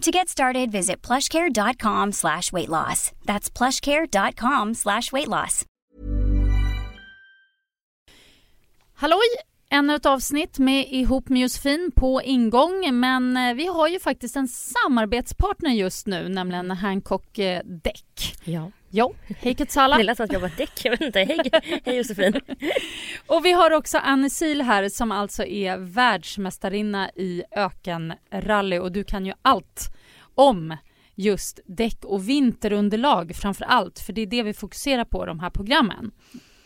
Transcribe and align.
To 0.00 0.10
get 0.10 0.28
started, 0.28 0.72
visit 0.72 1.02
plushcare.com 1.02 2.12
slash 2.12 2.52
weight 2.52 2.68
loss. 2.68 3.12
That's 3.26 3.50
plushcare.com 3.50 4.74
slash 4.74 5.12
weight 5.12 5.28
loss. 5.28 5.64
Halloj! 8.94 9.26
Ännu 9.70 9.94
ett 9.94 10.06
avsnitt 10.06 10.58
med 10.58 10.86
Ihop 10.90 11.28
med 11.28 11.40
Josefin 11.42 11.90
på 11.96 12.22
ingång 12.22 12.88
men 12.92 13.36
eh, 13.36 13.54
vi 13.54 13.66
har 13.66 13.88
ju 13.88 14.00
faktiskt 14.00 14.36
en 14.36 14.48
samarbetspartner 14.48 15.70
just 15.70 16.06
nu 16.06 16.28
nämligen 16.28 16.70
Hancock 16.70 17.38
eh, 17.38 17.62
Däck. 17.64 18.34
Ja. 18.44 18.70
Jo, 18.92 19.14
hej 19.38 19.54
Kutsala. 19.54 19.96
Det 19.96 20.02
lät 20.02 20.16
som 20.16 20.24
att 20.24 20.32
jag 20.32 20.40
var 20.40 20.52
däck. 20.56 20.84
Jag 20.84 20.90
vet 20.90 21.00
inte. 21.00 21.18
Hej, 21.18 21.50
hej 21.84 21.96
Josefin. 21.96 22.40
Och 23.26 23.44
vi 23.44 23.52
har 23.52 23.70
också 23.70 23.98
Anne 23.98 24.30
Sil 24.38 24.60
här 24.62 24.88
som 24.88 25.12
alltså 25.12 25.44
är 25.44 25.76
världsmästarinna 25.76 27.10
i 27.10 27.42
ökenrally 27.50 28.78
och 28.78 28.92
du 28.92 29.04
kan 29.04 29.26
ju 29.26 29.32
allt 29.42 29.96
om 30.34 30.76
just 31.14 31.60
däck 31.66 32.04
och 32.04 32.28
vinterunderlag 32.28 33.32
framför 33.36 33.64
allt 33.64 33.98
för 33.98 34.12
det 34.12 34.20
är 34.20 34.26
det 34.26 34.42
vi 34.42 34.54
fokuserar 34.54 35.04
på 35.04 35.22
i 35.22 35.26
de 35.26 35.40
här 35.40 35.50
programmen. 35.50 36.10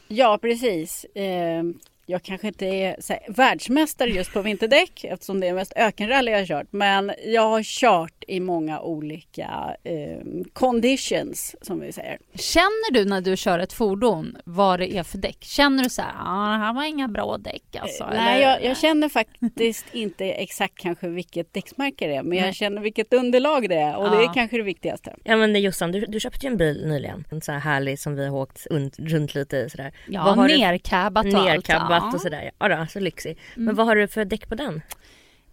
Ja, 0.08 0.39
precis. 0.42 1.05
Eh, 1.05 1.64
jag 2.06 2.22
kanske 2.22 2.47
inte 2.47 2.66
är 2.66 2.97
så 3.00 3.12
här, 3.12 3.22
världsmästare 3.28 4.10
just 4.10 4.33
på 4.33 4.42
vinterdäck 4.42 5.05
eftersom 5.05 5.41
det 5.41 5.47
är 5.47 5.55
mest 5.55 5.72
ökenrally 5.77 6.30
jag 6.30 6.38
har 6.38 6.46
kört. 6.46 6.66
Men 6.70 7.12
jag 7.24 7.48
har 7.48 7.62
kört 7.62 8.24
i 8.28 8.41
många 8.41 8.80
olika 8.80 9.77
eh, 9.84 10.19
conditions 10.52 11.56
som 11.62 11.80
vi 11.80 11.92
säger. 11.92 12.19
Känner 12.34 12.92
du 12.92 13.05
när 13.05 13.20
du 13.20 13.36
kör 13.36 13.58
ett 13.58 13.72
fordon 13.72 14.36
vad 14.44 14.80
det 14.80 14.96
är 14.96 15.02
för 15.02 15.19
däck? 15.19 15.38
Känner 15.41 15.84
du 15.84 15.91
så 15.91 16.02
här, 16.02 16.12
ah, 16.19 16.52
det 16.52 16.58
här 16.58 16.72
var 16.72 16.84
inga 16.84 17.08
bra 17.08 17.38
däck 17.38 17.77
alltså? 17.77 18.05
Eh, 18.05 18.11
Nej, 18.11 18.42
jag, 18.42 18.64
jag, 18.64 18.77
känner 18.77 19.08
faktiskt 19.08 19.86
inte 19.92 20.24
exakt 20.24 20.78
kanske 20.78 21.08
vilket 21.08 21.55
däcksmärke 21.55 22.06
det 22.06 22.14
är. 22.14 22.22
Men 22.22 22.39
jag 22.39 22.55
känner 22.55 22.83
vilket 22.83 23.12
underlag 23.12 23.68
det 23.68 23.74
är 23.74 23.96
och 23.96 24.06
ja. 24.06 24.11
det 24.11 24.24
är 24.24 24.34
kanske 24.34 24.56
det 24.56 24.62
viktigaste. 24.62 25.14
Ja 25.24 25.36
men 25.36 25.62
Jossan, 25.62 25.92
du, 25.92 26.00
du 26.00 26.20
köpte 26.20 26.46
ju 26.46 26.50
en 26.50 26.56
bil 26.56 26.86
nyligen. 26.86 27.24
En 27.30 27.41
så 27.41 27.52
här 27.52 27.58
härlig 27.58 27.98
som 27.98 28.16
vi 28.16 28.27
har 28.27 28.36
åkt 28.36 28.66
runt 28.98 29.34
lite 29.34 29.56
i 29.56 29.70
sådär. 29.70 29.92
Ja, 30.08 30.34
nercabbat 30.34 31.27
och 31.27 31.33
nercabbat 31.33 31.93
allt. 32.02 32.14
och 32.14 32.20
sådär. 32.20 32.50
Ja, 32.58 32.68
då, 32.68 32.86
så 32.90 33.00
lyxig. 33.00 33.38
Men 33.54 33.62
Mm. 33.64 33.74
vad 33.76 33.86
har 33.86 33.96
du 33.96 34.08
för 34.08 34.24
däck 34.24 34.48
på 34.48 34.54
den? 34.54 34.82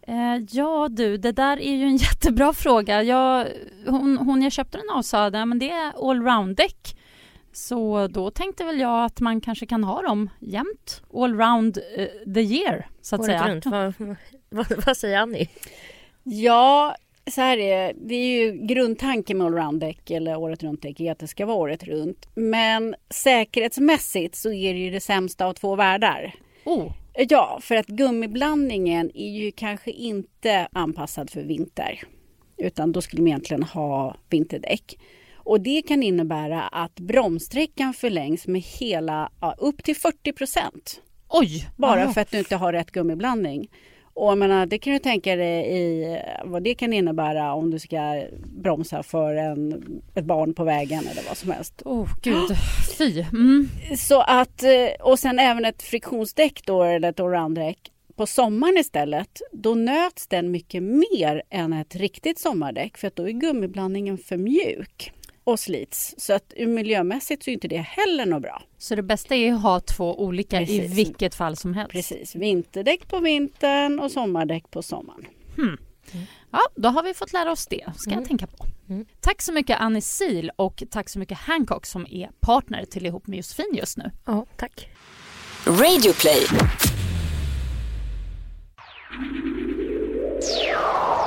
Eh, 0.07 0.37
ja 0.51 0.87
du, 0.91 1.17
det 1.17 1.31
där 1.31 1.57
är 1.59 1.75
ju 1.75 1.83
en 1.83 1.97
jättebra 1.97 2.53
fråga. 2.53 3.03
Jag, 3.03 3.47
hon, 3.87 4.17
hon 4.17 4.41
jag 4.41 4.51
köpte 4.51 4.77
den 4.77 4.89
av 4.89 5.01
sa 5.01 5.29
det, 5.29 5.45
men 5.45 5.59
det 5.59 5.69
är 5.71 6.09
allround-däck. 6.09 6.97
Så 7.53 8.07
då 8.07 8.31
tänkte 8.31 8.63
väl 8.63 8.79
jag 8.79 9.05
att 9.05 9.19
man 9.19 9.41
kanske 9.41 9.65
kan 9.65 9.83
ha 9.83 10.01
dem 10.01 10.29
jämt. 10.39 11.03
Allround 11.13 11.77
eh, 11.97 12.33
the 12.33 12.41
year, 12.41 12.87
så 13.01 13.15
att 13.15 13.21
Året 13.21 13.39
säga. 13.39 13.47
runt. 13.53 13.65
Vad, 13.65 13.93
vad, 14.49 14.85
vad 14.85 14.97
säger 14.97 15.17
Annie? 15.17 15.49
Ja, 16.23 16.95
så 17.27 17.41
här 17.41 17.57
är 17.57 17.93
det. 17.95 18.15
Är 18.15 18.41
ju 18.41 18.51
grundtanken 18.51 19.37
med 19.37 19.47
allround-däck 19.47 20.11
eller 20.11 20.35
året 20.37 20.63
runt-däck 20.63 20.99
är 20.99 21.11
att 21.11 21.19
det 21.19 21.27
ska 21.27 21.45
vara 21.45 21.57
året 21.57 21.83
runt. 21.83 22.27
Men 22.35 22.95
säkerhetsmässigt 23.09 24.35
så 24.35 24.51
är 24.51 24.73
det 24.73 24.79
ju 24.79 24.91
det 24.91 24.99
sämsta 24.99 25.45
av 25.45 25.53
två 25.53 25.75
världar. 25.75 26.35
Oh. 26.65 26.91
Ja, 27.13 27.59
för 27.61 27.75
att 27.75 27.87
gummiblandningen 27.87 29.11
är 29.13 29.29
ju 29.29 29.51
kanske 29.51 29.91
inte 29.91 30.67
anpassad 30.71 31.29
för 31.29 31.41
vinter. 31.43 31.99
Utan 32.57 32.91
då 32.91 33.01
skulle 33.01 33.21
man 33.21 33.27
egentligen 33.27 33.63
ha 33.63 34.15
vinterdäck. 34.29 34.97
Och 35.35 35.61
det 35.61 35.81
kan 35.81 36.03
innebära 36.03 36.61
att 36.61 36.99
bromssträckan 36.99 37.93
förlängs 37.93 38.47
med 38.47 38.61
hela, 38.61 39.31
ja, 39.41 39.55
upp 39.57 39.83
till 39.83 39.95
40 39.95 40.33
procent. 40.33 41.01
Oj! 41.29 41.67
Bara 41.77 42.03
Aha. 42.03 42.13
för 42.13 42.21
att 42.21 42.31
du 42.31 42.37
inte 42.37 42.55
har 42.55 42.73
rätt 42.73 42.91
gummiblandning. 42.91 43.69
Och 44.13 44.31
jag 44.31 44.37
menar, 44.37 44.65
det 44.65 44.77
kan 44.77 44.93
du 44.93 44.99
tänka 44.99 45.35
dig 45.35 45.77
i 45.77 46.17
vad 46.45 46.63
det 46.63 46.73
kan 46.73 46.93
innebära 46.93 47.53
om 47.53 47.71
du 47.71 47.79
ska 47.79 48.23
bromsa 48.61 49.03
för 49.03 49.35
en, 49.35 49.83
ett 50.15 50.25
barn 50.25 50.53
på 50.53 50.63
vägen 50.63 51.07
eller 51.11 51.23
vad 51.27 51.37
som 51.37 51.51
helst. 51.51 51.81
Oh 51.85 52.09
gud, 52.21 52.49
fy. 52.97 53.21
Mm. 53.21 53.69
Så 53.97 54.21
att, 54.21 54.63
eh, 54.63 54.69
och 54.99 55.19
sen 55.19 55.39
även 55.39 55.65
ett 55.65 55.81
friktionsdäck 55.81 56.61
då, 56.65 56.83
eller 56.83 57.09
ett 57.09 57.19
allround-däck 57.19 57.77
på 58.15 58.25
sommaren 58.25 58.77
istället, 58.77 59.41
då 59.51 59.75
nöts 59.75 60.27
den 60.27 60.51
mycket 60.51 60.83
mer 60.83 61.43
än 61.49 61.73
ett 61.73 61.95
riktigt 61.95 62.39
sommardäck 62.39 62.97
för 62.97 63.07
att 63.07 63.15
då 63.15 63.27
är 63.27 63.31
gummiblandningen 63.31 64.17
för 64.17 64.37
mjuk 64.37 65.11
och 65.43 65.59
slits. 65.59 66.15
Så 66.17 66.33
att 66.33 66.53
miljömässigt 66.57 67.43
så 67.43 67.49
är 67.49 67.53
inte 67.53 67.67
det 67.67 67.77
heller 67.77 68.25
något 68.25 68.41
bra. 68.41 68.63
Så 68.77 68.95
det 68.95 69.03
bästa 69.03 69.35
är 69.35 69.53
att 69.53 69.61
ha 69.61 69.79
två 69.79 70.23
olika 70.23 70.61
i 70.61 70.65
Precis. 70.65 70.97
vilket 70.97 71.35
fall 71.35 71.55
som 71.55 71.73
helst. 71.73 71.91
Precis, 71.91 72.35
vinterdäck 72.35 73.07
på 73.07 73.19
vintern 73.19 73.99
och 73.99 74.11
sommardäck 74.11 74.71
på 74.71 74.81
sommaren. 74.81 75.25
Hmm. 75.55 75.77
Ja, 76.51 76.59
då 76.75 76.89
har 76.89 77.03
vi 77.03 77.13
fått 77.13 77.33
lära 77.33 77.51
oss 77.51 77.67
det. 77.67 77.85
ska 77.95 78.11
jag 78.11 78.25
tänka 78.25 78.47
på. 78.47 78.65
Mm. 78.89 79.05
Tack 79.19 79.41
så 79.41 79.53
mycket 79.53 79.79
Annie 79.79 80.01
Sil 80.17 80.47
och 80.55 80.83
tack 80.91 81.09
så 81.09 81.19
mycket 81.19 81.37
Hancock 81.37 81.85
som 81.85 82.07
är 82.09 82.29
partner 82.39 82.85
till 82.85 83.05
Ihop 83.05 83.27
med 83.27 83.37
Josefin 83.37 83.71
just 83.73 83.97
nu. 83.97 84.11
Ja, 84.25 84.45
tack. 84.57 84.89
Radioplay. 85.65 86.45
Tjena 90.41 91.20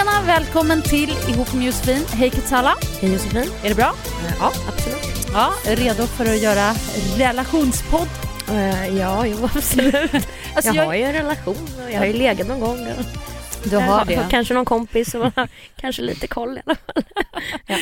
tjena, 0.00 0.26
välkommen 0.26 0.82
till 0.82 1.10
Ihop 1.28 1.54
med 1.54 1.66
Josefin. 1.66 2.04
Hej 2.12 2.30
Kutsala. 2.30 2.74
Hej 3.00 3.12
Josefin. 3.12 3.50
Är 3.64 3.68
det 3.68 3.74
bra? 3.74 3.94
Ja, 4.38 4.52
absolut. 4.68 5.30
Ja, 5.32 5.52
redo 5.64 6.06
för 6.06 6.24
att 6.24 6.42
göra 6.42 6.72
relationspodd? 7.16 8.08
Uh, 8.50 8.98
ja, 8.98 9.26
jo 9.26 9.36
absolut. 9.54 10.12
Alltså, 10.54 10.74
jag, 10.74 10.86
har 10.86 10.94
ju 10.94 11.02
en 11.02 11.12
relation 11.12 11.56
och 11.84 11.90
jag 11.90 11.98
har 11.98 12.06
ju 12.06 12.12
legat 12.12 12.48
någon 12.48 12.60
gång. 12.60 12.86
Och 12.86 13.68
Du 13.70 13.76
har 13.76 14.04
det? 14.04 14.26
Kanske 14.30 14.54
någon 14.54 14.64
kompis 14.64 15.14
och 15.14 15.32
kanske 15.76 16.02
lite 16.02 16.26
koll 16.26 16.58
i 16.58 16.62
alla 16.66 16.76
fall. 16.76 17.04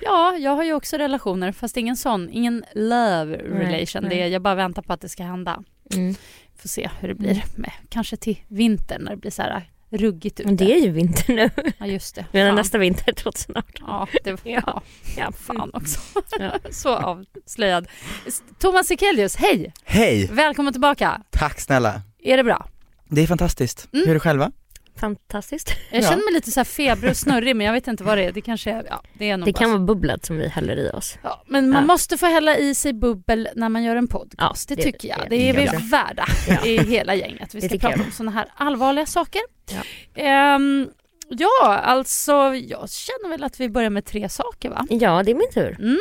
Ja, 0.00 0.36
jag 0.36 0.50
har 0.50 0.64
ju 0.64 0.74
också 0.74 0.96
relationer 0.96 1.52
fast 1.52 1.76
ingen 1.76 1.96
sån, 1.96 2.30
ingen 2.30 2.64
love 2.74 3.36
relation. 3.36 4.02
nej. 4.02 4.10
Det 4.10 4.22
är, 4.22 4.26
jag 4.26 4.42
bara 4.42 4.54
väntar 4.54 4.82
på 4.82 4.92
att 4.92 5.00
det 5.00 5.08
ska 5.08 5.22
hända. 5.22 5.62
Mm. 5.94 6.14
Får 6.56 6.68
se 6.68 6.90
hur 7.00 7.08
det 7.08 7.14
blir 7.14 7.44
med, 7.56 7.72
kanske 7.88 8.16
till 8.16 8.38
vintern 8.48 9.02
när 9.02 9.10
det 9.10 9.16
blir 9.16 9.30
så 9.30 9.42
här 9.42 9.68
ruggigt 9.90 10.40
ute. 10.40 10.48
Men 10.48 10.56
det 10.56 10.72
är 10.72 10.80
ju 10.80 10.90
vinter 10.90 11.34
nu. 11.34 11.50
Ja 11.78 11.86
just 11.86 12.14
det. 12.14 12.26
Men 12.32 12.54
nästa 12.54 12.78
vinter 12.78 13.12
2018. 13.12 13.72
Ja, 13.86 14.08
det 14.24 14.30
var... 14.30 14.40
Ja. 14.44 14.82
Ja. 15.16 15.32
Fan 15.38 15.70
också. 15.74 16.00
Ja. 16.38 16.52
Så 16.70 16.94
avslöjad. 16.94 17.88
Thomas 18.58 18.86
Sekelius, 18.86 19.36
hej! 19.36 19.72
Hej! 19.84 20.28
Välkommen 20.32 20.72
tillbaka. 20.72 21.22
Tack 21.30 21.60
snälla. 21.60 22.02
Är 22.22 22.36
det 22.36 22.44
bra? 22.44 22.66
Det 23.08 23.22
är 23.22 23.26
fantastiskt. 23.26 23.88
Mm. 23.92 24.04
Hur 24.04 24.10
är 24.10 24.14
det 24.14 24.20
själva? 24.20 24.52
Fantastiskt. 25.00 25.72
Jag 25.90 26.02
Ja. 26.02 26.08
känner 26.08 26.24
mig 26.24 26.34
lite 26.34 26.50
så 26.50 26.60
här 26.60 26.64
febrig 26.64 27.10
och 27.10 27.16
snurrig 27.16 27.56
men 27.56 27.66
jag 27.66 27.72
vet 27.72 27.86
inte 27.88 28.04
vad 28.04 28.18
det 28.18 28.24
är. 28.24 28.32
Det 28.32 28.40
kanske 28.40 28.70
är, 28.70 28.84
ja, 28.90 29.02
det 29.14 29.30
är 29.30 29.36
nog 29.36 29.48
Det 29.48 29.52
kan 29.52 29.70
vara 29.70 29.80
bubblet 29.80 30.26
som 30.26 30.36
vi 30.38 30.48
häller 30.48 30.76
i 30.76 30.90
oss. 30.90 31.18
Ja, 31.22 31.42
men 31.46 31.70
man 31.70 31.82
Ja. 31.82 31.86
måste 31.86 32.18
få 32.18 32.26
hälla 32.26 32.56
i 32.56 32.74
sig 32.74 32.92
bubbel 32.92 33.48
när 33.54 33.68
man 33.68 33.82
gör 33.84 33.96
en 33.96 34.08
podcast. 34.08 34.70
Ja, 34.70 34.74
det, 34.76 34.82
det- 34.82 34.82
tycker 34.92 35.08
jag. 35.08 35.18
det- 35.18 35.28
Det 35.28 35.48
är 35.48 35.52
vi 35.56 35.64
jag. 35.64 35.80
värda 35.80 36.24
i 36.64 36.78
hela 36.78 37.14
gänget. 37.14 37.54
Vi 37.54 37.60
ska 37.68 37.78
prata 37.78 38.00
om 38.02 38.10
sådana 38.12 38.30
här 38.30 38.46
allvarliga 38.56 39.06
saker. 39.06 39.40
Ja. 39.70 40.22
Ehm, 40.22 40.88
ja, 41.28 41.78
alltså 41.78 42.32
jag 42.54 42.90
känner 42.90 43.28
väl 43.28 43.44
att 43.44 43.60
vi 43.60 43.68
börjar 43.68 43.90
med 43.90 44.04
tre 44.04 44.28
saker 44.28 44.70
va? 44.70 44.86
Ja, 44.90 45.22
det 45.22 45.30
är 45.30 45.34
min 45.34 45.50
tur. 45.54 45.76
Mm. 45.80 45.98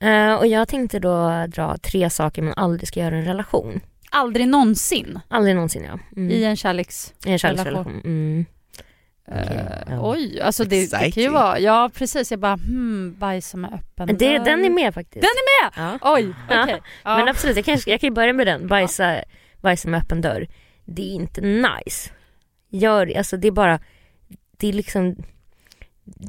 Eh, 0.00 0.34
och 0.38 0.46
jag 0.46 0.68
tänkte 0.68 0.98
då 0.98 1.46
dra 1.48 1.76
tre 1.78 2.10
saker 2.10 2.42
man 2.42 2.54
aldrig 2.56 2.88
ska 2.88 3.00
göra 3.00 3.14
i 3.16 3.18
en 3.18 3.24
relation. 3.24 3.80
Aldrig 4.10 4.48
någonsin 4.48 5.20
Aldrig 5.28 5.54
någonsin 5.54 5.84
ja. 5.84 5.98
Mm. 6.16 6.30
i 6.30 6.44
en 6.44 6.56
kärleks... 6.56 7.14
I 7.24 7.30
en 7.32 7.38
kärleksrelation. 7.38 8.00
Mm. 8.04 8.46
Eh, 9.28 9.82
ja. 9.86 10.10
Oj, 10.10 10.40
alltså 10.40 10.64
det, 10.64 10.90
det 10.90 11.10
kan 11.10 11.22
ju 11.22 11.28
vara... 11.28 11.58
Ja 11.58 11.90
precis, 11.94 12.30
jag 12.30 12.40
bara 12.40 12.56
hmm, 12.56 13.16
bajsa 13.18 13.56
med 13.56 13.72
öppen 13.74 14.16
Det, 14.18 14.38
den 14.38 14.64
är 14.64 14.70
med 14.70 14.94
faktiskt. 14.94 15.22
Den 15.22 15.30
är 15.30 15.64
med! 15.64 15.98
Ja. 16.02 16.12
Oj, 16.14 16.34
Ja. 16.50 16.64
okej. 16.64 16.80
Ja. 17.04 17.18
Men 17.18 17.28
absolut, 17.28 17.56
jag 17.56 17.64
kan, 17.64 17.78
jag 17.86 18.00
kan 18.00 18.08
ju 18.08 18.14
börja 18.14 18.32
med 18.32 18.46
den. 18.46 18.66
Bajsa, 18.66 19.22
bajsa 19.60 19.88
med 19.88 20.00
öppen 20.00 20.20
dörr. 20.20 20.46
Det 20.84 21.02
är 21.02 21.14
inte 21.14 21.40
nice. 21.40 22.10
Gör, 22.70 23.16
alltså 23.18 23.36
det 23.36 23.48
är 23.48 23.52
bara, 23.52 23.80
det 24.56 24.68
är 24.68 24.72
liksom, 24.72 25.16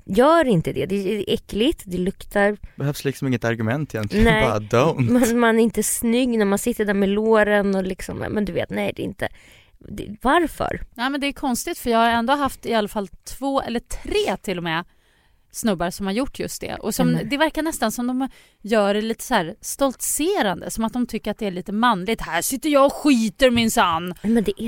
gör 0.05 0.45
inte 0.45 0.73
det. 0.73 0.85
Det 0.85 0.95
är 0.95 1.33
äckligt, 1.33 1.83
det 1.85 1.97
luktar, 1.97 2.57
Behövs 2.75 3.05
liksom 3.05 3.27
inget 3.27 3.43
argument 3.43 3.95
egentligen, 3.95 4.25
Nej. 4.33 4.43
bara 4.43 4.59
don't. 4.59 5.11
man, 5.11 5.39
man 5.39 5.59
är 5.59 5.63
inte 5.63 5.83
snygg 5.83 6.29
när 6.29 6.45
man 6.45 6.59
sitter 6.59 6.85
där 6.85 6.93
med 6.93 7.09
låren 7.09 7.75
och 7.75 7.83
liksom, 7.83 8.17
men 8.17 8.45
du 8.45 8.51
vet, 8.51 8.69
nej 8.69 8.93
det 8.95 9.01
är 9.01 9.05
inte, 9.05 9.29
det, 9.79 10.15
varför? 10.21 10.81
Nej 10.93 11.09
men 11.09 11.21
det 11.21 11.27
är 11.27 11.33
konstigt 11.33 11.77
för 11.77 11.89
jag 11.89 11.97
har 11.99 12.09
ändå 12.09 12.33
haft 12.33 12.65
i 12.65 12.73
alla 12.73 12.87
fall 12.87 13.07
två 13.07 13.61
eller 13.61 13.79
tre 13.79 14.37
till 14.41 14.57
och 14.57 14.63
med 14.63 14.83
snubbar 15.51 15.89
som 15.89 16.05
har 16.05 16.13
gjort 16.13 16.39
just 16.39 16.61
det. 16.61 16.75
Och 16.75 16.95
som, 16.95 17.09
Mm. 17.09 17.29
det 17.29 17.37
verkar 17.37 17.61
nästan 17.63 17.91
som 17.91 18.07
de 18.07 18.29
gör 18.61 18.93
det 18.93 19.01
lite 19.01 19.23
så 19.23 19.33
här 19.33 19.55
stoltserande, 19.61 20.71
som 20.71 20.83
att 20.83 20.93
de 20.93 21.07
tycker 21.07 21.31
att 21.31 21.37
det 21.37 21.47
är 21.47 21.51
lite 21.51 21.71
manligt. 21.71 22.21
Här 22.21 22.41
sitter 22.41 22.69
jag 22.69 22.85
och 22.85 22.93
skiter 22.93 23.49
minsann. 23.51 24.11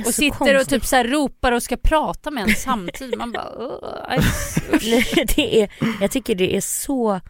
Och 0.05 0.13
sitter 0.13 0.29
konstigt. 0.37 0.61
och 0.61 0.67
typ 0.69 0.85
så 0.85 0.95
här 0.95 1.03
ropar 1.07 1.51
och 1.51 1.63
ska 1.63 1.77
prata 1.77 2.31
med 2.31 2.43
en 2.43 2.55
samtidigt. 2.55 3.17
Man 3.17 3.31
bara. 3.31 3.49
Nej, 4.81 5.05
det 5.35 5.61
är, 5.61 5.71
jag 6.01 6.11
tycker 6.11 6.35
det 6.35 6.55
är 6.55 6.61
så 6.61 7.21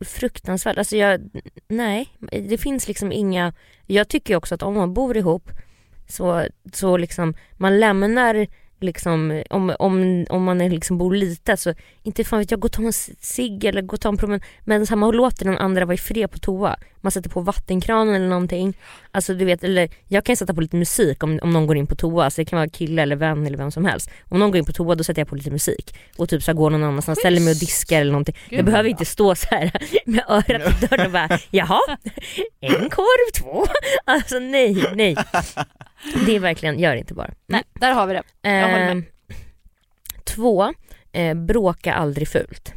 fruktansvärt. 0.00 0.78
Alltså 0.78 0.96
jag, 0.96 1.30
nej, 1.68 2.08
det 2.48 2.58
finns 2.58 2.88
liksom 2.88 3.12
inga, 3.12 3.52
jag 3.86 4.08
tycker 4.08 4.36
också 4.36 4.54
att 4.54 4.62
om 4.62 4.74
man 4.74 4.94
bor 4.94 5.16
ihop 5.16 5.50
så, 6.08 6.46
så 6.72 6.96
liksom, 6.96 7.34
man 7.56 7.80
lämnar 7.80 8.46
liksom, 8.80 9.42
om, 9.50 9.74
om, 9.78 10.26
om 10.30 10.44
man 10.44 10.60
är 10.60 10.70
liksom 10.70 10.98
bor 10.98 11.14
lite 11.14 11.56
så, 11.56 11.74
inte 12.02 12.24
fan 12.24 12.38
vet 12.38 12.50
jag, 12.50 12.60
gå 12.60 12.66
och 12.66 12.72
ta 12.72 12.82
en 12.82 12.92
cigg 13.20 13.64
eller 13.64 13.82
gå 13.82 13.94
och 13.94 14.00
ta 14.00 14.08
en 14.08 14.16
promenad, 14.16 14.42
men 14.64 14.86
så 14.86 14.90
här, 14.90 14.96
man 14.96 15.16
låter 15.16 15.44
den 15.44 15.58
andra 15.58 15.84
vara 15.84 15.94
i 15.94 15.98
fred 15.98 16.30
på 16.30 16.38
toa. 16.38 16.76
Man 17.00 17.12
sätter 17.12 17.30
på 17.30 17.40
vattenkranen 17.40 18.14
eller 18.14 18.28
någonting. 18.28 18.76
Alltså 19.10 19.34
du 19.34 19.44
vet, 19.44 19.64
eller 19.64 19.88
jag 20.08 20.24
kan 20.24 20.36
sätta 20.36 20.54
på 20.54 20.60
lite 20.60 20.76
musik 20.76 21.22
om, 21.22 21.38
om 21.42 21.50
någon 21.52 21.66
går 21.66 21.76
in 21.76 21.86
på 21.86 21.94
toa, 21.94 22.30
så 22.30 22.40
det 22.40 22.44
kan 22.44 22.56
vara 22.56 22.68
kille 22.68 23.02
eller 23.02 23.16
vän 23.16 23.46
eller 23.46 23.58
vem 23.58 23.70
som 23.70 23.84
helst. 23.84 24.10
Om 24.28 24.38
någon 24.38 24.50
går 24.50 24.58
in 24.58 24.64
på 24.64 24.72
toa 24.72 24.94
då 24.94 25.04
sätter 25.04 25.20
jag 25.20 25.28
på 25.28 25.36
lite 25.36 25.50
musik 25.50 25.94
och 26.16 26.28
typ 26.28 26.42
så 26.42 26.50
här, 26.50 26.56
går 26.56 26.70
någon 26.70 26.84
annanstans, 26.84 27.18
ställer 27.18 27.40
mig 27.40 27.50
och 27.50 27.60
diskar 27.60 28.00
eller 28.00 28.12
någonting. 28.12 28.36
Gud, 28.48 28.58
jag 28.58 28.66
behöver 28.66 28.88
inte 28.88 29.04
stå 29.04 29.34
så 29.34 29.46
här 29.50 29.72
med 30.06 30.24
örat 30.28 30.82
i 30.82 30.86
dörren 30.86 31.06
och 31.06 31.12
bara 31.12 31.38
jaha, 31.50 31.80
en 32.60 32.90
korv, 32.90 33.32
två. 33.42 33.66
Alltså 34.04 34.38
nej, 34.38 34.84
nej. 34.94 35.16
Det 36.26 36.36
är 36.36 36.40
verkligen, 36.40 36.78
gör 36.78 36.94
inte 36.96 37.14
bara. 37.14 37.34
Nej, 37.46 37.62
där 37.74 37.92
har 37.92 38.06
vi 38.06 38.12
det. 38.14 38.22
Jag 38.42 38.68
håller 38.68 38.94
med. 38.94 38.96
Eh, 38.98 39.04
två, 40.24 40.74
eh, 41.12 41.34
bråka 41.34 41.94
aldrig 41.94 42.28
fult. 42.28 42.72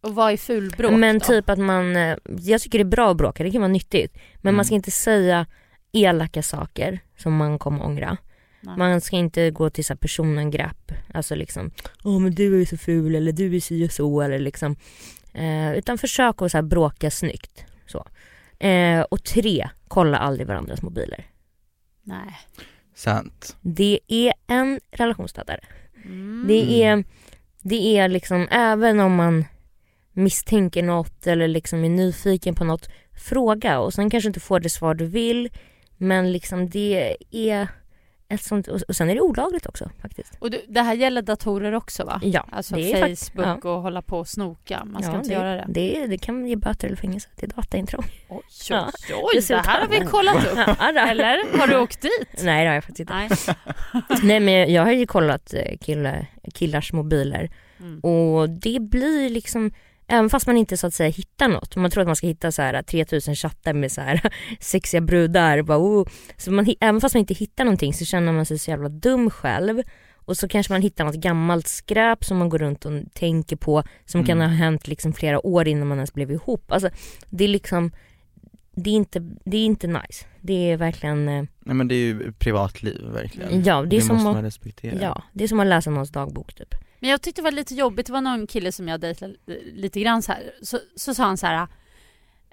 Och 0.00 0.14
vad 0.14 0.32
är 0.32 0.36
fulbråk 0.36 0.92
men 0.92 1.18
då? 1.18 1.24
typ 1.24 1.48
att 1.50 1.58
man, 1.58 1.96
eh, 1.96 2.16
jag 2.38 2.60
tycker 2.60 2.78
det 2.78 2.82
är 2.82 2.84
bra 2.84 3.10
att 3.10 3.16
bråka, 3.16 3.44
det 3.44 3.50
kan 3.50 3.60
vara 3.60 3.72
nyttigt. 3.72 4.14
Men 4.34 4.48
Mm. 4.50 4.56
man 4.56 4.64
ska 4.64 4.74
inte 4.74 4.90
säga 4.90 5.46
elaka 5.92 6.42
saker 6.42 7.00
som 7.16 7.36
man 7.36 7.58
kommer 7.58 7.84
ångra. 7.84 8.16
Nej. 8.60 8.76
Man 8.76 9.00
ska 9.00 9.16
inte 9.16 9.50
gå 9.50 9.70
till 9.70 9.84
så 9.84 9.92
här 9.92 9.98
personangrepp, 9.98 10.92
alltså 11.14 11.34
liksom 11.34 11.70
Åh 12.04 12.18
men 12.20 12.34
du 12.34 12.54
är 12.54 12.58
ju 12.58 12.66
så 12.66 12.76
ful 12.76 13.14
eller 13.14 13.32
du 13.32 13.56
är 13.56 13.60
si 13.60 13.86
och 13.86 13.92
så 13.92 14.20
eller 14.20 14.38
liksom 14.38 14.76
eh, 15.32 15.72
Utan 15.72 15.98
försök 15.98 16.42
att 16.42 16.50
så 16.50 16.56
här 16.58 16.62
bråka 16.62 17.10
snyggt 17.10 17.64
så. 17.86 18.06
Eh, 18.66 19.00
och 19.00 19.24
tre, 19.24 19.68
kolla 19.88 20.18
aldrig 20.18 20.46
varandras 20.46 20.82
mobiler. 20.82 21.24
Nej. 22.06 22.38
Sant. 22.94 23.56
Det 23.60 24.00
är 24.08 24.32
en 24.46 24.80
relationsdödare. 24.90 25.60
Mm. 26.04 26.44
Det 26.48 26.82
är, 26.82 27.04
det 27.62 27.98
är 27.98 28.08
liksom, 28.08 28.48
även 28.50 29.00
om 29.00 29.14
man 29.14 29.44
misstänker 30.12 30.82
något 30.82 31.26
eller 31.26 31.48
liksom 31.48 31.84
är 31.84 31.88
nyfiken 31.88 32.54
på 32.54 32.64
något, 32.64 32.88
fråga 33.28 33.78
och 33.78 33.94
sen 33.94 34.10
kanske 34.10 34.28
inte 34.28 34.40
får 34.40 34.60
det 34.60 34.70
svar 34.70 34.94
du 34.94 35.06
vill 35.06 35.48
men 35.96 36.32
liksom 36.32 36.68
det 36.68 37.16
är 37.30 37.68
ett 38.28 38.42
sånt, 38.42 38.68
och 38.68 38.96
sen 38.96 39.10
är 39.10 39.14
det 39.14 39.20
olagligt 39.20 39.66
också 39.66 39.90
faktiskt. 40.02 40.32
Och 40.38 40.50
det 40.68 40.80
här 40.82 40.94
gäller 40.94 41.22
datorer 41.22 41.72
också 41.72 42.04
va? 42.04 42.20
Ja, 42.24 42.46
Alltså 42.52 42.74
det 42.74 42.92
är 42.92 43.16
Facebook 43.16 43.64
och 43.64 43.82
hålla 43.82 44.02
på 44.02 44.18
och 44.18 44.28
snoka. 44.28 44.84
Man 44.84 45.02
ska 45.02 45.12
ja, 45.12 45.18
inte 45.18 45.28
det, 45.28 45.34
göra 45.34 45.54
det. 45.54 45.64
Det, 45.68 46.06
det 46.06 46.18
kan 46.18 46.46
ge 46.46 46.56
böter 46.56 46.86
eller 46.86 46.96
fängelse 46.96 47.28
till 47.36 47.48
dataintrång. 47.48 48.04
Oj, 48.28 48.42
Ja. 48.70 48.86
oj, 49.08 49.14
oj, 49.14 49.30
det 49.32 49.38
Dessutom- 49.38 49.64
här 49.66 49.80
har 49.80 49.88
vi 49.88 50.00
kollat 50.06 50.36
upp. 50.52 50.58
Ja. 50.78 51.08
Eller? 51.08 51.58
Har 51.58 51.66
du 51.66 51.76
åkt 51.78 52.00
dit? 52.02 52.28
Nej 52.42 52.64
det 52.64 52.68
har 52.70 52.74
jag 52.74 52.84
faktiskt 52.84 53.00
inte. 53.00 53.14
Nej. 53.14 54.02
Nej 54.22 54.40
men 54.40 54.72
jag 54.72 54.82
har 54.84 54.92
ju 54.92 55.06
kollat 55.06 55.54
eh, 55.54 55.76
killar, 55.80 56.26
killars 56.54 56.92
mobiler 56.92 57.50
Mm. 57.80 58.00
och 58.00 58.50
det 58.50 58.78
blir 58.80 59.30
liksom 59.30 59.70
Även 60.08 60.30
fast 60.30 60.46
man 60.46 60.56
inte 60.56 60.76
så 60.76 60.86
att 60.86 60.94
säga 60.94 61.10
hittar 61.10 61.48
något, 61.48 61.76
man 61.76 61.90
tror 61.90 62.00
att 62.02 62.06
man 62.08 62.16
ska 62.16 62.26
hitta 62.26 62.52
så 62.52 62.62
här 62.62 62.82
3000 62.82 63.34
chattar 63.34 63.72
med 63.72 63.92
så 63.92 64.00
här 64.00 64.20
sexiga 64.60 65.00
brudar, 65.00 65.62
bara, 65.62 65.78
oh. 65.78 66.06
så 66.36 66.52
man, 66.52 66.66
även 66.80 67.00
fast 67.00 67.14
man 67.14 67.20
inte 67.20 67.34
hittar 67.34 67.64
någonting 67.64 67.94
så 67.94 68.04
känner 68.04 68.32
man 68.32 68.46
sig 68.46 68.58
så 68.58 68.70
jävla 68.70 68.88
dum 68.88 69.30
själv 69.30 69.82
och 70.14 70.36
så 70.36 70.48
kanske 70.48 70.72
man 70.72 70.82
hittar 70.82 71.04
något 71.04 71.14
gammalt 71.14 71.66
skräp 71.68 72.24
som 72.24 72.36
man 72.38 72.48
går 72.48 72.58
runt 72.58 72.84
och 72.84 72.92
tänker 73.14 73.56
på 73.56 73.82
som 74.04 74.24
kan 74.24 74.38
ha 74.38 74.44
Mm. 74.46 74.56
hänt 74.56 74.88
liksom 74.88 75.12
flera 75.12 75.46
år 75.46 75.68
innan 75.68 75.88
man 75.88 75.98
ens 75.98 76.14
blev 76.14 76.30
ihop. 76.30 76.72
Alltså, 76.72 76.90
det 77.30 77.44
är 77.44 77.48
liksom, 77.48 77.92
det 78.76 78.90
är 78.90 78.94
inte, 78.94 79.18
det 79.44 79.56
är 79.56 79.64
inte 79.64 79.86
nice. 79.86 80.26
Det 80.40 80.70
är 80.72 80.76
verkligen, 80.76 81.28
eh, 81.28 81.44
Nej 81.58 81.74
men 81.74 81.88
det 81.88 81.94
är 81.94 81.98
ju 81.98 82.32
privatliv 82.32 83.02
verkligen. 83.12 83.64
ja 83.64 83.82
det 83.82 83.96
är 83.96 84.00
som 84.00 84.16
måste 84.16 84.32
man 84.32 84.42
respektera. 84.42 84.98
Ja, 85.02 85.22
det 85.32 85.44
är 85.44 85.48
som 85.48 85.60
att 85.60 85.66
läsa 85.66 85.90
någons 85.90 86.10
dagbok 86.10 86.54
typ. 86.54 86.74
Men 87.00 87.10
jag 87.10 87.22
tyckte 87.22 87.40
det 87.40 87.44
var 87.44 87.50
lite 87.50 87.74
jobbigt, 87.74 88.06
det 88.06 88.12
var 88.12 88.20
någon 88.20 88.46
kille 88.46 88.72
som 88.72 88.88
jag 88.88 89.00
dejtade 89.00 89.34
lite 89.72 90.00
grann 90.00 90.22
så 90.22 90.32
här. 90.32 90.54
Så, 90.62 90.78
så 90.96 91.14
sa 91.14 91.24
han 91.24 91.36
så 91.36 91.46
här. 91.46 91.68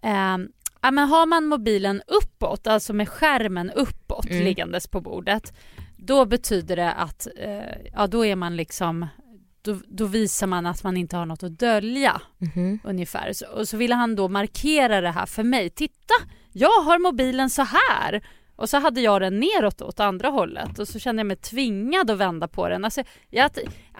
ehm, 0.01 0.49
ja, 0.81 0.91
men 0.91 1.07
har 1.09 1.25
man 1.25 1.45
mobilen 1.45 2.01
uppåt, 2.07 2.67
alltså 2.67 2.93
med 2.93 3.09
skärmen 3.09 3.71
uppåt 3.71 4.25
Mm. 4.29 4.43
liggandes 4.43 4.87
på 4.87 5.01
bordet. 5.01 5.53
Då 5.97 6.25
betyder 6.25 6.75
det 6.75 6.91
att, 6.91 7.27
eh, 7.37 7.61
ja 7.93 8.07
då 8.07 8.25
är 8.25 8.35
man 8.35 8.55
liksom, 8.55 9.07
då, 9.61 9.79
då 9.87 10.05
visar 10.05 10.47
man 10.47 10.65
att 10.65 10.83
man 10.83 10.97
inte 10.97 11.17
har 11.17 11.25
något 11.25 11.43
att 11.43 11.59
dölja 11.59 12.21
Mhm. 12.37 12.79
ungefär. 12.83 13.33
Så, 13.33 13.45
och 13.47 13.67
så 13.67 13.77
ville 13.77 13.95
han 13.95 14.15
då 14.15 14.27
markera 14.27 15.01
det 15.01 15.11
här 15.11 15.25
för 15.25 15.43
mig. 15.43 15.69
Titta, 15.69 16.13
jag 16.51 16.81
har 16.83 16.99
mobilen 16.99 17.49
så 17.49 17.61
här. 17.61 18.21
Och 18.63 18.69
så 18.69 18.77
hade 18.77 19.01
jag 19.01 19.21
den 19.21 19.39
neråt 19.39 19.81
åt 19.81 19.99
andra 19.99 20.27
hållet 20.29 20.79
och 20.79 20.87
så 20.87 20.99
kände 20.99 21.19
jag 21.19 21.27
mig 21.27 21.37
tvingad 21.37 22.11
att 22.11 22.17
vända 22.17 22.47
på 22.47 22.69
den. 22.69 22.85
Alltså, 22.85 23.03
jag, 23.29 23.45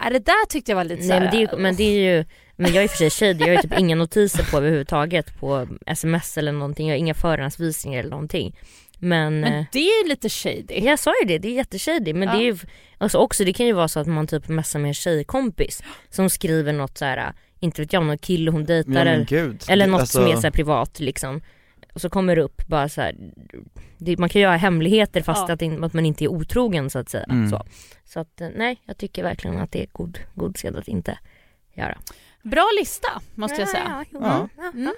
äh, 0.04 0.10
det 0.10 0.18
där 0.18 0.46
tyckte 0.46 0.70
jag 0.70 0.76
var 0.76 0.84
lite 0.84 1.00
Nej 1.02 1.08
så 1.08 1.12
här, 1.14 1.20
men 1.20 1.30
det, 1.30 1.36
är 1.36 1.40
ju, 1.40 1.56
men 1.62 1.76
det 1.76 1.82
är 1.84 2.16
ju, 2.16 2.24
men 2.56 2.72
jag 2.72 2.76
är 2.76 2.82
i 2.82 2.86
och 2.86 2.90
för 2.90 2.96
sig 2.98 3.10
tjej, 3.10 3.36
jag 3.38 3.46
har 3.46 3.52
ju 3.54 3.60
typ 3.62 3.78
inga 3.78 3.96
notiser 3.96 4.50
på 4.50 4.56
överhuvudtaget 4.56 5.40
på 5.40 5.68
sms 5.86 6.38
eller 6.38 6.52
någonting, 6.52 6.88
jag 6.88 6.94
har 6.94 6.98
inga 6.98 7.14
förhandsvisningar 7.14 8.00
eller 8.00 8.10
någonting. 8.10 8.56
Men, 8.98 9.40
Men 9.40 9.54
eh, 9.54 9.64
det 9.72 9.78
är 9.78 10.02
ju 10.02 10.08
lite 10.08 10.28
shady. 10.28 10.64
jag 10.68 10.98
sa 10.98 11.12
ju 11.22 11.28
det, 11.28 11.38
det 11.38 11.48
är 11.48 11.52
jätteshady 11.52 12.12
men 12.14 12.28
Ja. 12.28 12.34
det 12.34 12.40
är 12.40 12.44
ju, 12.44 12.56
alltså 12.98 13.18
också 13.18 13.44
det 13.44 13.52
kan 13.52 13.66
ju 13.66 13.72
vara 13.72 13.88
så 13.88 14.00
att 14.00 14.06
man 14.06 14.26
typ 14.26 14.48
messar 14.48 14.78
med 14.78 14.88
en 14.88 14.94
tjejkompis 14.94 15.82
som 16.10 16.30
skriver 16.30 16.72
något 16.72 16.98
så 16.98 17.04
här, 17.04 17.32
inte 17.60 17.82
vet 17.82 17.92
jag, 17.92 18.06
någon 18.06 18.18
kille 18.18 18.50
hon 18.50 18.64
dejtar 18.64 19.06
eller, 19.06 19.56
eller 19.68 19.86
något 19.86 20.00
Alltså, 20.00 20.18
som 20.18 20.30
är 20.30 20.36
så 20.36 20.42
här 20.42 20.50
privat 20.50 21.00
liksom. 21.00 21.40
Och 21.94 22.00
så 22.00 22.10
kommer 22.10 22.36
det 22.36 22.42
upp 22.42 22.66
bara 22.66 22.88
så 22.88 23.00
här, 23.00 23.14
det, 23.98 24.18
man 24.18 24.28
kan 24.28 24.42
ha 24.42 24.56
hemligheter 24.56 25.22
fast 25.22 25.48
Ja. 25.48 25.54
att, 25.54 25.62
in, 25.62 25.84
att 25.84 25.92
man 25.92 26.06
inte 26.06 26.24
är 26.24 26.28
otrogen 26.28 26.90
så 26.90 26.98
att 26.98 27.08
säga. 27.08 27.24
Mm. 27.24 27.50
Så, 27.50 27.64
så 28.04 28.20
att 28.20 28.40
eh, 28.40 28.48
nej, 28.56 28.80
jag 28.84 28.96
tycker 28.98 29.22
verkligen 29.22 29.58
att 29.60 29.72
det 29.72 29.82
är 29.82 29.86
god, 29.92 30.18
god 30.34 30.56
sed 30.58 30.76
att 30.76 30.88
inte 30.88 31.18
göra. 31.74 31.98
Bra 32.42 32.68
lista 32.80 33.08
måste 33.34 33.60
jag 33.60 33.68
säga. 33.68 34.04
Ja, 34.12 34.18
Ja. 34.20 34.48
ja. 34.56 34.70
Mm. 34.74 34.94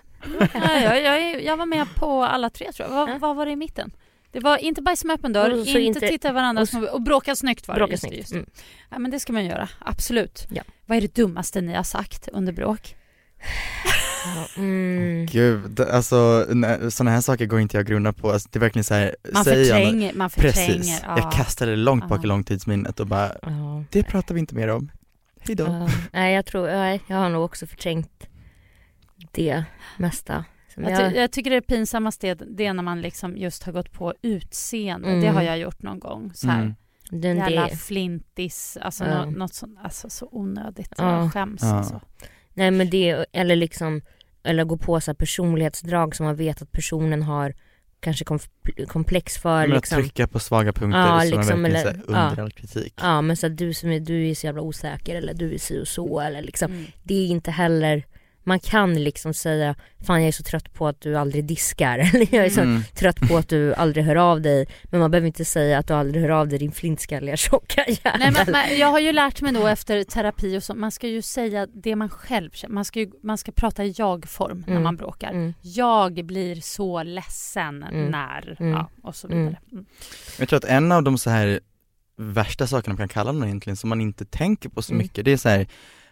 Ja, 0.54 0.80
jag, 0.80 1.02
jag, 1.02 1.42
jag 1.42 1.56
var 1.56 1.66
med 1.66 1.86
på 1.94 2.22
alla 2.24 2.50
tre 2.50 2.72
tror 2.72 2.88
jag. 2.88 2.96
Vad, 2.96 3.08
Ja. 3.10 3.18
vad 3.18 3.36
var 3.36 3.46
det 3.46 3.52
i 3.52 3.56
mitten? 3.56 3.90
Det 4.30 4.40
var 4.40 4.58
inte 4.58 4.82
bajsa 4.82 5.06
med 5.06 5.14
öppen 5.14 5.32
dörr, 5.32 5.50
Och 5.52 5.58
inte, 5.58 5.80
inte- 5.80 6.00
titta 6.08 6.28
i 6.28 6.32
varandras 6.32 6.74
och 6.74 6.80
så- 6.82 6.92
och, 6.92 7.02
bråka 7.02 7.36
snyggt 7.36 7.68
var 7.68 7.74
det. 7.74 7.78
Bråka 7.78 7.90
just 7.92 8.02
det, 8.02 8.08
snyggt. 8.08 8.20
just. 8.20 8.32
Mm. 8.32 8.46
Ja, 8.90 8.98
men 8.98 9.10
det 9.10 9.20
ska 9.20 9.32
man 9.32 9.44
göra, 9.44 9.68
absolut. 9.78 10.46
Ja. 10.50 10.62
Vad 10.86 10.96
är 10.96 11.00
det 11.02 11.14
dummaste 11.14 11.60
ni 11.60 11.74
har 11.74 11.82
sagt 11.82 12.28
under 12.32 12.52
bråk? 12.52 12.96
Mm. 14.56 15.26
Gud, 15.26 15.80
alltså 15.80 16.46
sådana 16.90 17.10
här 17.10 17.20
saker 17.20 17.46
går 17.46 17.60
inte 17.60 17.76
jag 17.76 17.86
grunna 17.86 18.12
på. 18.12 18.30
Alltså, 18.32 18.48
det 18.52 18.58
är 18.58 18.60
verkligen 18.60 18.84
så 18.84 18.94
här, 18.94 19.16
Man 19.32 19.32
jag 19.32 19.38
något- 19.38 19.66
förtränger, 19.66 20.12
man 20.14 20.30
förtränger. 20.30 20.52
Precis, 20.78 21.02
ja. 21.06 21.18
jag 21.18 21.32
kastar 21.32 21.66
det 21.66 21.76
långt 21.76 22.08
bak 22.08 22.24
i 22.24 22.26
långtidsminnet 22.26 23.00
och 23.00 23.06
bara, 23.06 23.32
Ja. 23.42 23.84
det 23.90 24.02
pratar 24.02 24.34
vi 24.34 24.40
inte 24.40 24.54
mer 24.54 24.68
om. 24.68 24.90
Hejdå. 25.40 25.64
Ja. 25.64 25.88
Nej 26.12 26.34
jag 26.34 26.46
tror, 26.46 26.66
nej, 26.66 27.00
jag 27.06 27.16
har 27.16 27.28
nog 27.28 27.44
också 27.44 27.66
förträngt 27.66 28.26
det 29.32 29.64
mesta. 29.98 30.44
Jag, 30.76 30.90
jag, 30.90 31.10
ty- 31.12 31.16
jag 31.20 31.30
tycker 31.32 31.50
det 31.50 31.60
pinsammaste 31.60 32.28
är, 32.28 32.34
det 32.56 32.66
är 32.66 32.72
när 32.72 32.82
man 32.82 33.00
liksom 33.00 33.36
just 33.36 33.62
har 33.62 33.72
gått 33.72 33.92
på 33.92 34.14
utseende. 34.22 35.08
Mm. 35.08 35.20
Det 35.20 35.28
har 35.28 35.42
jag 35.42 35.58
gjort 35.58 35.82
någon 35.82 35.98
gång. 36.00 36.30
Så 36.34 36.48
här, 36.48 36.60
Mm. 36.62 36.74
den, 37.10 37.36
Jävla 37.36 37.68
det, 37.68 37.76
flintis, 37.76 38.78
alltså 38.80 39.04
Ja. 39.04 39.24
nå- 39.24 39.30
något 39.30 39.54
sånt, 39.54 39.78
alltså 39.82 40.10
så 40.10 40.28
onödigt. 40.32 40.92
Ja. 40.98 41.22
Jag 41.22 41.32
skäms 41.32 41.62
Ja. 41.62 41.68
alltså. 41.74 42.00
Nej 42.56 42.70
men 42.70 42.90
det, 42.90 43.26
eller 43.32 43.56
liksom, 43.56 44.02
eller 44.42 44.64
gå 44.64 44.76
på 44.76 45.00
så 45.00 45.10
här 45.10 45.14
personlighetsdrag 45.16 46.16
som 46.16 46.26
man 46.26 46.36
vet 46.36 46.62
att 46.62 46.72
personen 46.72 47.22
har 47.22 47.54
kanske 48.00 48.24
kom, 48.24 48.38
komplex 48.88 49.38
för 49.38 49.60
Men 49.60 49.72
att 49.72 49.76
liksom. 49.76 50.02
trycka 50.02 50.26
på 50.26 50.38
svaga 50.38 50.72
punkter 50.72 50.98
Ja, 51.00 51.20
som 51.20 51.38
liksom, 51.40 51.62
verkligen 51.62 51.86
eller- 51.86 52.00
så 52.02 52.06
under 52.06 52.34
ja. 52.36 52.42
all 52.42 52.50
kritik. 52.52 52.94
Ja 52.96 53.20
men 53.20 53.36
så 53.36 53.46
att 53.46 53.56
du 53.56 53.74
som 53.74 53.90
är, 53.90 54.00
du 54.00 54.28
är 54.28 54.34
så 54.34 54.46
jävla 54.46 54.62
osäker 54.62 55.14
eller 55.16 55.34
du 55.34 55.54
är 55.54 55.58
si 55.58 55.80
och 55.82 55.88
så 55.88 56.20
eller 56.20 56.42
liksom. 56.42 56.72
Mm. 56.72 56.84
Det 57.02 57.14
är 57.14 57.26
inte 57.26 57.50
heller, 57.50 58.06
man 58.46 58.60
kan 58.60 58.94
liksom 59.02 59.34
säga 59.34 59.74
fan 60.06 60.20
jag 60.20 60.28
är 60.28 60.32
så 60.32 60.42
trött 60.42 60.72
på 60.74 60.86
att 60.88 61.00
du 61.00 61.16
aldrig 61.16 61.44
diskar 61.44 61.98
eller 62.14 62.34
jag 62.34 62.44
är 62.44 62.50
så 62.50 62.60
Mm. 62.60 62.82
trött 62.94 63.20
på 63.28 63.36
att 63.36 63.48
du 63.48 63.74
aldrig 63.74 64.04
hör 64.04 64.16
av 64.16 64.40
dig. 64.40 64.66
Men 64.84 65.00
man 65.00 65.10
behöver 65.10 65.26
inte 65.26 65.44
säga 65.44 65.78
att 65.78 65.86
du 65.88 65.94
aldrig 65.94 66.22
hör 66.22 66.30
av 66.30 66.48
dig 66.48 66.58
din 66.58 66.72
flintskalliga 66.72 67.36
tjocka 67.46 67.84
jävel. 67.88 68.18
Nej, 68.18 68.32
men, 68.32 68.46
men 68.52 68.78
jag 68.78 68.86
har 68.88 68.98
ju 69.00 69.12
lärt 69.12 69.40
mig 69.40 69.52
då 69.52 69.66
efter 69.66 70.04
terapi 70.04 70.58
och 70.58 70.62
så, 70.62 70.74
man 70.74 70.90
ska 70.90 71.08
ju 71.08 71.22
säga 71.22 71.66
det 71.66 71.96
man 71.96 72.08
själv 72.08 72.50
känner. 72.50 72.74
Man 72.74 72.84
ska, 72.84 73.00
ju, 73.00 73.10
man 73.22 73.38
ska 73.38 73.52
prata 73.52 73.84
i 73.84 73.94
jag-form 73.96 74.58
när 74.66 74.70
Mm. 74.72 74.82
man 74.82 74.96
bråkar. 74.96 75.30
Mm. 75.30 75.54
Jag 75.62 76.24
blir 76.26 76.54
så 76.60 77.02
ledsen 77.02 77.82
Mm. 77.82 78.06
när, 78.10 78.56
Mm. 78.60 78.72
ja, 78.72 78.90
och 79.02 79.16
så 79.16 79.28
vidare. 79.28 79.58
Mm. 79.72 79.86
Jag 80.38 80.48
tror 80.48 80.56
att 80.56 80.64
en 80.64 80.92
av 80.92 81.02
de 81.02 81.18
så 81.18 81.30
här 81.30 81.60
värsta 82.18 82.66
sakerna 82.66 82.92
man 82.92 82.96
kan 82.98 83.08
kalla 83.08 83.32
någon 83.32 83.44
egentligen 83.44 83.76
som 83.76 83.88
man 83.88 84.00
inte 84.00 84.24
tänker 84.24 84.68
på 84.68 84.82
så 84.82 84.92
Mm. 84.92 85.02
mycket, 85.04 85.24
det 85.24 85.32
är 85.32 85.36
så 85.36 85.48
här 85.48 85.66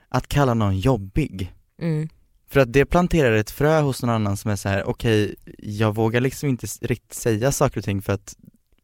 att 0.09 0.29
kalla 0.29 0.55
någon 0.55 0.79
jobbig. 0.79 1.53
Mm. 1.83 2.09
För 2.49 2.61
att 2.61 2.73
det 2.73 2.85
planterar 2.87 3.33
ett 3.37 3.51
frö 3.51 3.81
hos 3.81 4.03
någon 4.03 4.11
annan 4.15 4.37
som 4.37 4.51
är 4.51 4.57
så 4.57 4.69
här: 4.69 4.85
okej, 4.89 5.35
jag 5.59 5.95
vågar 5.95 6.21
liksom 6.21 6.49
inte 6.49 6.67
riktigt 6.81 7.15
säga 7.15 7.53
saker 7.53 7.79
och 7.79 7.85
ting 7.85 8.03
för 8.03 8.13
att 8.13 8.35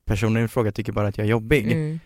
personen 0.04 0.44
i 0.44 0.48
fråga 0.48 0.72
tycker 0.72 0.92
bara 0.92 1.08
att 1.08 1.18
jag 1.18 1.24
är 1.26 1.30
jobbig. 1.30 1.72
Mm. 1.72 2.00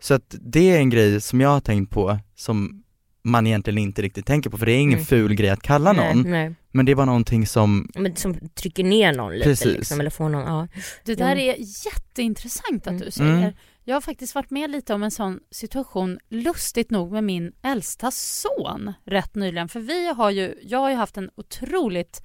Så 0.00 0.14
att 0.14 0.34
det 0.40 0.70
är 0.70 0.78
en 0.78 0.90
grej 0.90 1.20
som 1.20 1.40
jag 1.40 1.48
har 1.48 1.60
tänkt 1.60 1.90
på 1.90 2.18
som 2.34 2.82
man 3.22 3.46
egentligen 3.46 3.78
inte 3.78 4.02
riktigt 4.02 4.26
tänker 4.26 4.50
på 4.50 4.58
för 4.58 4.66
det 4.66 4.72
är 4.72 4.78
ingen 4.78 4.98
Mm. 4.98 5.06
ful 5.06 5.34
grej 5.34 5.50
att 5.50 5.62
kalla 5.62 5.92
någon, 5.92 6.22
Nej, 6.22 6.30
nej. 6.30 6.54
men 6.72 6.86
det 6.86 6.92
är 6.92 6.96
bara 6.96 7.06
någonting 7.06 7.46
som, 7.46 7.90
Men 7.94 8.16
som 8.16 8.34
trycker 8.54 8.84
ner 8.84 9.12
någon 9.12 9.32
lite 9.32 9.44
Precis. 9.44 9.76
liksom, 9.76 10.00
eller 10.00 10.10
får 10.10 10.28
någon, 10.28 10.42
ja. 10.42 10.68
Det 11.04 11.14
där 11.14 11.36
är 11.36 11.54
jätteintressant 11.86 12.82
att 12.86 12.86
Mm. 12.86 13.02
du 13.04 13.10
säger. 13.10 13.56
Mm. 13.86 13.90
Jag 13.90 13.96
har 13.96 14.00
faktiskt 14.00 14.34
varit 14.34 14.50
med 14.50 14.70
lite 14.70 14.94
om 14.94 15.02
en 15.02 15.10
sån 15.10 15.40
situation, 15.50 16.18
lustigt 16.28 16.90
nog 16.90 17.12
med 17.12 17.24
min 17.24 17.52
äldsta 17.62 18.10
son 18.10 18.92
rätt 19.04 19.34
nyligen. 19.34 19.68
För 19.68 19.80
vi 19.80 20.06
har 20.12 20.30
ju, 20.30 20.54
jag 20.62 20.78
har 20.78 20.90
ju 20.90 20.96
haft 20.96 21.16
en 21.16 21.30
otroligt, 21.34 22.22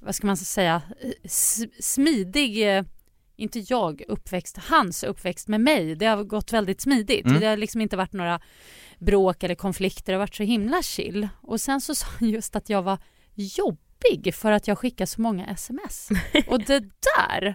vad 0.00 0.14
ska 0.14 0.26
man 0.26 0.36
säga, 0.36 0.82
smidig, 1.80 2.76
eh, 2.76 2.84
inte 3.36 3.58
jag 3.58 4.02
uppväxt, 4.08 4.56
hans 4.58 5.02
uppväxt 5.04 5.48
med 5.48 5.60
mig. 5.60 5.94
Det 5.94 6.06
har 6.06 6.24
gått 6.24 6.52
väldigt 6.52 6.80
smidigt. 6.80 7.26
Mm. 7.26 7.40
Det 7.40 7.46
har 7.46 7.56
liksom 7.56 7.80
inte 7.80 7.96
varit 7.96 8.12
några 8.12 8.40
bråk 8.98 9.42
eller 9.42 9.54
konflikter, 9.54 10.12
det 10.12 10.16
har 10.16 10.20
varit 10.22 10.34
så 10.34 10.42
himla 10.42 10.82
chill. 10.82 11.28
Och 11.42 11.60
sen 11.60 11.80
så 11.80 11.94
sa 11.94 12.06
han 12.18 12.28
just 12.30 12.56
att 12.56 12.68
jag 12.68 12.82
var 12.82 12.98
jobbig 13.34 14.34
för 14.34 14.52
att 14.52 14.68
jag 14.68 14.78
skickar 14.78 15.06
så 15.06 15.20
många 15.20 15.46
sms. 15.46 16.08
Och 16.48 16.60
det 16.60 16.80
där, 17.16 17.54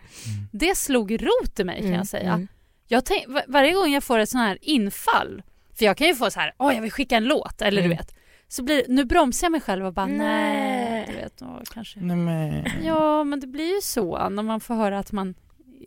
det 0.51 0.77
slog 0.77 1.11
rot 1.23 1.59
i 1.59 1.63
mig 1.63 1.75
kan 1.77 1.85
Mm, 1.85 1.97
jag 1.97 2.07
säga. 2.07 2.33
mm. 2.33 2.47
Jag 2.91 3.05
tänk, 3.05 3.27
var- 3.27 3.43
varje 3.47 3.73
gång 3.73 3.91
jag 3.93 4.03
får 4.03 4.19
ett 4.19 4.29
sån 4.29 4.41
här 4.41 4.57
infall, 4.61 5.43
för 5.77 5.85
jag 5.85 5.97
kan 5.97 6.07
ju 6.07 6.15
få 6.15 6.31
så 6.31 6.39
här, 6.39 6.53
åh 6.57 6.73
jag 6.75 6.81
vill 6.81 6.91
skicka 6.91 7.17
en 7.17 7.23
låt, 7.23 7.61
eller 7.61 7.81
Mm. 7.81 7.89
du 7.89 7.95
vet. 7.97 8.15
Så 8.47 8.63
blir 8.63 8.83
nu 8.87 9.05
bromsar 9.05 9.45
jag 9.45 9.51
mig 9.51 9.61
själv 9.61 9.85
och 9.85 9.93
bara, 9.93 10.05
nej, 10.05 11.05
du 11.09 11.13
vet, 11.15 11.41
åh, 11.41 11.59
kanske. 11.73 11.99
nej 11.99 12.17
men 12.17 12.65
Ja, 12.83 13.23
men 13.23 13.39
det 13.39 13.47
blir 13.47 13.75
ju 13.75 13.81
så 13.81 14.29
när 14.29 14.43
man 14.43 14.59
får 14.59 14.75
höra 14.75 14.99
att 14.99 15.11
man 15.11 15.35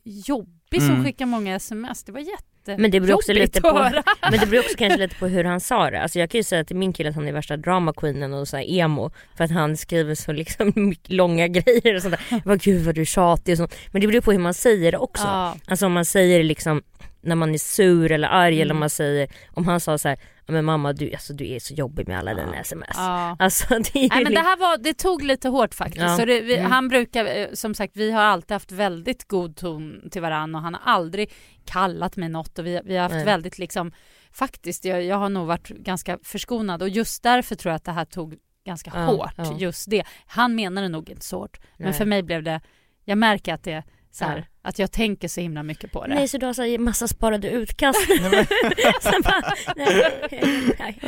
jobbig 0.05 0.83
som 0.83 0.91
Mm. 0.91 1.05
skickar 1.05 1.27
många 1.27 1.55
sms. 1.57 2.05
Det 2.05 2.13
var 2.13 2.21
jätte 2.21 2.52
Men 2.67 2.91
det 2.91 3.01
beror 3.01 3.15
också 3.15 3.33
lite 3.33 3.61
på-. 3.61 3.91
Men 4.31 4.41
det 4.41 4.47
beror 4.47 4.61
också 4.61 4.75
kanske 4.79 4.99
lite 4.99 5.15
på 5.17 5.27
hur 5.27 5.45
han 5.45 5.61
sa 5.61 5.91
det. 5.91 6.03
Alltså 6.03 6.19
jag 6.19 6.31
kan 6.31 6.39
ju 6.39 6.43
säga 6.45 6.65
till 6.65 6.77
min 6.77 6.93
kille 6.93 7.09
att 7.09 7.15
han 7.15 7.29
är 7.29 7.33
värsta 7.33 7.57
drama 7.57 7.93
queenen 7.93 8.35
och 8.35 8.49
så 8.49 8.57
här 8.57 8.65
emo 8.71 9.11
för 9.37 9.45
att 9.45 9.51
han 9.51 9.77
skriver 9.77 10.15
så 10.15 10.33
liksom 10.33 10.95
långa 11.07 11.49
grejer 11.49 11.95
och 11.95 12.03
sånt 12.03 12.15
där. 12.15 12.25
Jag 12.31 12.41
bara, 12.43 12.57
gud 12.57 12.85
vad 12.85 12.95
du 12.95 13.01
är 13.01 13.05
tjatig 13.05 13.53
och 13.53 13.59
sånt. 13.59 13.75
Men 13.91 14.01
det 14.01 14.07
beror 14.07 14.21
på 14.21 14.33
hur 14.33 14.39
man 14.39 14.55
säger 14.55 14.93
det 14.93 14.99
också. 14.99 15.25
Ja. 15.25 15.57
Alltså 15.67 15.87
om 15.87 15.93
man 15.93 16.05
säger 16.05 16.43
liksom 16.43 16.83
när 17.25 17.35
man 17.37 17.55
är 17.55 17.59
sur 17.59 18.13
eller 18.13 18.29
arg 18.29 18.55
eller 18.55 18.65
om 18.65 18.77
Mm. 18.77 18.81
man 18.81 18.91
säger, 18.91 19.29
om 19.51 19.67
han 19.67 19.81
sa 19.81 19.99
så 19.99 20.09
här, 20.09 20.17
"Ja, 20.21 20.25
men 20.47 20.65
mamma 20.65 20.93
du, 20.93 21.13
alltså, 21.13 21.33
du 21.33 21.49
är 21.49 21.59
så 21.59 21.75
jobbig 21.75 22.09
med 22.09 22.19
alla 22.19 22.35
dina 22.35 22.57
sms. 22.61 22.87
Ja. 22.95 23.37
Alltså 23.39 23.67
det 23.69 23.95
Nej 23.95 24.25
men 24.25 24.35
det 24.35 24.41
här 24.41 24.57
var, 24.57 24.77
det 24.79 24.95
tog 24.95 25.23
lite 25.23 25.49
hårt 25.49 25.75
faktiskt. 25.75 26.03
Ja. 26.03 26.17
Så 26.17 26.25
det, 26.25 26.41
vi, 26.41 26.57
Mm. 26.59 26.71
Han 26.71 26.89
brukar, 26.89 27.25
eh, 27.25 27.47
som 27.53 27.75
sagt 27.75 27.97
vi 27.97 28.11
har 28.11 28.23
alltid 28.23 28.51
haft 28.53 28.73
väldigt 28.73 29.29
god 29.29 29.57
ton 29.57 30.09
till 30.11 30.23
varandra 30.23 30.59
och 30.59 30.65
han 30.65 30.75
har 30.75 30.93
aldrig 30.93 31.33
kallat 31.65 32.17
mig 32.17 32.29
något 32.29 32.59
och 32.59 32.67
vi, 32.67 32.81
vi 32.85 32.97
har 32.97 33.03
haft 33.03 33.15
Nej. 33.15 33.25
väldigt 33.25 33.59
liksom, 33.59 33.93
faktiskt 34.33 34.85
jag, 34.85 35.05
jag 35.05 35.17
har 35.17 35.29
nog 35.29 35.47
varit 35.47 35.69
ganska 35.69 36.19
förskonad 36.23 36.83
och 36.83 36.89
just 36.89 37.23
därför 37.23 37.55
tror 37.55 37.71
jag 37.71 37.77
att 37.77 37.85
det 37.85 37.93
här 37.93 38.05
tog 38.05 38.35
ganska 38.67 38.91
Ja, 38.95 39.01
hårt, 39.01 39.35
ja. 39.37 39.57
just 39.59 39.91
det. 39.91 40.03
Han 40.27 40.55
menade 40.55 40.89
nog 40.89 41.11
inte 41.11 41.25
så 41.25 41.39
hårt, 41.39 41.61
men 41.77 41.89
Nej. 41.89 41.99
för 41.99 42.05
mig 42.05 42.23
blev 42.23 42.43
det, 42.43 42.61
jag 43.05 43.19
märker 43.19 43.55
att 43.55 43.65
det 43.65 43.73
är 43.73 43.85
så 44.11 44.25
här, 44.25 44.37
Ja. 44.39 44.45
Att 44.65 44.79
jag 44.79 44.93
tänker 44.93 45.29
så 45.29 45.41
himla 45.41 45.63
mycket 45.63 45.93
på 45.93 46.07
det. 46.07 46.15
Nej 46.15 46.29
så 46.29 46.39
du 46.39 46.47
har 46.47 46.53
så 46.53 46.79
massa 46.79 47.09
sparade 47.09 47.51
utkast. 47.51 48.09
Bara, 49.25 49.43
nej, 49.77 50.75
nej, 50.79 50.99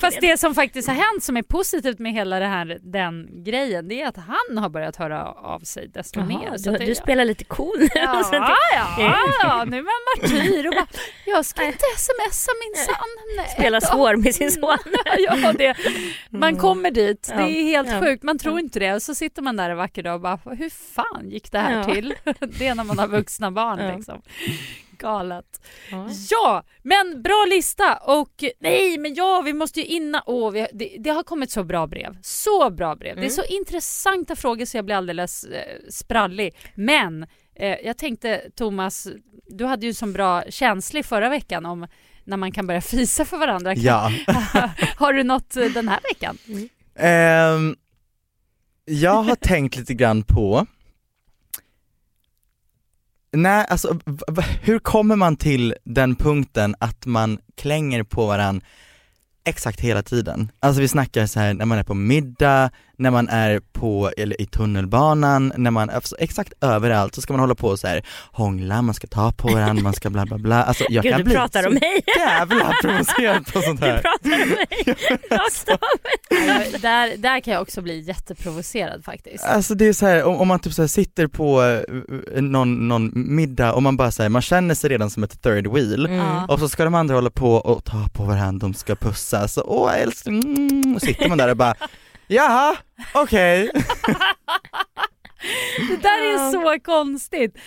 Fast 0.00 0.20
det 0.20 0.40
som 0.40 0.54
faktiskt 0.54 0.88
har 0.88 0.94
hänt 0.94 1.22
som 1.24 1.36
är 1.36 1.42
positivt 1.42 1.98
med 1.98 2.12
hela 2.12 2.38
det 2.38 2.46
här, 2.46 2.78
den 2.82 3.44
grejen, 3.44 3.88
det 3.88 4.02
är 4.02 4.06
att 4.08 4.16
han 4.16 4.58
har 4.58 4.68
börjat 4.68 4.96
höra 4.96 5.32
av 5.32 5.60
sig 5.60 5.88
desto 5.88 6.24
mer. 6.24 6.40
Jaha, 6.44 6.58
Så 6.58 6.70
du, 6.70 6.86
du 6.86 6.94
spelar 6.94 7.24
lite 7.24 7.44
cool 7.44 7.76
nu. 7.78 7.88
Ja, 7.94 8.22
ja, 8.98 9.18
ja, 9.42 9.64
nu 9.64 9.78
är 9.78 9.82
man 9.82 10.30
martyr 10.38 10.66
och 10.66 10.72
bara, 10.74 10.86
jag 11.26 11.44
ska 11.44 11.66
inte 11.66 11.84
smsa 11.96 12.50
minsann. 12.64 13.06
Nej 13.36 13.48
Spela 13.48 13.80
då. 13.80 13.86
svår 13.86 14.16
med 14.16 14.34
sin 14.34 14.50
son. 14.50 14.78
Ja, 15.18 15.52
det, 15.52 15.76
man 16.30 16.56
kommer 16.56 16.90
dit, 16.90 17.30
Mm. 17.32 17.46
Det 17.46 17.52
är 17.58 17.64
helt 17.64 17.88
ja, 17.90 18.00
sjukt, 18.00 18.22
man 18.22 18.38
tror 18.38 18.58
inte 18.60 18.78
det. 18.78 18.94
Och 18.94 19.02
så 19.02 19.14
sitter 19.14 19.42
man 19.42 19.56
där 19.56 19.70
en 19.70 19.76
vacker 19.76 20.02
dag 20.02 20.14
och 20.14 20.20
bara, 20.20 20.38
hur 20.56 20.70
fan 20.94 21.30
gick 21.30 21.52
det 21.52 21.58
här 21.58 21.84
till? 21.84 22.14
Det 22.58 22.74
när 22.76 22.84
man 22.84 22.98
har 22.98 23.08
vuxna 23.08 23.50
barn 23.50 23.78
Ja. 23.88 23.96
liksom. 23.96 24.22
Galet. 24.98 25.66
Ja. 25.90 26.08
Ja, 26.30 26.64
men 26.82 27.22
bra 27.22 27.46
lista 27.50 27.96
och 27.96 28.44
nej 28.60 28.98
men 28.98 29.14
ja 29.14 29.42
vi 29.44 29.52
måste 29.52 29.80
ju 29.80 29.86
innan, 29.86 30.22
åh 30.26 30.50
vi, 30.50 30.66
det, 30.72 30.96
det 30.98 31.10
har 31.10 31.22
kommit 31.22 31.50
så 31.50 31.64
bra 31.64 31.86
brev. 31.86 32.16
Så 32.22 32.70
bra 32.70 32.94
brev. 32.96 33.14
Det 33.16 33.20
är 33.20 33.24
Mm. 33.24 33.30
så 33.30 33.44
intressanta 33.44 34.36
frågor 34.36 34.64
så 34.64 34.76
jag 34.76 34.84
blir 34.84 34.94
alldeles 34.96 35.44
eh, 35.44 35.76
sprallig. 35.90 36.56
Men 36.74 37.22
eh, 37.54 37.76
jag 37.84 37.98
tänkte 37.98 38.42
Thomas, 38.56 39.08
du 39.46 39.64
hade 39.64 39.86
ju 39.86 39.94
så 39.94 40.06
bra 40.06 40.42
känslig 40.48 41.04
förra 41.04 41.28
veckan 41.28 41.66
om 41.66 41.86
när 42.24 42.36
man 42.36 42.52
kan 42.52 42.66
börja 42.66 42.80
fisa 42.96 43.24
för 43.24 43.36
varandra. 43.38 43.74
ja. 43.74 44.12
har 44.96 45.12
du 45.12 45.22
något 45.22 45.56
eh, 45.56 45.64
den 45.66 45.88
här 45.88 46.00
veckan? 46.02 46.38
Ehm, 46.98 47.76
jag 48.84 49.22
har 49.22 49.34
tänkt 49.36 49.76
lite 49.76 49.94
grann 49.94 50.22
på 50.22 50.66
Nej, 53.36 53.66
alltså 53.68 53.98
hur 54.62 54.78
kommer 54.78 55.16
man 55.16 55.36
till 55.36 55.74
den 55.84 56.16
punkten 56.16 56.74
att 56.78 57.06
man 57.06 57.38
klänger 57.56 58.02
på 58.02 58.26
varandra 58.26 58.66
exakt 59.44 59.80
hela 59.80 60.02
tiden? 60.02 60.50
Alltså 60.60 60.80
vi 60.80 60.88
snackar 60.88 61.26
så 61.26 61.40
här 61.40 61.54
när 61.54 61.64
man 61.64 61.78
är 61.78 61.82
på 61.82 61.94
middag, 61.94 62.70
när 62.96 63.10
man 63.10 63.28
är 63.28 63.60
på, 63.72 64.10
eller 64.16 64.40
i 64.40 64.46
tunnelbanan, 64.46 65.52
när 65.56 65.70
man, 65.70 65.90
alltså 65.90 66.16
exakt 66.18 66.52
överallt 66.60 67.14
så 67.14 67.20
ska 67.22 67.32
man 67.32 67.40
hålla 67.40 67.54
på 67.54 67.68
och 67.68 67.78
så 67.78 67.86
här 67.86 68.02
hångla, 68.32 68.82
man 68.82 68.94
ska 68.94 69.06
ta 69.06 69.32
på 69.32 69.48
varandra, 69.48 69.82
man 69.82 69.92
ska 69.92 70.10
bla 70.10 70.26
bla 70.26 70.38
bla. 70.38 70.62
Alltså 70.64 70.84
jag 70.88 71.02
Gud 71.02 71.12
kan 71.12 71.18
du 71.20 71.24
bli 71.24 71.34
pratar 71.34 71.62
så 71.62 71.68
om 71.68 71.74
mig. 71.74 72.02
jävla 72.18 72.74
provocerad 72.82 73.46
på 73.52 73.60
sånt 73.62 73.80
Du 73.80 73.86
här. 73.86 74.02
pratar 74.02 74.42
om 74.42 74.48
mig. 74.48 74.96
Rakt 75.30 75.68
av. 75.68 76.80
Där, 76.80 77.16
där 77.16 77.40
kan 77.40 77.52
jag 77.52 77.62
också 77.62 77.82
bli 77.82 78.00
jätteprovocerad 78.00 79.04
faktiskt. 79.04 79.44
Alltså 79.44 79.74
det 79.74 79.88
är 79.88 79.92
så 79.92 80.06
här, 80.06 80.24
om, 80.24 80.36
om 80.36 80.48
man 80.48 80.58
typ 80.60 80.72
så 80.72 80.82
här 80.82 80.86
sitter 80.86 81.26
på 81.26 81.62
eh, 82.34 82.42
någon, 82.42 82.88
någon 82.88 83.10
middag 83.14 83.72
och 83.72 83.82
man 83.82 83.96
bara 83.96 84.10
säger 84.10 84.30
man 84.30 84.42
känner 84.42 84.74
sig 84.74 84.90
redan 84.90 85.10
som 85.10 85.22
ett 85.24 85.42
third 85.42 85.66
wheel 85.66 86.06
Mm. 86.06 86.44
Och 86.44 86.58
så 86.58 86.68
ska 86.68 86.84
de 86.84 86.94
andra 86.94 87.14
hålla 87.14 87.30
på 87.30 87.52
och 87.54 87.84
ta 87.84 88.08
på 88.12 88.22
varandra, 88.22 88.66
de 88.66 88.74
ska 88.74 88.94
pussas, 88.94 89.52
så, 89.52 89.62
åh 89.66 89.98
älskling, 90.00 90.42
mm, 90.42 90.94
och 90.94 91.02
sitter 91.02 91.28
man 91.28 91.38
där 91.38 91.48
och 91.48 91.56
bara 91.56 91.74
jaha, 92.26 92.76
okej. 93.14 93.70
Det 95.88 95.96
där 95.96 96.34
är 96.34 96.52
så 96.52 96.80
konstigt. 96.84 97.58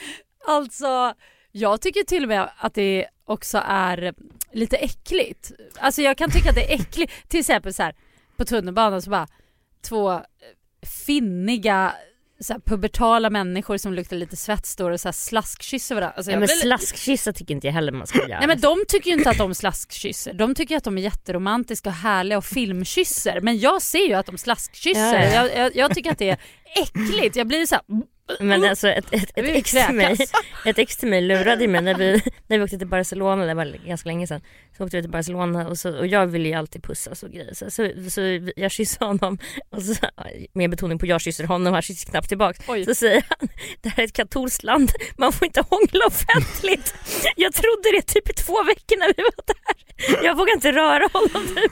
Alltså, 0.47 1.13
jag 1.51 1.81
tycker 1.81 2.03
till 2.03 2.23
och 2.23 2.29
med 2.29 2.51
att 2.57 2.73
det 2.73 3.07
också 3.25 3.61
är 3.65 4.13
lite 4.53 4.77
äckligt. 4.77 5.51
Alltså 5.79 6.01
jag 6.01 6.17
kan 6.17 6.31
tycka 6.31 6.49
att 6.49 6.55
det 6.55 6.73
är 6.73 6.81
äckligt. 6.81 7.29
Till 7.29 7.39
exempel 7.39 7.73
så 7.73 7.83
här, 7.83 7.95
på 8.37 8.45
tunnelbanan 8.45 9.01
så 9.01 9.09
bara 9.09 9.27
två 9.81 10.21
finniga 11.05 11.93
så 12.41 12.60
pubertala 12.65 13.29
människor 13.29 13.77
som 13.77 13.93
luktar 13.93 14.15
lite 14.15 14.36
svett 14.36 14.65
står 14.65 14.91
och 14.91 15.00
så 15.01 15.08
här 15.08 15.13
slaskkysser 15.13 15.96
varandra. 15.96 16.13
Alltså, 16.17 16.31
Ja, 16.31 16.39
men 16.39 16.46
blir- 16.48 16.55
slaskkyssa 16.55 17.34
tycker 17.34 17.53
inte 17.53 17.67
jag 17.67 17.74
heller 17.74 17.91
man 17.91 18.08
ska 18.08 18.27
göra. 18.27 18.39
Nej 18.39 18.48
men 18.48 18.60
de 18.62 18.77
tycker 18.88 19.12
ju 19.12 19.17
inte 19.17 19.29
att 19.29 19.38
de 19.38 19.55
slaskkysser. 19.55 20.34
De 20.34 20.55
tycker 20.55 20.77
att 20.77 20.84
de 20.84 20.98
är 20.98 21.01
jätteromantiska 21.01 21.89
och 21.89 21.96
härliga 21.96 22.38
och 22.38 22.46
filmkysser. 22.46 23.41
Men 23.41 23.60
jag 23.60 23.81
ser 23.81 24.08
ju 24.08 24.13
att 24.13 24.25
de 24.25 24.38
slaskkysser. 24.38 25.13
Ja, 25.13 25.25
ja. 25.25 25.34
Jag, 25.34 25.58
jag, 25.58 25.75
jag 25.75 25.96
tycker 25.96 26.12
att 26.12 26.17
det 26.17 26.29
är 26.29 26.38
äckligt. 26.75 27.35
Jag 27.35 27.47
blir 27.47 27.65
så 27.65 27.75
här, 27.75 27.83
Men 28.39 28.65
alltså 28.65 28.88
ett, 28.88 29.05
ett, 29.11 29.31
ett, 29.35 29.45
ex 29.45 29.71
till 29.71 29.95
mig, 29.95 30.17
ett 30.65 30.77
ex 30.77 30.97
till 30.97 31.09
mig 31.09 31.21
lurade 31.21 31.67
mig 31.67 31.81
när 31.81 31.95
vi, 31.95 32.21
när 32.47 32.57
vi 32.57 32.63
åkte 32.63 32.77
till 32.77 32.88
Barcelona, 32.88 33.45
det 33.45 33.53
var 33.53 33.65
ganska 33.88 34.09
länge 34.09 34.27
sedan. 34.27 34.41
Så 34.77 34.83
åkte 34.83 34.97
vi 34.97 35.03
till 35.03 35.11
Barcelona 35.11 35.67
och, 35.67 35.77
så, 35.77 35.97
och 35.97 36.07
jag 36.07 36.27
ville 36.27 36.49
ju 36.49 36.53
alltid 36.53 36.83
pussas 36.83 37.23
och 37.23 37.31
grejer. 37.31 37.53
Så, 37.53 37.71
så, 37.71 37.89
så 38.09 38.51
jag 38.55 38.71
kysser 38.71 39.05
honom, 39.05 39.38
och 39.69 39.81
så, 39.81 39.95
med 40.53 40.69
betoning 40.69 40.99
på 40.99 41.05
jag 41.05 41.21
kysser 41.21 41.43
honom, 41.43 41.73
han 41.73 41.81
kysser 41.81 42.11
knappt 42.11 42.27
tillbaks. 42.27 42.59
Oj. 42.67 42.85
Så 42.85 42.95
säger 42.95 43.25
han, 43.29 43.49
det 43.81 43.89
här 43.89 44.03
är 44.03 44.07
ett 44.07 44.13
katolskt 44.13 44.63
land, 44.63 44.91
man 45.17 45.33
får 45.33 45.45
inte 45.45 45.63
hångla 45.69 46.05
offentligt. 46.07 46.95
Jag 47.35 47.53
trodde 47.53 47.91
det 47.95 48.01
typ 48.01 48.29
i 48.29 48.33
två 48.33 48.63
veckor 48.63 48.99
när 48.99 49.13
vi 49.17 49.23
var 49.23 49.43
där. 49.45 49.89
Jag 50.23 50.38
vågar 50.38 50.53
inte 50.53 50.71
röra 50.71 51.09
honom 51.13 51.47
typ. 51.55 51.71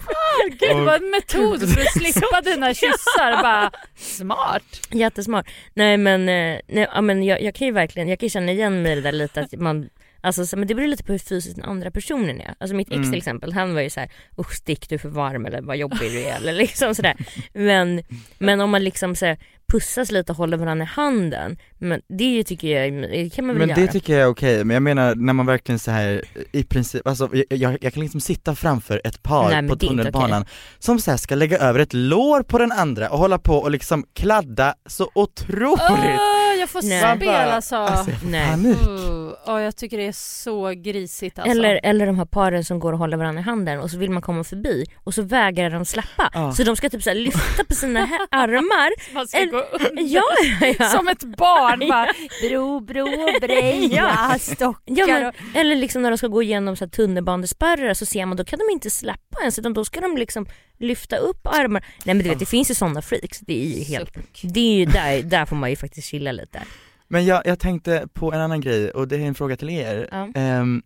gud 0.60 0.78
det 0.78 0.82
var 0.82 0.96
en 0.96 1.10
metod 1.10 1.74
för 1.74 1.82
att 1.82 1.94
slippa 1.94 2.42
dina 2.42 2.74
kyssar. 2.74 3.42
Bara, 3.42 3.72
smart. 3.96 4.64
Jättesmart. 4.92 5.50
Nej 5.74 5.98
men, 5.98 6.22
eh, 6.22 6.60
nej, 6.68 6.88
ja, 6.94 7.02
men 7.02 7.24
jag, 7.24 7.42
jag 7.42 7.56
kan 7.56 7.68
ju 7.68 7.74
verkligen, 7.74 8.08
jag 8.08 8.20
kan 8.20 8.26
ju 8.26 8.30
känna 8.30 8.52
igen 8.52 8.82
mig 8.82 8.92
i 8.92 8.96
det 8.96 9.02
där 9.02 9.12
lite 9.12 9.42
att 9.42 9.52
man 9.52 9.90
Alltså 10.28 10.46
så, 10.46 10.58
men 10.58 10.68
det 10.68 10.76
beror 10.76 10.88
lite 10.88 11.04
på 11.04 11.12
hur 11.12 11.20
fysisk 11.20 11.56
den 11.56 11.66
andra 11.66 11.92
personen 11.92 12.42
är. 12.42 12.56
Alltså 12.60 12.76
mitt 12.76 12.88
ex 12.88 12.96
Mm. 12.98 13.12
till 13.12 13.18
exempel, 13.18 13.54
han 13.54 13.74
var 13.74 13.82
ju 13.82 13.90
så 13.90 14.00
här, 14.00 14.10
usch 14.38 14.54
stick 14.54 14.90
du 14.90 14.96
är 14.96 15.00
för 15.00 15.10
varm 15.10 15.46
eller 15.46 15.62
vad 15.62 15.78
jobbig 15.78 16.12
du 16.12 16.24
är 16.24 16.36
eller 16.38 16.54
liksom 16.54 16.96
sådär. 16.96 17.16
Men, 17.54 18.04
men 18.38 18.62
om 18.62 18.70
man 18.70 18.84
liksom 18.84 19.16
så 19.16 19.26
här, 19.26 19.38
pussas 19.72 20.12
lite 20.12 20.32
och 20.32 20.38
håller 20.38 20.58
varandra 20.58 20.86
i 20.86 20.88
handen, 20.88 21.58
men 21.78 22.02
det 22.08 22.44
tycker 22.44 22.68
jag, 22.68 22.94
det 23.10 23.30
kan 23.30 23.46
man 23.46 23.58
väl 23.58 23.68
Men 23.68 23.76
det 23.76 23.82
göra. 23.82 23.92
tycker 23.92 24.14
jag 24.14 24.22
är 24.22 24.28
okej, 24.28 24.64
men 24.64 24.74
jag 24.74 24.84
menar 24.84 25.16
när 25.16 25.34
man 25.34 25.46
verkligen 25.46 25.80
så 25.80 25.92
här 25.92 26.24
i 26.52 26.64
princip, 26.64 27.08
alltså 27.08 27.30
jag, 27.50 27.78
jag, 27.82 27.94
kan 27.94 28.04
liksom 28.04 28.22
sitta 28.22 28.56
framför 28.56 29.02
ett 29.04 29.24
par 29.24 29.50
Nej, 29.50 29.56
men 29.56 29.70
på 29.70 29.76
det 29.76 29.88
tunnelbanan 29.88 30.46
som 30.80 31.00
så 31.00 31.12
här 31.12 31.18
ska 31.18 31.36
lägga 31.36 31.58
över 31.58 31.80
ett 31.80 31.94
lår 31.94 32.44
på 32.44 32.58
den 32.58 32.72
andra 32.72 33.10
och 33.10 33.20
hålla 33.20 33.38
på 33.38 33.54
och 33.54 33.72
liksom 33.72 34.06
kladda 34.14 34.76
så 34.86 35.12
otroligt 35.14 35.82
Åh, 35.90 36.47
jag 36.74 36.84
får 36.84 36.90
Nej. 36.90 37.02
Man 37.02 37.18
spel 37.18 37.28
bara, 37.28 37.54
alltså. 37.54 37.76
alltså 37.76 38.12
jag 38.12 38.20
får 38.20 38.28
Nej. 38.28 38.48
panik. 38.50 38.78
Oh, 38.78 39.34
åh, 39.46 39.62
jag 39.62 39.76
tycker 39.76 39.98
det 39.98 40.08
är 40.08 40.12
så 40.12 40.70
grisigt 40.70 41.40
alltså. 41.40 41.52
Eller, 41.52 41.80
eller 41.84 42.06
de 42.06 42.18
här 42.18 42.26
paren 42.26 42.64
som 42.64 42.80
går 42.80 42.94
och 42.94 43.00
håller 43.00 43.18
varandra 43.18 43.42
i 43.42 43.44
handen 43.44 43.80
och 43.80 43.92
så 43.92 43.98
vill 43.98 44.12
man 44.12 44.22
komma 44.22 44.44
förbi 44.44 44.86
och 45.04 45.14
så 45.14 45.22
vägrar 45.22 45.70
de 45.70 45.86
släppa. 45.86 46.30
Ja. 46.34 46.52
Så 46.52 46.64
de 46.64 46.76
ska 46.76 46.90
typ 46.90 47.04
så 47.04 47.10
här 47.10 47.18
lyfta 47.18 47.64
på 47.64 47.76
sina 47.76 48.00
hä- 48.06 48.28
armar. 48.32 49.14
Man 49.14 49.28
ska 49.28 49.38
eller- 49.38 49.52
gå 49.52 49.58
under. 49.72 50.04
Ja, 50.04 50.24
ja, 50.62 50.74
ja. 50.80 50.86
Som 50.90 51.08
ett 51.08 51.24
barn 51.24 51.80
bara, 51.90 52.08
bro, 52.50 52.80
bro, 52.80 53.08
breja, 53.42 54.12
Ja. 54.32 54.40
stockar 54.40 54.74
Ja, 54.86 55.08
men, 55.08 55.34
eller 55.56 55.76
liksom 55.76 56.02
när 56.02 56.12
de 56.12 56.18
ska 56.18 56.28
gå 56.28 56.44
igenom 56.44 56.76
så 56.76 56.86
här 56.86 56.90
tunnelbanespärrar 56.90 57.94
så 57.94 58.06
ser 58.06 58.26
man 58.26 58.38
då 58.38 58.46
kan 58.46 58.60
de 58.60 58.74
inte 58.74 58.90
släppa 58.90 59.40
ens 59.42 59.60
utan 59.60 59.74
då 59.74 59.86
ska 59.86 60.02
de 60.02 60.18
liksom 60.18 60.46
lyfta 60.78 61.18
upp 61.18 61.48
armar. 61.48 61.86
Nej 62.06 62.16
men 62.16 62.24
du 62.24 62.30
vet 62.30 62.40
det 62.40 62.46
finns 62.46 62.72
ju 62.72 62.76
sådana 62.76 63.02
freaks. 63.02 63.40
Det 63.40 63.64
är 63.64 63.78
ju 63.78 63.84
helt, 63.84 64.14
det 64.42 64.60
är 64.60 64.74
ju 64.74 64.86
där, 64.86 65.24
där 65.24 65.46
får 65.46 65.56
man 65.56 65.70
ju 65.70 65.76
faktiskt 65.76 66.08
chilla 66.08 66.32
lite. 66.32 66.64
Men 67.08 67.26
jag, 67.26 67.42
jag 67.46 67.60
tänkte 67.60 68.08
på 68.14 68.34
en 68.34 68.42
annan 68.42 68.62
grej 68.62 68.92
och 68.92 69.08
det 69.08 69.16
är 69.16 69.20
en 69.20 69.36
fråga 69.36 69.58
till 69.58 69.70
er. 69.70 70.08
Ja. 70.12 70.30
Ehm, 70.36 70.82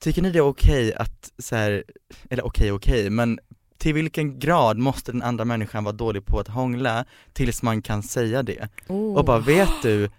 tycker 0.00 0.22
ni 0.22 0.30
det 0.30 0.38
är 0.38 0.48
okej 0.48 0.94
att 0.94 1.32
så 1.38 1.56
här, 1.56 1.84
eller 2.30 2.46
okej 2.46 2.72
okej, 2.72 3.10
men 3.10 3.38
till 3.78 3.94
vilken 3.94 4.38
grad 4.38 4.78
måste 4.78 5.12
den 5.12 5.22
andra 5.22 5.44
människan 5.44 5.84
vara 5.84 5.92
dålig 5.92 6.26
på 6.26 6.38
att 6.38 6.48
hångla 6.48 7.04
tills 7.32 7.62
man 7.62 7.82
kan 7.82 8.02
säga 8.02 8.42
det? 8.42 8.68
Oh. 8.88 9.16
Och 9.16 9.24
bara, 9.24 9.38
vet 9.38 9.82
du 9.82 10.10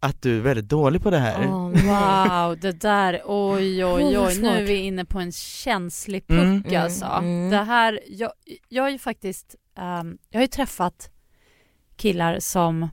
att 0.00 0.22
du 0.22 0.36
är 0.36 0.40
väldigt 0.40 0.68
dålig 0.68 1.02
på 1.02 1.10
det 1.10 1.18
här? 1.18 1.38
Nej. 1.38 1.48
Wow, 2.48 2.58
det 2.60 2.72
där, 2.80 3.22
oj 3.24 3.84
oj 3.84 4.18
oj, 4.18 4.38
nu 4.40 4.48
är 4.48 4.62
vi 4.66 4.74
inne 4.76 5.04
på 5.04 5.18
en 5.18 5.32
känslig 5.32 6.26
puck 6.26 6.38
Mm. 6.40 6.62
Mm, 6.66 6.82
alltså. 6.82 7.04
mm. 7.04 7.50
Det 7.50 7.56
här, 7.56 8.00
jag, 8.08 8.32
jag 8.68 8.82
har 8.82 8.90
ju 8.90 8.98
faktiskt, 8.98 9.54
ehm, 9.78 10.18
jag 10.30 10.38
har 10.38 10.42
ju 10.42 10.48
träffat 10.48 11.10
killar 11.96 12.38
som 12.40 12.88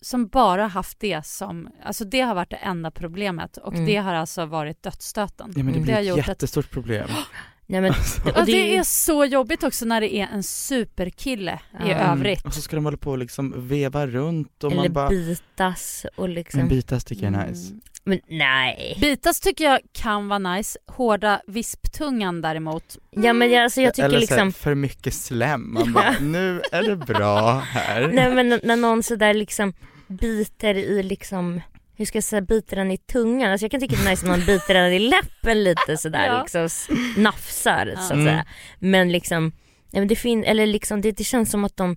som 0.00 0.26
bara 0.28 0.66
haft 0.66 1.00
det 1.00 1.26
som, 1.26 1.68
alltså 1.84 2.04
det 2.04 2.20
har 2.20 2.34
varit 2.34 2.50
det 2.50 2.56
enda 2.56 2.90
problemet 2.90 3.56
och 3.56 3.72
Mm. 3.74 3.86
det 3.86 3.96
har 3.96 4.14
alltså 4.14 4.46
varit 4.46 4.82
dödsstöten. 4.82 5.52
Ja 5.56 5.62
men 5.62 5.66
det 5.66 5.78
Mm. 5.78 5.82
blir 5.82 5.94
har 6.12 6.18
ett 6.18 6.28
jättestort 6.28 6.70
problem. 6.70 7.08
Nej, 7.70 7.80
men, 7.80 7.90
Alltså. 7.90 8.20
Och 8.28 8.46
det 8.46 8.52
det 8.52 8.76
är- 8.76 8.82
så 8.82 9.24
jobbigt 9.24 9.62
också 9.62 9.84
när 9.84 10.00
det 10.00 10.14
är 10.14 10.28
en 10.32 10.42
superkille 10.42 11.58
i 11.84 11.88
Ja. 11.90 12.12
övrigt. 12.12 12.44
Och 12.44 12.54
så 12.54 12.60
ska 12.62 12.76
de 12.76 12.84
hålla 12.84 12.96
på 12.96 13.10
och 13.10 13.18
liksom 13.18 13.68
veva 13.68 14.06
runt 14.06 14.64
och 14.64 14.72
eller 14.72 14.82
man 14.82 14.92
bara, 14.92 15.08
bitas 15.08 16.06
och 16.16 16.28
liksom. 16.28 16.60
men 16.60 16.68
bitas 16.68 17.04
tycker 17.04 17.22
jag 17.24 17.34
är 17.34 17.38
Mm. 17.38 17.50
nice. 17.50 17.74
Men 18.04 18.20
nej. 18.28 18.96
Bitas 19.00 19.40
tycker 19.40 19.64
jag 19.64 19.78
kan 19.92 20.28
vara 20.28 20.38
nice, 20.38 20.78
hårda 20.86 21.40
visptungan 21.46 22.40
däremot. 22.40 22.96
Ja 23.10 23.32
men 23.32 23.50
jag, 23.50 23.64
alltså 23.64 23.80
jag 23.80 23.94
tycker 23.94 24.04
Eller 24.08 24.20
så 24.26 24.34
här, 24.34 24.44
liksom 24.44 24.52
för 24.62 24.74
mycket 24.74 25.14
slem, 25.14 25.72
man 25.74 25.92
bara, 25.92 26.14
nu 26.20 26.62
är 26.72 26.82
det 26.82 26.96
bra 26.96 27.58
här. 27.58 28.08
Nej 28.12 28.34
men 28.34 28.48
när- 28.48 28.60
när 28.64 28.76
någon 28.76 29.02
sådär 29.02 29.34
liksom 29.34 29.72
biter 30.06 30.74
i 30.74 31.02
liksom 31.02 31.60
hur 31.98 32.04
ska 32.04 32.16
jag 32.16 32.24
säga, 32.24 32.40
biter 32.42 32.76
den 32.76 32.90
i 32.90 32.98
tungan. 32.98 33.50
Alltså 33.50 33.64
jag 33.64 33.70
kan 33.70 33.80
tycka 33.80 33.96
det 33.96 34.06
är 34.06 34.10
nice 34.10 34.26
när 34.26 34.36
någon 34.36 34.46
biter 34.46 34.74
den 34.74 34.92
i 34.92 34.98
läppen 34.98 35.64
lite 35.64 35.96
sådär 35.96 36.26
Ja. 36.26 36.40
liksom 36.42 36.68
nafsar 37.16 37.94
så 37.96 38.02
att 38.02 38.10
Mm. 38.12 38.26
säga. 38.26 38.44
Men 38.78 39.12
liksom, 39.12 39.44
nej 39.92 40.00
men 40.00 40.08
det 40.08 40.16
fin- 40.16 40.44
eller 40.44 40.66
liksom 40.66 41.00
det, 41.00 41.12
det 41.12 41.24
känns 41.24 41.50
som 41.50 41.64
att 41.64 41.76
de 41.76 41.96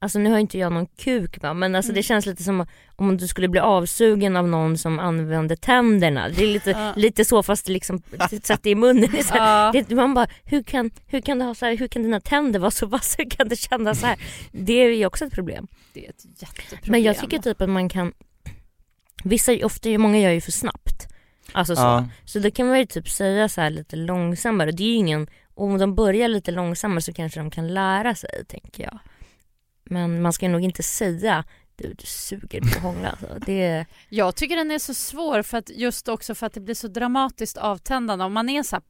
Alltså 0.00 0.18
nu 0.18 0.30
har 0.30 0.38
inte 0.38 0.58
jag 0.58 0.72
någon 0.72 0.86
kuk 0.86 1.42
va 1.42 1.54
men 1.54 1.74
alltså 1.74 1.92
det 1.92 1.96
Mm. 1.98 2.02
känns 2.02 2.26
lite 2.26 2.42
som 2.42 2.66
om 2.96 3.16
du 3.16 3.26
skulle 3.28 3.48
bli 3.48 3.60
avsugen 3.60 4.36
av 4.36 4.48
någon 4.48 4.78
som 4.78 4.98
använder 4.98 5.56
tänderna. 5.56 6.28
Det 6.28 6.42
är 6.44 6.46
lite, 6.46 6.70
Ja. 6.70 6.92
lite 6.96 7.24
så 7.24 7.42
fast 7.42 7.66
det 7.66 7.72
liksom 7.72 8.02
sätter 8.42 8.70
i 8.70 8.74
munnen. 8.74 9.08
Det 9.12 9.22
så 9.24 9.34
det, 9.72 9.90
man 9.94 10.14
bara, 10.14 10.26
hur 10.44 10.62
kan, 10.62 10.90
hur 11.06 11.20
kan 11.20 11.38
du 11.38 11.44
ha 11.44 11.54
så 11.54 11.66
här, 11.66 11.76
hur 11.76 11.88
kan 11.88 12.02
dina 12.02 12.20
tänder 12.20 12.60
vara 12.60 12.70
så 12.70 12.86
vassa, 12.86 13.14
hur 13.18 13.30
kan 13.30 13.48
det 13.48 13.56
kännas 13.56 14.00
så 14.00 14.06
här? 14.06 14.16
Det 14.52 14.72
är 14.72 14.90
ju 14.90 15.06
också 15.06 15.24
ett 15.24 15.32
problem. 15.32 15.66
Det 15.92 16.06
är 16.06 16.10
ett 16.10 16.24
jätteproblem. 16.42 16.90
Men 16.92 17.02
jag 17.02 17.18
tycker 17.18 17.38
typ 17.38 17.60
att 17.60 17.70
man 17.70 17.88
kan, 17.88 18.12
vissa, 19.24 19.52
ofta, 19.66 19.98
många 19.98 20.18
gör 20.18 20.30
ju 20.30 20.40
för 20.40 20.52
snabbt. 20.52 21.08
Alltså 21.52 21.76
så. 21.76 21.82
Ja. 21.82 22.08
Så 22.24 22.38
då 22.38 22.50
kan 22.50 22.68
man 22.68 22.78
ju 22.78 22.86
typ 22.86 23.08
säga 23.08 23.48
så 23.48 23.60
här 23.60 23.70
lite 23.70 23.96
långsammare, 23.96 24.70
det 24.70 24.82
är 24.82 24.88
ju 24.88 24.94
ingen, 24.94 25.26
om 25.54 25.78
de 25.78 25.94
börjar 25.94 26.28
lite 26.28 26.50
långsammare 26.50 27.00
så 27.00 27.12
kanske 27.12 27.40
de 27.40 27.50
kan 27.50 27.74
lära 27.74 28.14
sig 28.14 28.44
tänker 28.48 28.82
jag. 28.82 28.98
Men 29.84 30.22
man 30.22 30.32
ska 30.32 30.48
nog 30.48 30.60
inte 30.60 30.82
säga 30.82 31.44
du, 31.76 31.92
du 31.92 32.06
suger 32.06 32.60
på 32.60 32.66
att 32.66 32.82
hångla 32.82 33.10
alltså. 33.10 33.26
Det, 33.46 33.86
Jag 34.08 34.36
tycker 34.36 34.56
den 34.56 34.70
är 34.70 34.78
så 34.78 34.94
svår 34.94 35.42
för 35.42 35.58
att 35.58 35.70
just 35.70 36.08
också 36.08 36.34
för 36.34 36.46
att 36.46 36.52
det 36.52 36.60
blir 36.60 36.74
så 36.74 36.88
dramatiskt 36.88 37.56
avtändande. 37.56 38.24
Om 38.24 38.32
man 38.32 38.48
är 38.48 38.62
så 38.62 38.76
här, 38.76 38.82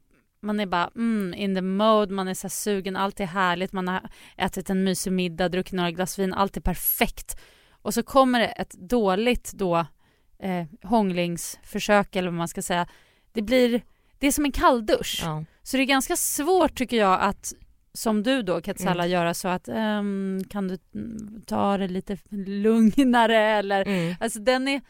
man 0.43 0.61
är 0.61 0.67
bara 0.67 0.91
mm, 0.97 1.35
in 1.35 1.55
the 1.55 1.63
mode, 1.63 2.13
man 2.13 2.29
är 2.29 2.35
så 2.35 2.45
här 2.45 2.51
sugen, 2.51 2.97
allt 2.97 3.21
är 3.21 3.27
härligt, 3.27 3.73
man 3.73 3.89
har 3.89 4.11
ätit 4.37 4.71
en 4.71 4.85
mysig 4.85 5.13
middag, 5.13 5.49
druckit 5.49 5.73
några 5.73 5.91
glas 5.91 6.19
vin, 6.19 6.35
allt 6.35 6.57
är 6.57 6.61
perfekt. 6.61 7.41
Och 7.71 7.95
så 7.95 8.03
kommer 8.03 8.41
det 8.41 8.47
ett 8.47 8.73
dåligt 8.73 9.53
då 9.55 9.87
eh, 10.39 10.65
hånglingsförsök 10.83 12.17
eller 12.17 12.29
vad 12.29 12.39
man 12.39 12.49
ska 12.49 12.63
säga. 12.63 12.87
Det 13.33 13.43
blir, 13.43 13.83
det 14.19 14.27
är 14.27 14.33
som 14.33 14.45
en 14.45 14.53
kalldusch. 14.53 15.21
ja. 15.25 15.45
Så 15.63 15.77
det 15.77 15.83
är 15.83 15.87
ganska 15.87 16.17
svårt 16.17 16.75
tycker 16.75 16.97
jag 16.97 17.21
att 17.21 17.53
som 17.95 18.23
du 18.23 18.43
då 18.43 18.61
Katsala 18.61 19.05
Mm. 19.05 19.11
göra 19.13 19.35
så 19.35 19.49
att 19.49 19.69
ehm, 19.69 20.43
kan 20.51 20.69
du 20.69 20.79
ta 21.47 21.79
det 21.79 21.89
lite 21.89 22.19
lugnare 22.47 23.37
eller 23.39 23.83
Mm. 23.89 24.15
Alltså 24.21 24.39
den 24.41 24.69
är, 24.69 24.81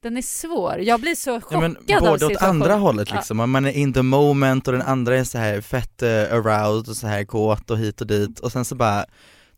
den 0.00 0.16
är 0.16 0.22
svår. 0.22 0.78
Jag 0.80 1.00
blir 1.00 1.14
så 1.14 1.30
Ja, 1.30 1.40
chockad 1.40 1.60
men 1.60 1.76
av 1.96 2.10
både 2.10 2.26
åt 2.26 2.42
andra 2.42 2.74
hållet 2.74 3.08
Ja. 3.10 3.16
liksom, 3.16 3.50
man 3.50 3.64
är 3.66 3.72
in 3.72 3.92
the 3.92 4.02
moment 4.02 4.66
och 4.68 4.72
den 4.72 4.82
andra 4.82 5.16
är 5.18 5.24
så 5.24 5.38
här 5.38 5.60
fett 5.60 6.02
uh, 6.02 6.08
aroused 6.08 6.88
och 6.90 6.96
så 6.96 7.06
här 7.06 7.24
kåt 7.24 7.70
och 7.70 7.78
hit 7.78 8.00
och 8.00 8.06
dit 8.06 8.38
och 8.40 8.52
sen 8.52 8.64
så 8.64 8.74
bara 8.74 9.04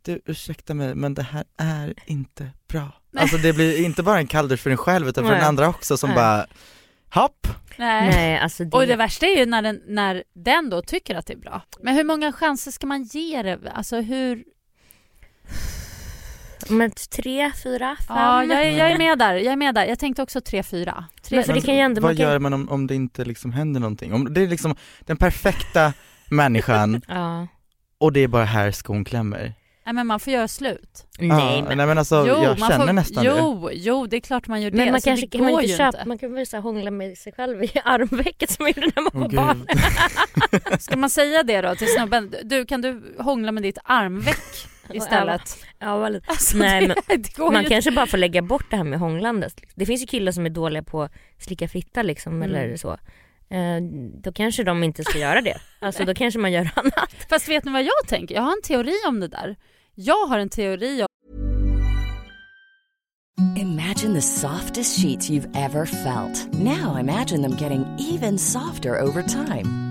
du 0.08 0.20
ursäkta 0.26 0.74
mig 0.74 0.94
men 0.94 1.14
det 1.14 1.22
här 1.22 1.44
är 1.56 1.94
inte 2.06 2.50
bra. 2.68 2.92
Alltså 3.16 3.36
det 3.36 3.52
blir 3.52 3.84
inte 3.84 4.02
bara 4.02 4.18
en 4.18 4.26
kalldusch 4.26 4.60
för 4.60 4.70
en 4.70 4.76
själv 4.76 5.08
utan 5.08 5.24
för 5.24 5.30
Nej. 5.30 5.40
den 5.40 5.48
andra 5.48 5.68
också 5.68 5.96
som 5.96 6.10
Nej. 6.10 6.16
bara 6.16 6.46
hopp. 7.10 7.46
Nej. 7.76 8.10
Nej 8.10 8.38
alltså 8.38 8.64
det, 8.64 8.76
Och 8.76 8.86
det 8.86 8.96
värsta 8.96 9.26
är 9.26 9.36
ju 9.36 9.46
när 9.46 9.62
den, 9.62 9.82
när 9.86 10.24
den 10.34 10.70
då 10.70 10.82
tycker 10.82 11.14
att 11.14 11.26
det 11.26 11.32
är 11.32 11.38
bra. 11.38 11.62
Men 11.82 11.94
hur 11.94 12.04
många 12.04 12.32
chanser 12.32 12.70
ska 12.70 12.86
man 12.86 13.02
ge 13.02 13.42
det? 13.42 13.58
Alltså 13.74 14.00
hur... 14.00 14.44
men 16.68 16.90
tre, 16.90 17.52
fyra, 17.62 17.96
fem? 18.08 18.16
Ja, 18.16 18.44
jag 18.44 18.66
är, 18.66 18.78
jag 18.78 18.90
är 18.90 18.98
med 18.98 19.18
där. 19.18 19.34
Jag 19.34 19.52
är 19.52 19.56
med 19.56 19.74
där. 19.74 19.84
Jag 19.84 19.98
tänkte 19.98 20.22
också 20.22 20.38
3-4. 20.38 21.04
Men 21.30 21.44
för 21.44 21.52
det 21.52 21.60
kan 21.60 21.74
ju 21.74 21.80
ändå, 21.80 22.00
vad 22.00 22.08
man 22.08 22.16
kan, 22.16 22.26
gör 22.26 22.38
man 22.38 22.52
om, 22.52 22.68
om 22.68 22.86
det 22.86 22.94
inte 22.94 23.24
liksom 23.24 23.52
händer 23.52 23.80
någonting? 23.80 24.14
Om 24.14 24.34
det 24.34 24.42
är 24.42 24.48
liksom 24.48 24.76
den 25.00 25.16
perfekta 25.16 25.92
människan 26.30 27.02
ja. 27.08 27.46
och 27.98 28.12
det 28.12 28.20
är 28.20 28.28
bara 28.28 28.44
här 28.44 28.70
skon 28.70 29.04
klämmer. 29.04 29.54
Nej 29.88 29.94
men 29.94 30.06
man 30.06 30.20
får 30.20 30.32
göra 30.32 30.48
slut. 30.48 31.06
Nej 31.18 31.56
ja, 31.58 31.64
men, 31.68 31.76
nej 31.78 31.86
men 31.86 31.98
alltså 31.98 32.26
jag 32.26 32.58
man 32.58 32.70
känner 32.70 32.86
får, 32.86 32.92
nästan 32.92 33.24
det. 33.24 33.30
jo, 33.30 33.70
jo, 33.72 34.06
det 34.06 34.16
är 34.16 34.20
klart 34.20 34.46
man 34.48 34.62
gör 34.62 34.70
det. 34.70 34.76
men 34.76 34.86
man 34.86 34.94
alltså, 34.94 35.10
kanske 35.10 35.26
kan 35.26 35.40
man 35.40 35.50
inte 35.50 35.76
köpa, 35.76 36.04
man 36.04 36.18
kan 36.18 36.34
väl 36.34 36.46
så 36.46 36.58
hångla 36.58 36.90
med 36.90 37.18
sig 37.18 37.32
själv 37.32 37.64
i 37.64 37.70
armvecket 37.84 38.50
som 38.50 38.64
man 38.64 38.72
gjorde 38.76 38.90
när 38.96 39.02
man 39.02 39.22
var 39.22 39.28
gud. 39.28 39.36
barn. 39.36 39.66
Ska 40.80 40.96
man 40.96 41.10
säga 41.10 41.42
det 41.42 41.60
då 41.60 41.74
till 41.74 41.88
snubben? 41.96 42.34
Du, 42.44 42.66
kan 42.66 42.80
du 42.82 43.14
hångla 43.18 43.52
med 43.52 43.62
ditt 43.62 43.78
armveck 43.84 44.66
istället? 44.92 45.58
Ja, 45.78 46.08
lite. 46.08 46.26
Alltså, 46.30 46.56
Nej, 46.56 46.86
det, 46.86 47.16
det 47.16 47.36
går 47.36 47.52
Man 47.52 47.62
ju 47.62 47.68
kanske 47.68 47.90
bara 47.90 48.06
får 48.06 48.18
lägga 48.18 48.42
bort 48.42 48.66
det 48.70 48.76
här 48.76 48.84
med 48.84 48.98
hånglandet. 48.98 49.60
Det 49.74 49.86
finns 49.86 50.02
ju 50.02 50.06
killar 50.06 50.32
som 50.32 50.46
är 50.46 50.50
dåliga 50.50 50.82
på 50.82 51.02
att 51.02 51.12
slicka 51.38 51.68
fitta 51.68 52.02
liksom 52.02 52.42
Mm. 52.42 52.54
eller 52.54 52.76
så. 52.76 52.90
Eh, 53.50 53.80
då 54.22 54.32
kanske 54.32 54.64
de 54.64 54.82
inte 54.84 55.04
ska 55.04 55.18
göra 55.18 55.40
det. 55.40 55.58
Alltså 55.80 56.04
då 56.04 56.14
kanske 56.14 56.38
man 56.40 56.52
gör 56.52 56.70
annat. 56.74 57.14
Fast 57.30 57.48
vet 57.48 57.64
ni 57.64 57.72
vad 57.72 57.82
jag 57.82 58.06
tänker? 58.08 58.34
Jag 58.34 58.42
har 58.42 58.52
en 58.52 58.62
teori 58.62 58.94
om 59.08 59.20
det 59.20 59.28
där. 59.28 59.56
Jag 60.00 60.26
har 60.26 60.38
en 60.38 60.48
teori 60.48 61.02
om... 61.02 61.08
Imagine 63.56 64.14
the 64.14 64.22
softest 64.22 65.00
sheets 65.00 65.30
you've 65.30 65.48
ever 65.56 65.86
felt. 65.86 66.52
Now 66.52 66.96
imagine 67.00 67.42
them 67.42 67.56
getting 67.56 67.84
even 67.98 68.38
softer 68.38 69.00
over 69.00 69.22
time. 69.22 69.87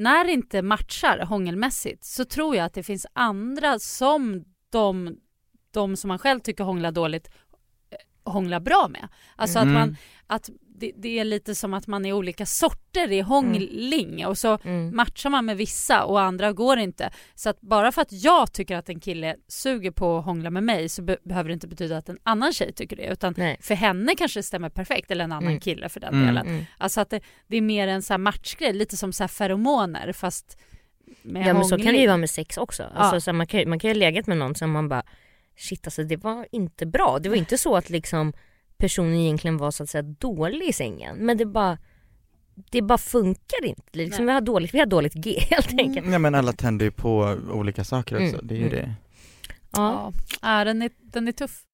När 0.00 0.24
det 0.24 0.32
inte 0.32 0.62
matchar 0.62 1.18
hångelmässigt 1.18 2.04
så 2.04 2.24
tror 2.24 2.56
jag 2.56 2.64
att 2.64 2.74
det 2.74 2.82
finns 2.82 3.06
andra 3.12 3.78
som 3.78 4.44
de, 4.70 5.16
de 5.70 5.96
som 5.96 6.08
man 6.08 6.18
själv 6.18 6.40
tycker 6.40 6.64
hånglar 6.64 6.92
dåligt 6.92 7.28
eh, 7.90 8.32
hånglar 8.32 8.60
bra 8.60 8.88
med. 8.90 9.08
Alltså 9.36 9.58
Mm. 9.58 9.76
att 9.76 9.80
man 9.80 9.96
att 10.26 10.50
det, 10.80 10.92
det 10.96 11.18
är 11.18 11.24
lite 11.24 11.54
som 11.54 11.74
att 11.74 11.86
man 11.86 12.06
är 12.06 12.12
olika 12.12 12.46
sorter 12.46 13.12
i 13.12 13.20
hångling 13.20 14.26
och 14.26 14.38
så 14.38 14.58
Mm. 14.64 14.96
matchar 14.96 15.30
man 15.30 15.44
med 15.44 15.56
vissa 15.56 16.04
och 16.04 16.20
andra 16.20 16.52
går 16.52 16.78
inte. 16.78 17.10
Så 17.34 17.50
att 17.50 17.60
bara 17.60 17.92
för 17.92 18.02
att 18.02 18.12
jag 18.12 18.52
tycker 18.52 18.76
att 18.76 18.88
en 18.88 19.00
kille 19.00 19.36
suger 19.48 19.90
på 19.90 20.18
att 20.18 20.24
hångla 20.24 20.50
med 20.50 20.62
mig 20.62 20.88
så 20.88 21.02
be- 21.02 21.18
behöver 21.24 21.48
det 21.48 21.52
inte 21.54 21.68
betyda 21.68 21.96
att 21.96 22.08
en 22.08 22.18
annan 22.22 22.52
tjej 22.52 22.72
tycker 22.72 22.96
det 22.96 23.06
utan 23.06 23.34
Nej. 23.36 23.56
för 23.60 23.74
henne 23.74 24.14
kanske 24.18 24.38
det 24.38 24.42
stämmer 24.44 24.68
perfekt 24.68 25.10
eller 25.10 25.24
en 25.24 25.32
annan 25.32 25.48
Mm. 25.48 25.60
kille 25.60 25.88
för 25.88 26.00
den 26.00 26.14
Mm. 26.14 26.26
delen. 26.26 26.46
Mm. 26.46 26.64
Alltså 26.78 27.00
att 27.00 27.10
det, 27.10 27.20
det 27.46 27.56
är 27.56 27.60
mer 27.62 27.88
en 27.88 28.02
så 28.02 28.12
här 28.12 28.18
matchgrej, 28.18 28.72
lite 28.72 28.96
som 28.96 29.12
så 29.12 29.22
här 29.22 29.28
feromoner 29.28 30.12
fast 30.12 30.58
med 31.22 31.46
Ja 31.46 31.54
men 31.54 31.64
så 31.64 31.76
kan 31.76 31.86
det 31.86 32.00
ju 32.00 32.06
vara 32.06 32.16
med 32.16 32.30
sex 32.30 32.56
också. 32.58 32.82
Alltså, 32.94 33.16
Ja. 33.16 33.20
så 33.20 33.32
man, 33.32 33.46
kan, 33.46 33.60
ju- 33.60 33.66
man 33.66 33.78
kan 33.78 33.88
ju 33.88 33.94
ha 33.94 33.98
legat 33.98 34.26
med 34.26 34.36
någon 34.36 34.54
som 34.54 34.70
man 34.70 34.88
bara 34.88 35.02
shit 35.56 35.86
alltså 35.86 36.04
det 36.04 36.16
var 36.16 36.46
inte 36.52 36.86
bra. 36.86 37.18
Det 37.18 37.28
var 37.28 37.36
inte 37.44 37.58
så 37.58 37.76
att 37.76 37.90
liksom 37.90 38.32
personen 38.80 39.14
egentligen 39.14 39.56
var 39.56 39.70
så 39.70 39.82
att 39.82 39.90
säga 39.90 40.02
dålig 40.02 40.68
i 40.68 40.72
sängen 40.72 41.16
men 41.16 41.36
det 41.36 41.46
bara 41.46 41.78
det 42.70 42.82
bara 42.82 42.98
funkar 42.98 43.64
inte. 43.64 43.82
Liksom, 43.92 44.26
Nej. 44.26 44.32
vi, 44.32 44.34
har 44.34 44.40
dåligt, 44.40 44.74
vi 44.74 44.78
har 44.78 44.86
dåligt 44.86 45.14
G 45.14 45.40
helt 45.50 45.78
enkelt. 45.78 46.06
Ja 46.12 46.18
men 46.18 46.34
alla 46.34 46.52
tänder 46.52 46.84
ju 46.84 46.90
på 46.90 47.38
olika 47.52 47.84
saker 47.84 48.16
också, 48.16 48.34
Mm, 48.34 48.46
det 48.46 48.54
är 48.54 48.58
ju 48.58 48.68
mm. 48.68 48.74
det. 48.74 48.94
Ja. 49.70 50.12
Ja, 50.40 50.58
ja 50.58 50.64
den, 50.64 50.82
är, 50.82 50.90
den 51.00 51.28
är 51.28 51.32
tuff. 51.32 51.64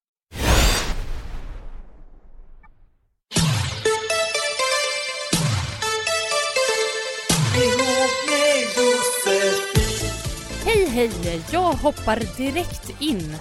Hej 10.65 10.87
hej! 10.89 11.43
Jag 11.53 11.73
hoppar 11.73 12.37
direkt 12.37 13.03
in. 13.03 13.37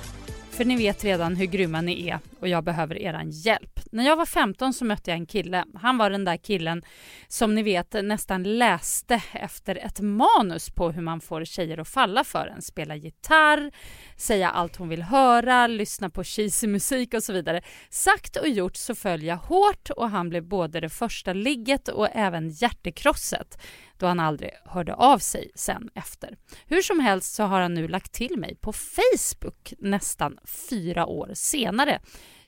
För 0.56 0.66
ni 0.66 0.76
vet 0.76 1.04
redan 1.04 1.36
hur 1.36 1.46
grymma 1.46 1.82
ni 1.82 2.10
är 2.10 2.20
och 2.40 2.48
jag 2.48 2.64
behöver 2.64 3.02
eran 3.02 3.30
hjälp. 3.30 3.80
När 3.92 4.06
jag 4.06 4.16
var 4.16 4.26
15 4.26 4.74
så 4.74 4.86
mötte 4.86 5.12
jag 5.12 5.18
en 5.18 5.26
kille. 5.26 5.66
Han 5.74 5.98
var 5.98 6.10
den 6.10 6.26
där 6.26 6.38
killen 6.38 6.84
som 7.28 7.56
ni 7.56 7.64
vet 7.64 7.94
nästan 7.94 8.44
läste 8.44 9.22
efter 9.34 9.76
ett 9.76 10.00
manus 10.00 10.70
på 10.70 10.92
hur 10.92 11.02
man 11.02 11.22
får 11.22 11.46
tjejer 11.46 11.78
att 11.78 11.88
falla 11.88 12.24
för 12.24 12.48
en. 12.48 12.62
Spela 12.62 12.96
gitarr, 12.96 13.72
säga 14.18 14.50
allt 14.50 14.76
hon 14.76 14.90
vill 14.90 15.02
höra, 15.02 15.68
lyssna 15.68 16.10
på 16.10 16.24
cheesy 16.24 16.68
musik 16.68 17.14
och 17.14 17.24
så 17.24 17.34
vidare. 17.34 17.62
Sagt 17.90 18.36
och 18.36 18.48
gjort 18.48 18.76
så 18.76 18.96
föll 18.96 19.24
jag 19.24 19.38
hårt 19.38 19.90
och 19.90 20.10
han 20.10 20.30
blev 20.30 20.44
både 20.44 20.80
det 20.80 20.90
första 20.90 21.34
ligget 21.34 21.88
och 21.88 22.08
även 22.14 22.50
hjärtekrosset 22.50 23.58
då 23.98 24.06
han 24.06 24.20
aldrig 24.20 24.52
hörde 24.66 24.94
av 24.94 25.18
sig 25.18 25.52
sen 25.56 25.90
efter. 25.96 26.38
Hur 26.66 26.82
som 26.82 27.00
helst 27.00 27.34
så 27.34 27.44
har 27.44 27.62
han 27.62 27.74
nu 27.74 27.88
lagt 27.88 28.14
till 28.14 28.38
mig 28.38 28.56
på 28.56 28.74
Facebook 28.74 29.74
nästan 29.80 30.38
fyra 30.70 31.06
år 31.06 31.32
senare. 31.34 32.00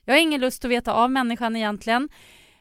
Jag 0.04 0.14
har 0.14 0.20
ingen 0.20 0.40
lust 0.40 0.64
att 0.64 0.70
veta 0.70 0.92
av 0.92 1.10
människan 1.10 1.56
egentligen. 1.56 2.08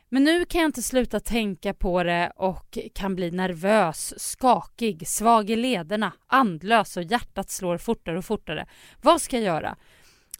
Men 0.10 0.24
nu 0.24 0.46
kan 0.46 0.62
jag 0.62 0.68
inte 0.68 0.82
sluta 0.82 1.20
tänka 1.20 1.74
på 1.74 2.04
det 2.04 2.32
och 2.36 2.78
kan 2.96 3.16
bli 3.16 3.32
nervös, 3.32 4.14
skakig, 4.18 5.08
svag 5.08 5.50
i 5.50 5.56
lederna, 5.56 6.14
andlös 6.28 6.98
och 6.98 7.04
hjärtat 7.04 7.50
slår 7.50 7.78
fortare 7.78 8.18
och 8.18 8.26
fortare. 8.26 8.68
Vad 9.02 9.22
ska 9.22 9.36
jag 9.36 9.46
göra? 9.46 9.76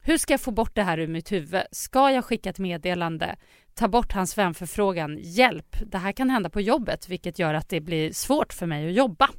Hur 0.08 0.18
ska 0.18 0.34
jag 0.34 0.42
få 0.42 0.52
bort 0.52 0.76
det 0.76 0.84
här 0.84 0.98
ur 0.98 1.08
mitt 1.08 1.32
huvud? 1.32 1.62
Ska 1.72 2.12
jag 2.12 2.26
skicka 2.26 2.50
ett 2.50 2.60
meddelande? 2.60 3.36
Ta 3.74 3.88
bort 3.88 4.14
hans 4.14 4.38
vänförfrågan? 4.38 5.18
Hjälp! 5.22 5.76
Det 5.86 5.98
här 5.98 6.12
kan 6.12 6.30
hända 6.30 6.50
på 6.50 6.62
jobbet 6.62 7.10
vilket 7.10 7.40
gör 7.40 7.54
att 7.54 7.70
det 7.70 7.82
blir 7.82 8.12
svårt 8.12 8.54
för 8.54 8.66
mig 8.66 8.88
att 8.88 8.94
jobba. 8.94 9.30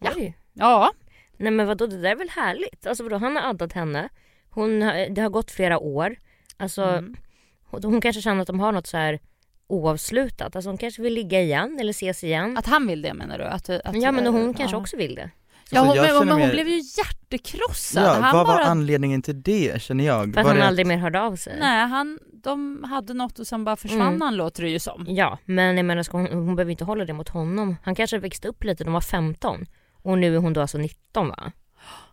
Ja. 0.00 0.12
Oj. 0.16 0.38
Ja, 0.52 0.92
Nej 1.36 1.52
men 1.52 1.66
vadå 1.66 1.86
det 1.86 2.00
där 2.00 2.10
är 2.10 2.16
väl 2.16 2.28
härligt? 2.28 2.86
Alltså 2.86 3.02
vadå 3.02 3.16
han 3.16 3.36
har 3.36 3.50
addat 3.50 3.72
henne, 3.72 4.08
hon 4.50 4.80
det 5.10 5.18
har 5.18 5.28
gått 5.28 5.50
flera 5.50 5.78
år. 5.78 6.16
Alltså 6.56 6.82
Mm. 6.82 7.16
hon, 7.64 7.84
hon 7.84 8.00
kanske 8.00 8.22
känner 8.22 8.40
att 8.40 8.46
de 8.46 8.60
har 8.60 8.72
något 8.72 8.86
så 8.86 8.96
här 8.96 9.20
oavslutat. 9.66 10.56
Alltså 10.56 10.70
hon 10.70 10.78
kanske 10.78 11.02
vill 11.02 11.14
ligga 11.14 11.40
igen 11.40 11.78
eller 11.80 11.90
ses 11.90 12.24
igen. 12.24 12.56
att 12.56 12.66
han 12.66 12.86
vill 12.86 13.02
det 13.02 13.14
menar 13.14 13.38
du? 13.38 13.44
Att, 13.44 13.70
att, 13.70 14.02
ja 14.02 14.12
men 14.12 14.26
hon 14.26 14.54
kanske 14.54 14.76
ja. 14.76 14.80
också 14.80 14.96
vill 14.96 15.14
det. 15.14 15.30
Ja, 15.70 15.80
Alltså, 15.80 16.00
hon, 16.00 16.06
men, 16.06 16.18
men 16.18 16.28
hon 16.28 16.38
mer- 16.46 16.52
blev 16.52 16.68
ju 16.68 16.80
hjärtekrossad. 16.96 18.04
Ja, 18.04 18.12
han 18.12 18.36
vad 18.36 18.46
var 18.46 18.54
bara... 18.56 18.64
anledningen 18.64 19.22
till 19.22 19.42
det 19.42 19.82
känner 19.82 20.04
jag? 20.04 20.22
För 20.34 20.40
att 20.40 20.44
var 20.46 20.52
han 20.52 20.56
det 20.60 20.66
aldrig 20.66 20.86
mer 20.86 20.96
hörde 20.96 21.20
av 21.20 21.36
sig. 21.36 21.56
Nej, 21.60 21.86
han, 21.88 22.18
de 22.32 22.84
hade 22.84 23.14
något 23.14 23.38
och 23.38 23.46
sen 23.46 23.64
bara 23.64 23.76
försvann 23.76 24.00
Mm. 24.00 24.20
han 24.20 24.36
låter 24.36 24.62
det 24.62 24.68
ju 24.70 24.78
som. 24.78 25.04
Ja 25.08 25.38
men 25.44 25.76
jag 25.76 25.86
menar 25.86 26.06
hon, 26.12 26.26
hon 26.26 26.56
behöver 26.56 26.70
inte 26.70 26.84
hålla 26.84 27.04
det 27.04 27.12
mot 27.12 27.28
honom. 27.28 27.76
Han 27.82 27.94
kanske 27.94 28.18
växte 28.18 28.48
upp 28.48 28.64
lite, 28.64 28.84
de 28.84 28.92
var 28.92 29.00
15. 29.00 29.66
Och 29.92 30.18
nu 30.18 30.34
är 30.36 30.38
hon 30.38 30.52
då 30.52 30.60
alltså 30.60 30.78
19 30.78 31.28
va? 31.28 31.52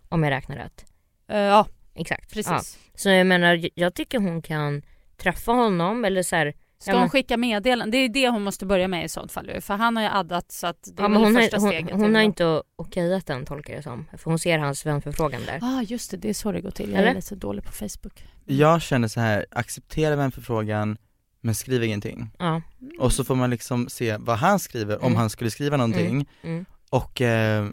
Om 0.10 0.24
jag 0.24 0.32
räknar 0.32 0.56
rätt. 0.56 0.86
Eh, 1.30 1.38
ja, 1.40 1.68
Exakt. 1.96 2.34
precis. 2.34 2.52
Ja. 2.52 2.90
Så 2.96 3.10
jag 3.10 3.28
menar 3.28 3.54
jag- 3.56 3.70
jag 3.76 3.94
tycker 3.94 4.20
hon 4.20 4.42
kan 4.42 4.82
träffa 5.18 5.52
honom 5.52 6.06
eller 6.06 6.24
så 6.24 6.36
här, 6.36 6.54
Ska 6.84 6.92
Ja, 6.92 6.96
men- 6.96 7.02
hon 7.02 7.10
skicka 7.10 7.38
meddelanden? 7.38 7.92
Det 7.92 7.98
är 7.98 8.10
det 8.10 8.30
hon 8.30 8.42
måste 8.44 8.66
börja 8.66 8.88
med 8.88 9.06
i 9.06 9.10
sånt 9.10 9.32
fall. 9.32 9.62
För 9.62 9.74
han 9.74 9.96
har 9.96 10.04
ju 10.04 10.10
addat 10.10 10.52
så 10.52 10.68
att 10.68 10.78
det 10.84 11.00
är 11.02 11.04
Ja, 11.04 11.10
men 11.10 11.22
väl 11.22 11.34
hon, 11.34 11.42
första 11.42 11.60
har, 11.60 11.68
steget. 11.72 11.92
hon 11.92 12.16
har 12.16 12.22
inte 12.22 12.62
okejat 12.76 13.26
den 13.28 13.46
tolkar 13.46 13.74
jag 13.74 13.84
som. 13.84 14.06
För 14.18 14.30
hon 14.30 14.40
ser 14.40 14.60
hans 14.60 14.86
vänförfrågan 14.86 15.42
där. 15.46 15.60
ah, 15.62 15.82
just 15.82 16.12
det. 16.12 16.18
Det 16.18 16.30
är 16.30 16.34
så 16.34 16.52
det 16.52 16.62
går 16.62 16.72
till. 16.72 16.90
Jag 16.92 17.00
Eller? 17.00 17.12
är 17.12 17.16
lite 17.16 17.36
dålig 17.36 17.64
på 17.64 17.72
Facebook. 17.72 18.28
Jag 18.46 18.82
känner 18.82 19.08
så 19.08 19.20
här, 19.20 19.46
acceptera 19.52 20.16
vänförfrågan 20.16 20.98
men 21.42 21.56
skriv 21.56 21.84
ingenting. 21.84 22.30
Ja. 22.40 22.62
Och 23.00 23.14
så 23.14 23.24
får 23.24 23.36
man 23.36 23.50
liksom 23.50 23.90
se 23.90 24.18
vad 24.20 24.38
han 24.38 24.60
skriver, 24.60 24.98
om 24.98 25.06
Mm. 25.08 25.16
han 25.18 25.30
skulle 25.30 25.52
skriva 25.52 25.78
någonting 25.78 26.30
Mm. 26.42 26.66
och 26.90 27.22
eh, 27.22 27.68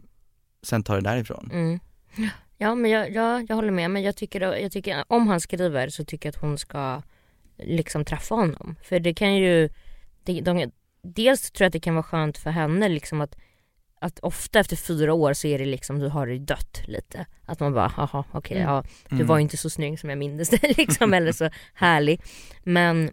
sen 0.62 0.82
ta 0.82 0.94
det 0.94 1.00
därifrån. 1.00 1.50
Mm. 1.52 1.78
Ja 2.58 2.74
men 2.74 2.90
jag, 2.90 3.10
jag, 3.12 3.46
jag 3.48 3.56
håller 3.56 3.70
med 3.70 3.90
men 3.90 4.02
jag 4.02 4.16
tycker, 4.16 4.40
jag 4.40 4.72
tycker 4.72 5.04
om 5.08 5.28
han 5.28 5.40
skriver 5.40 5.88
så 5.88 6.04
tycker 6.04 6.26
jag 6.28 6.34
att 6.36 6.40
hon 6.42 6.58
ska 6.58 7.02
liksom 7.62 8.04
träffa 8.04 8.34
honom. 8.34 8.76
För 8.82 9.00
det 9.00 9.14
kan 9.14 9.34
ju, 9.36 9.68
det, 10.24 10.40
de, 10.40 10.70
dels 11.02 11.50
tror 11.50 11.64
jag 11.64 11.68
att 11.68 11.72
det 11.72 11.80
kan 11.80 11.94
vara 11.94 12.02
skönt 12.02 12.38
för 12.38 12.50
henne 12.50 12.88
liksom 12.88 13.20
att 13.20 13.36
att 14.02 14.18
ofta 14.20 14.60
efter 14.60 14.76
fyra 14.76 15.12
år 15.14 15.32
så 15.32 15.46
är 15.46 15.58
det 15.58 15.64
liksom, 15.64 15.98
du 15.98 16.08
har 16.08 16.26
det 16.26 16.38
dött 16.38 16.82
lite. 16.86 17.26
Att 17.46 17.60
man 17.60 17.72
bara, 17.74 17.88
haha 17.88 18.24
okej 18.32 18.56
Mm. 18.56 18.68
ja, 18.70 18.84
du 19.08 19.14
Mm. 19.14 19.26
var 19.26 19.36
ju 19.36 19.42
inte 19.42 19.56
så 19.56 19.70
snygg 19.70 20.00
som 20.00 20.08
jag 20.10 20.18
minns 20.18 20.48
dig 20.50 20.74
liksom, 20.76 21.14
eller 21.14 21.32
så 21.32 21.50
härlig. 21.74 22.22
Men 22.62 23.10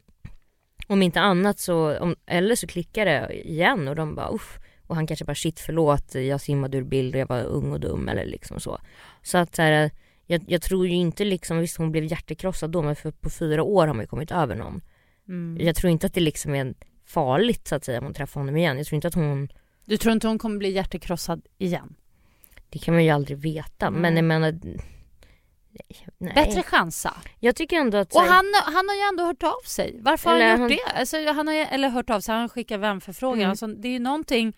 om 0.87 1.01
inte 1.01 1.19
annat 1.21 1.59
så, 1.59 1.97
om, 1.99 2.15
eller 2.25 2.55
så 2.55 2.67
klickar 2.67 3.05
det 3.05 3.47
igen 3.49 3.87
och 3.87 3.95
de 3.95 4.15
bara 4.15 4.29
uff. 4.29 4.59
Och 4.87 4.95
han 4.95 5.07
kanske 5.07 5.25
bara 5.25 5.35
shit 5.35 5.59
förlåt, 5.59 6.15
jag 6.15 6.41
simmade 6.41 6.77
ur 6.77 6.83
bild 6.83 7.15
och 7.15 7.21
jag 7.21 7.27
var 7.27 7.43
ung 7.43 7.71
och 7.71 7.79
dum 7.79 8.09
eller 8.09 8.25
liksom 8.25 8.59
så. 8.59 8.79
Så 9.21 9.37
att 9.37 9.55
så 9.55 9.61
här, 9.61 9.91
jag, 10.27 10.43
jag 10.47 10.61
tror 10.61 10.87
ju 10.87 10.93
inte 10.93 11.25
liksom, 11.25 11.57
visst 11.59 11.77
hon 11.77 11.91
blev 11.91 12.03
hjärtekrossad 12.03 12.71
då 12.71 12.81
men 12.81 12.95
för 12.95 13.11
på 13.11 13.29
fyra 13.29 13.63
år 13.63 13.87
har 13.87 13.93
man 13.93 14.03
ju 14.03 14.07
kommit 14.07 14.31
över 14.31 14.55
någon. 14.55 14.81
Mm. 15.27 15.65
Jag 15.65 15.75
tror 15.75 15.91
inte 15.91 16.07
att 16.07 16.13
det 16.13 16.19
liksom 16.19 16.55
är 16.55 16.73
farligt 17.05 17.67
så 17.67 17.75
att 17.75 17.85
säga 17.85 17.97
om 17.99 18.03
hon 18.05 18.13
träffar 18.13 18.41
honom 18.41 18.57
igen. 18.57 18.77
Jag 18.77 18.85
tror 18.87 18.95
inte 18.95 19.07
att 19.07 19.13
hon, 19.15 19.49
Du 19.85 19.97
tror 19.97 20.13
inte 20.13 20.27
hon 20.27 20.39
kommer 20.39 20.57
bli 20.57 20.69
hjärtekrossad 20.71 21.41
igen? 21.57 21.95
det 22.69 22.79
kan 22.79 22.93
man 22.93 23.03
ju 23.03 23.09
aldrig 23.09 23.37
veta. 23.37 23.91
Men 23.91 24.01
Nej. 24.01 24.15
jag 24.15 24.23
menar, 24.25 24.59
nej. 26.17 26.33
Bättre 26.35 26.63
chansa. 26.63 27.13
Jag 27.39 27.55
tycker 27.55 27.77
ändå 27.77 27.97
att... 27.97 28.15
Och 28.15 28.21
han, 28.21 28.45
han 28.63 28.89
har 28.89 28.95
ju 28.95 29.01
ändå 29.09 29.23
hört 29.23 29.43
av 29.43 29.61
sig. 29.65 29.99
Varför 30.01 30.29
har 30.29 30.39
han 30.41 30.59
han- 30.59 30.69
gjort 30.71 30.79
det? 30.87 30.99
Alltså, 30.99 31.17
han 31.31 31.47
har, 31.47 31.53
eller 31.55 31.89
hört 31.89 32.09
av 32.09 32.19
sig, 32.21 32.35
han 32.35 32.49
skickar 32.49 32.77
vänförfrågan. 32.77 33.39
Mm. 33.39 33.49
Alltså, 33.49 33.67
det 33.67 33.87
är 33.87 33.91
ju 33.91 33.99
någonting... 33.99 34.57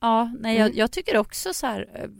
Ja, 0.00 0.32
nej 0.40 0.56
jag, 0.56 0.66
Mm. 0.66 0.78
jag 0.78 0.92
tycker 0.92 1.16
också 1.16 1.54
så 1.54 1.66
här... 1.66 2.10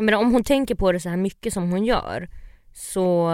Men 0.00 0.14
om 0.14 0.32
hon 0.32 0.44
tänker 0.44 0.74
på 0.74 0.92
det 0.92 1.00
så 1.00 1.08
här 1.08 1.16
mycket 1.16 1.52
som 1.52 1.70
hon 1.70 1.84
gör 1.84 2.28
så 2.72 3.30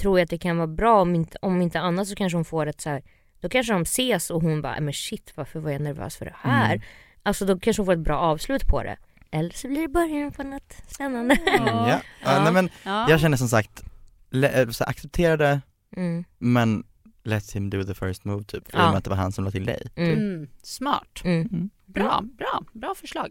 tror 0.00 0.18
jag 0.18 0.24
att 0.24 0.30
det 0.30 0.38
kan 0.38 0.56
vara 0.56 0.66
bra 0.66 1.00
om 1.02 1.14
inte, 1.14 1.38
om 1.42 1.62
inte 1.62 1.80
annat 1.80 2.08
så 2.08 2.14
kanske 2.14 2.36
hon 2.36 2.44
får 2.44 2.66
ett 2.66 2.80
så 2.80 2.90
här, 2.90 3.02
då 3.40 3.48
kanske 3.48 3.72
de 3.72 3.82
ses 3.82 4.30
och 4.30 4.42
hon 4.42 4.62
bara, 4.62 4.74
"Äh, 4.76 4.80
men 4.82 4.92
shit 4.94 5.32
varför 5.34 5.60
var 5.60 5.70
jag 5.70 5.80
nervös 5.80 6.16
för 6.16 6.24
det 6.24 6.34
här? 6.36 6.74
Mm. 6.74 6.82
Alltså 7.22 7.44
då 7.46 7.58
kanske 7.60 7.80
hon 7.82 7.86
får 7.86 7.92
ett 7.92 7.98
bra 7.98 8.18
avslut 8.18 8.66
på 8.66 8.82
det. 8.82 8.96
Eller 9.30 9.50
så 9.50 9.68
blir 9.68 9.80
det 9.80 9.88
början 9.88 10.32
på 10.32 10.42
något 10.42 10.72
spännande. 10.86 11.34
Mm, 11.34 11.66
ja. 11.66 11.88
Ja. 11.88 12.00
Ja. 12.24 12.42
nej, 12.44 12.52
men 12.52 12.70
Ja. 12.84 13.10
jag 13.10 13.20
känner 13.20 13.36
som 13.36 13.48
sagt, 13.48 13.82
eh, 14.52 14.68
så 14.68 14.84
acceptera 14.84 15.36
det 15.36 15.60
Mm. 15.96 16.24
men 16.38 16.84
let 17.24 17.52
him 17.56 17.70
do 17.70 17.84
the 17.84 17.94
first 17.94 18.24
move 18.24 18.44
typ, 18.44 18.70
för 18.70 18.78
Ja. 18.78 18.96
att 18.96 19.04
det 19.04 19.10
var 19.10 19.16
han 19.16 19.32
som 19.32 19.44
la 19.44 19.50
till 19.50 19.66
dig. 19.66 19.86
Mm. 19.96 20.12
Mm, 20.18 20.48
smart. 20.62 21.20
Mm. 21.24 21.70
Bra, 21.86 22.20
bra, 22.38 22.62
bra 22.72 22.94
förslag. 22.94 23.30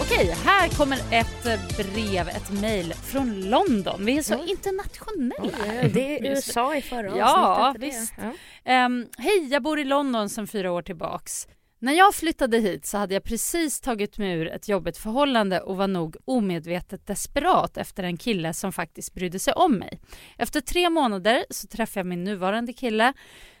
Okej, 0.00 0.34
här 0.44 0.68
kommer 0.68 0.98
ett 1.12 1.44
brev, 1.76 2.28
ett 2.28 2.50
mejl 2.60 2.92
från 2.94 3.40
London. 3.50 4.04
Vi 4.04 4.18
är 4.18 4.22
så 4.22 4.34
Ja. 4.34 4.46
internationella. 4.46 5.56
Ja, 5.82 5.88
det 5.88 6.18
är 6.18 6.30
USA 6.32 6.74
i 6.76 6.82
förra 6.82 7.16
Ja, 7.18 7.68
avsnittet. 7.68 7.88
visst. 8.00 8.12
Ja. 8.16 8.32
Ehm, 8.64 9.06
Hej, 9.18 9.48
jag 9.50 9.62
bor 9.62 9.78
i 9.80 9.84
London 9.84 10.28
sedan 10.28 10.46
fyra 10.46 10.72
år 10.72 10.82
tillbaks. 10.82 11.46
När 11.80 11.92
jag 11.92 12.14
flyttade 12.14 12.58
hit 12.58 12.86
så 12.86 12.98
hade 12.98 13.14
jag 13.14 13.24
precis 13.24 13.80
tagit 13.80 14.18
mig 14.18 14.32
ur 14.32 14.48
ett 14.48 14.68
jobbigt 14.68 14.96
förhållande 14.98 15.60
och 15.60 15.76
var 15.76 15.88
nog 15.88 16.16
omedvetet 16.24 17.06
desperat 17.06 17.76
efter 17.76 18.02
en 18.02 18.16
kille 18.16 18.54
som 18.54 18.72
faktiskt 18.72 19.14
brydde 19.14 19.38
sig 19.38 19.52
om 19.54 19.72
mig. 19.78 20.00
Efter 20.38 20.60
tre 20.60 20.90
månader 20.90 21.44
så 21.50 21.66
träffade 21.66 22.00
jag 22.00 22.06
min 22.06 22.24
nuvarande 22.24 22.72
kille 22.72 23.12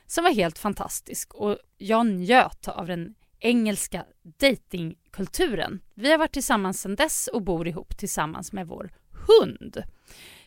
som 0.06 0.24
var 0.24 0.30
helt 0.30 0.58
fantastisk 0.58 1.34
och 1.34 1.58
jag 1.78 2.06
njöt 2.06 2.68
av 2.68 2.86
den 2.86 3.14
engelska 3.40 4.04
datingkulturen. 4.40 5.80
Vi 5.94 6.10
har 6.10 6.18
varit 6.18 6.32
tillsammans 6.32 6.80
sedan 6.80 6.96
dess 6.96 7.28
och 7.32 7.42
bor 7.42 7.68
ihop 7.68 7.98
tillsammans 7.98 8.52
med 8.52 8.66
vår 8.66 8.90
hund. 9.10 9.82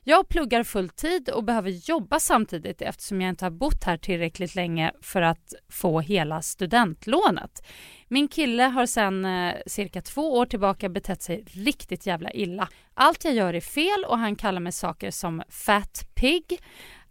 Jag 0.03 0.29
pluggar 0.29 0.63
fulltid 0.63 1.29
och 1.29 1.43
behöver 1.43 1.69
jobba 1.69 2.19
samtidigt 2.19 2.81
eftersom 2.81 3.21
jag 3.21 3.29
inte 3.29 3.45
har 3.45 3.51
bott 3.51 3.83
här 3.83 3.97
tillräckligt 3.97 4.55
länge 4.55 4.91
för 5.01 5.21
att 5.21 5.53
få 5.69 5.99
hela 5.99 6.41
studentlånet. 6.41 7.67
Min 8.07 8.27
kille 8.27 8.63
har 8.63 8.85
sedan 8.85 9.25
eh, 9.25 9.55
cirka 9.67 10.01
två 10.01 10.37
år 10.37 10.45
tillbaka 10.45 10.89
betett 10.89 11.21
sig 11.21 11.43
riktigt 11.47 12.05
jävla 12.05 12.31
illa. 12.31 12.67
Allt 12.93 13.25
jag 13.25 13.33
gör 13.33 13.53
är 13.53 13.61
fel 13.61 14.05
och 14.07 14.17
han 14.17 14.35
kallar 14.35 14.59
mig 14.59 14.71
saker 14.71 15.11
som 15.11 15.43
fat 15.49 16.07
pig, 16.15 16.59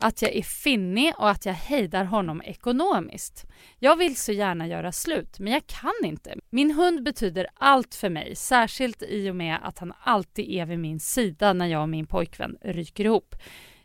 att 0.00 0.22
jag 0.22 0.36
är 0.36 0.42
finnig 0.42 1.12
och 1.18 1.30
att 1.30 1.46
jag 1.46 1.52
hejdar 1.52 2.04
honom 2.04 2.42
ekonomiskt. 2.42 3.46
Jag 3.78 3.96
vill 3.96 4.16
så 4.16 4.32
gärna 4.32 4.66
göra 4.66 4.92
slut, 4.92 5.38
men 5.38 5.52
jag 5.52 5.66
kan 5.66 6.04
inte. 6.04 6.34
Min 6.50 6.70
hund 6.70 7.02
betyder 7.02 7.46
allt 7.54 7.94
för 7.94 8.10
mig, 8.10 8.36
särskilt 8.36 9.02
i 9.02 9.30
och 9.30 9.36
med 9.36 9.58
att 9.62 9.78
han 9.78 9.92
alltid 10.02 10.50
är 10.50 10.66
vid 10.66 10.78
min 10.78 11.00
sida 11.00 11.52
när 11.52 11.66
jag 11.66 11.82
och 11.82 11.88
min 11.88 12.06
pojkvän 12.06 12.56
ryker 12.62 13.04
ihop. 13.04 13.34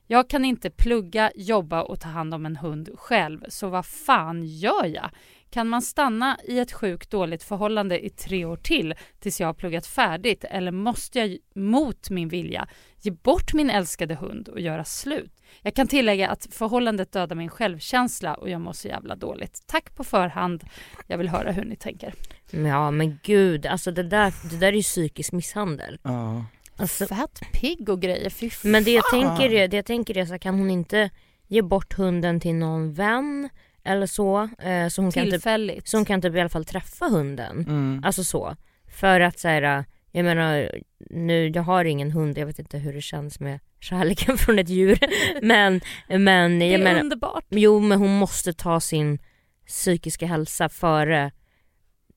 Jag 0.07 0.29
kan 0.29 0.45
inte 0.45 0.69
plugga, 0.69 1.31
jobba 1.35 1.81
och 1.81 1.99
ta 1.99 2.09
hand 2.09 2.33
om 2.33 2.45
en 2.45 2.55
hund 2.55 2.89
själv, 2.95 3.45
så 3.47 3.69
vad 3.69 3.85
fan 3.85 4.43
gör 4.43 4.85
jag? 4.85 5.09
Kan 5.49 5.67
man 5.67 5.81
stanna 5.81 6.37
i 6.43 6.59
ett 6.59 6.71
sjukt 6.71 7.11
dåligt 7.11 7.43
förhållande 7.43 8.05
i 8.05 8.09
tre 8.09 8.45
år 8.45 8.57
till 8.57 8.93
tills 9.19 9.39
jag 9.39 9.47
har 9.47 9.53
pluggat 9.53 9.87
färdigt 9.87 10.43
eller 10.43 10.71
måste 10.71 11.19
jag 11.19 11.37
mot 11.55 12.09
min 12.09 12.29
vilja 12.29 12.67
ge 13.05 13.11
bort 13.11 13.53
min 13.53 13.69
älskade 13.69 14.15
hund 14.15 14.47
och 14.47 14.59
göra 14.59 14.83
slut? 14.83 15.31
Jag 15.61 15.73
kan 15.73 15.87
tillägga 15.87 16.29
att 16.29 16.47
förhållandet 16.51 17.11
dödar 17.11 17.35
min 17.35 17.49
självkänsla 17.49 18.33
och 18.33 18.49
jag 18.49 18.61
mår 18.61 18.73
så 18.73 18.87
jävla 18.87 19.15
dåligt. 19.15 19.63
Tack 19.65 19.95
på 19.95 20.03
förhand. 20.03 20.63
Jag 21.07 21.17
vill 21.17 21.29
höra 21.29 21.51
hur 21.51 21.65
ni 21.65 21.75
tänker. 21.75 22.13
Ja 22.51 22.91
men 22.91 23.19
gud, 23.23 23.65
alltså 23.65 23.91
det 23.91 24.03
där, 24.03 24.33
det 24.49 24.57
där 24.57 24.67
är 24.67 24.73
ju 24.77 24.81
psykisk 24.83 25.31
misshandel. 25.31 25.99
Ja. 26.03 26.45
Alltså, 26.77 27.05
Fat 27.07 27.41
pig 27.53 27.89
och 27.89 28.01
grejer, 28.01 28.29
fy 28.29 28.49
fan. 28.49 28.71
men 28.71 28.83
det 28.83 28.91
jag 28.91 29.09
tänker 29.11 29.53
är, 29.53 29.67
det 29.67 29.75
jag 29.75 29.85
tänker 29.85 30.17
är 30.17 30.25
så 30.25 30.31
här, 30.31 30.37
kan 30.37 30.59
hon 30.59 30.69
inte 30.69 31.09
ge 31.47 31.61
bort 31.61 31.93
hunden 31.93 32.39
till 32.39 32.55
någon 32.55 32.93
vän 32.93 33.49
eller 33.83 34.07
så? 34.07 34.49
Eh, 34.59 34.87
så, 34.87 35.01
hon 35.01 35.11
kan 35.11 35.23
typ, 35.23 35.31
Tillfälligt. 35.31 35.87
så 35.87 35.97
hon 35.97 36.05
kan 36.05 36.21
typ 36.21 36.35
i 36.35 36.39
alla 36.39 36.49
fall 36.49 36.65
träffa 36.65 37.05
hunden. 37.05 37.57
Mm. 37.59 38.01
Alltså 38.05 38.23
så. 38.23 38.55
För 38.87 39.19
att 39.19 39.39
så 39.39 39.47
här, 39.47 39.85
jag 40.15 40.25
menar 40.25 40.71
nu, 41.09 41.47
jag 41.47 41.63
har 41.63 41.85
ingen 41.85 42.11
hund, 42.11 42.37
jag 42.37 42.45
vet 42.45 42.59
inte 42.59 42.77
hur 42.77 42.93
det 42.93 43.01
känns 43.01 43.39
med 43.39 43.59
kärleken 43.79 44.37
från 44.37 44.59
ett 44.59 44.69
djur. 44.69 44.99
men, 45.41 45.81
men 46.07 46.59
det 46.59 46.65
jag 46.65 46.79
är 46.79 46.83
menar, 46.83 46.99
underbart. 46.99 47.45
jo 47.49 47.79
men 47.79 47.99
hon 47.99 48.17
måste 48.17 48.53
ta 48.53 48.79
sin 48.79 49.19
psykiska 49.67 50.27
hälsa 50.27 50.69
före, 50.69 51.31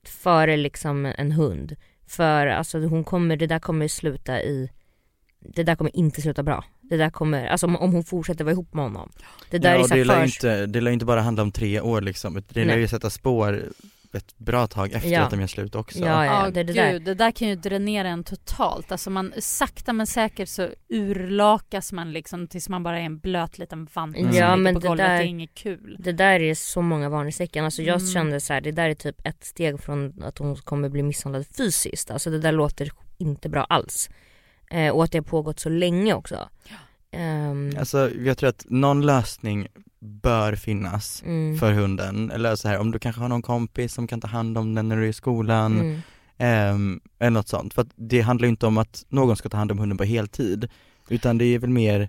före 0.06 0.56
liksom 0.56 1.06
en 1.06 1.32
hund. 1.32 1.76
För 2.06 2.46
alltså 2.46 2.78
hon 2.78 3.04
kommer, 3.04 3.36
det 3.36 3.46
där 3.46 3.58
kommer 3.58 3.88
sluta 3.88 4.42
i, 4.42 4.70
det 5.40 5.62
där 5.62 5.74
kommer 5.74 5.96
inte 5.96 6.22
sluta 6.22 6.42
bra. 6.42 6.64
Det 6.80 6.96
där 6.96 7.10
kommer, 7.10 7.46
alltså 7.46 7.66
om, 7.66 7.76
om 7.76 7.92
hon 7.92 8.04
fortsätter 8.04 8.44
vara 8.44 8.52
ihop 8.52 8.74
med 8.74 8.84
honom. 8.84 9.12
Det 9.50 9.58
där 9.58 9.74
ja, 9.74 9.78
är 9.78 9.82
så 9.82 9.94
det 9.94 10.04
lär 10.04 10.20
ju 10.20 10.26
först, 10.26 10.44
inte, 10.44 10.66
det 10.66 10.80
lär 10.80 10.90
inte 10.90 11.04
bara 11.04 11.20
handla 11.20 11.42
om 11.42 11.52
tre 11.52 11.80
år 11.80 12.00
liksom, 12.00 12.34
det 12.34 12.64
lär 12.64 12.66
Nej. 12.66 12.80
ju 12.80 12.88
sätta 12.88 13.10
spår 13.10 13.64
ett 14.14 14.38
bra 14.38 14.66
tag 14.66 14.92
efter 14.92 15.10
Ja. 15.10 15.20
att 15.22 15.30
de 15.30 15.40
gör 15.40 15.46
slut 15.46 15.74
också. 15.74 15.98
Ja, 15.98 16.24
ja. 16.26 16.44
Ja, 16.44 16.50
det 16.50 16.62
det 16.64 16.72
gud, 16.92 17.02
det 17.02 17.14
där 17.14 17.30
kan 17.30 17.48
ju 17.48 17.56
dränera 17.56 18.08
en 18.08 18.24
totalt. 18.24 18.92
Alltså 18.92 19.10
man, 19.10 19.32
sakta 19.38 19.92
men 19.92 20.06
säkert 20.06 20.48
så 20.48 20.68
urlakas 20.88 21.92
man 21.92 22.12
liksom 22.12 22.46
tills 22.48 22.68
man 22.68 22.82
bara 22.82 22.98
är 23.00 23.04
en 23.04 23.18
blöt 23.18 23.58
liten 23.58 23.88
vante 23.94 24.18
Mm. 24.20 24.32
som 24.32 24.40
Ja, 24.42 24.56
men 24.56 24.74
på 24.74 24.80
det 24.80 24.88
golvet. 24.88 25.06
där- 25.06 25.18
Det 25.18 25.24
är 25.24 25.26
inget 25.26 25.54
kul. 25.54 25.96
det 25.98 26.12
där 26.12 26.40
är 26.40 26.54
så 26.54 26.82
många 26.82 27.08
varningstecken. 27.08 27.64
Alltså 27.64 27.82
jag 27.82 28.00
Mm. 28.00 28.12
kände 28.12 28.40
så 28.40 28.52
här, 28.52 28.60
det 28.60 28.72
där 28.72 28.90
är 28.90 28.94
typ 28.94 29.26
ett 29.26 29.44
steg 29.44 29.80
från 29.80 30.22
att 30.22 30.38
hon 30.38 30.56
kommer 30.56 30.88
bli 30.88 31.02
misshandlad 31.02 31.46
fysiskt. 31.56 32.10
Alltså 32.10 32.30
det 32.30 32.38
där 32.38 32.52
låter 32.52 32.90
inte 33.18 33.48
bra 33.48 33.64
alls. 33.64 34.10
Eh, 34.70 34.92
och 34.94 35.04
att 35.04 35.12
det 35.12 35.18
har 35.18 35.22
pågått 35.22 35.60
så 35.60 35.68
länge 35.68 36.14
också. 36.14 36.48
Ehm, 37.10 37.72
Alltså 37.78 38.10
jag 38.10 38.38
tror 38.38 38.48
att 38.48 38.66
någon 38.68 39.06
lösning 39.06 39.68
bör 40.00 40.54
finnas 40.54 41.22
mm, 41.26 41.58
för 41.58 41.72
hunden, 41.72 42.30
eller 42.30 42.56
så 42.56 42.68
här 42.68 42.78
om 42.78 42.90
du 42.90 42.98
kanske 42.98 43.20
har 43.22 43.28
någon 43.28 43.42
kompis 43.42 43.92
som 43.94 44.06
kan 44.06 44.20
ta 44.20 44.28
hand 44.28 44.58
om 44.58 44.74
den 44.74 44.88
när 44.88 44.96
du 44.96 45.04
är 45.04 45.08
i 45.08 45.12
skolan, 45.12 45.80
mm, 45.80 46.00
ehm, 46.38 47.00
eller 47.18 47.30
något 47.30 47.48
sånt. 47.48 47.74
För 47.74 47.82
att 47.82 47.88
det 47.96 48.20
handlar 48.20 48.46
ju 48.46 48.50
inte 48.50 48.66
om 48.66 48.78
att 48.78 49.04
någon 49.08 49.36
ska 49.36 49.48
ta 49.48 49.56
hand 49.56 49.72
om 49.72 49.78
hunden 49.78 49.98
på 49.98 50.04
heltid, 50.04 50.68
utan 51.08 51.38
det 51.38 51.44
är 51.44 51.58
väl 51.58 51.70
mer 51.70 52.08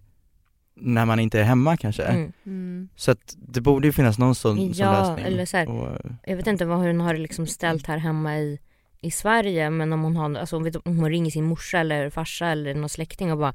när 0.81 1.05
man 1.05 1.19
inte 1.19 1.39
är 1.39 1.43
hemma 1.43 1.77
kanske. 1.77 2.03
mm. 2.03 2.31
Mm. 2.45 2.89
Så 2.95 3.11
att 3.11 3.35
det 3.37 3.61
borde 3.61 3.87
ju 3.87 3.91
finnas 3.93 4.19
någon 4.19 4.35
sån, 4.35 4.57
sån 4.57 4.71
Ja, 4.73 4.91
lösning. 4.91 5.25
eller 5.25 5.45
så 5.45 5.57
här, 5.57 5.67
Och, 5.69 5.97
Jag 6.25 6.35
vet 6.37 6.47
inte 6.47 6.65
vad 6.65 6.77
hon 6.77 7.01
har 7.01 7.15
liksom 7.15 7.47
ställt 7.47 7.87
här 7.87 7.97
hemma 7.97 8.37
i, 8.37 8.59
i 9.01 9.11
Sverige 9.11 9.69
men 9.69 9.93
om 9.93 10.01
hon 10.03 10.15
har, 10.15 10.35
alltså 10.35 10.57
om 10.57 10.97
hon 10.97 11.09
ringer 11.09 11.31
sin 11.31 11.45
morsa 11.45 11.79
eller 11.79 12.09
farsa 12.09 12.47
eller 12.47 12.75
någon 12.75 12.89
släkting 12.89 13.31
och 13.31 13.37
bara 13.37 13.53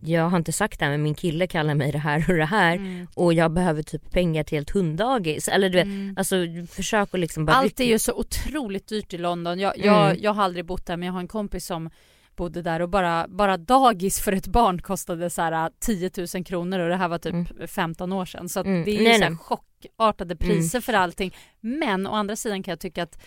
Jag 0.00 0.28
har 0.28 0.36
inte 0.38 0.52
sagt 0.52 0.78
det 0.78 0.84
här 0.84 0.92
men 0.92 1.02
min 1.02 1.14
kille 1.14 1.46
kallar 1.46 1.74
mig 1.74 1.92
det 1.92 1.98
här 1.98 2.24
och 2.30 2.36
det 2.36 2.44
här 2.44 2.76
Mm. 2.76 3.06
och 3.14 3.32
jag 3.34 3.50
behöver 3.52 3.82
typ 3.82 4.10
pengar 4.10 4.44
till 4.44 4.58
ett 4.62 4.70
hunddagis 4.70 5.48
eller 5.48 5.68
du 5.70 5.78
vet 5.78 5.84
Mm. 5.86 6.14
Alltså 6.18 6.36
försök 6.70 7.14
att 7.14 7.20
liksom 7.20 7.44
bara 7.44 7.56
Allt 7.56 7.80
är 7.80 7.84
ju 7.84 7.98
så 7.98 8.12
otroligt 8.12 8.86
dyrt 8.88 9.14
i 9.14 9.18
London. 9.18 9.60
Jag, 9.60 9.78
jag, 9.78 10.04
Mm. 10.06 10.22
jag 10.22 10.32
har 10.32 10.42
aldrig 10.44 10.64
bott 10.64 10.86
där 10.86 10.96
men 10.96 11.06
jag 11.06 11.12
har 11.12 11.20
en 11.20 11.28
kompis 11.28 11.66
som 11.66 11.90
bodde 12.36 12.62
där 12.62 12.82
och 12.82 12.88
bara, 12.88 13.26
bara 13.28 13.56
dagis 13.56 14.20
för 14.20 14.32
ett 14.32 14.46
barn 14.46 14.82
kostade 14.82 15.30
så 15.30 15.42
här 15.42 15.70
10 15.78 16.10
000 16.34 16.44
kronor 16.44 16.78
och 16.78 16.88
det 16.88 16.96
här 16.96 17.08
var 17.08 17.18
typ 17.18 17.32
Mm. 17.32 17.68
15 17.68 18.12
år 18.12 18.24
sedan. 18.24 18.48
Så 18.48 18.60
Mm. 18.60 18.84
det 18.84 18.90
är 18.90 18.98
ju 18.98 19.04
Nej, 19.04 19.18
så 19.18 19.24
här 19.24 19.36
chockartade 19.36 20.36
priser 20.36 20.80
för 20.80 20.92
allting. 20.92 21.34
Men 21.60 22.06
å 22.06 22.10
andra 22.12 22.36
sidan 22.36 22.62
kan 22.62 22.72
jag 22.72 22.80
tycka 22.80 23.02
att 23.02 23.18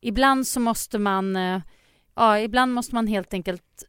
ibland 0.00 0.46
så 0.46 0.60
måste 0.60 0.98
man, 0.98 1.36
eh, 1.36 1.60
ja 2.16 2.38
ibland 2.40 2.74
måste 2.74 2.94
man 2.94 3.06
helt 3.06 3.34
enkelt 3.34 3.84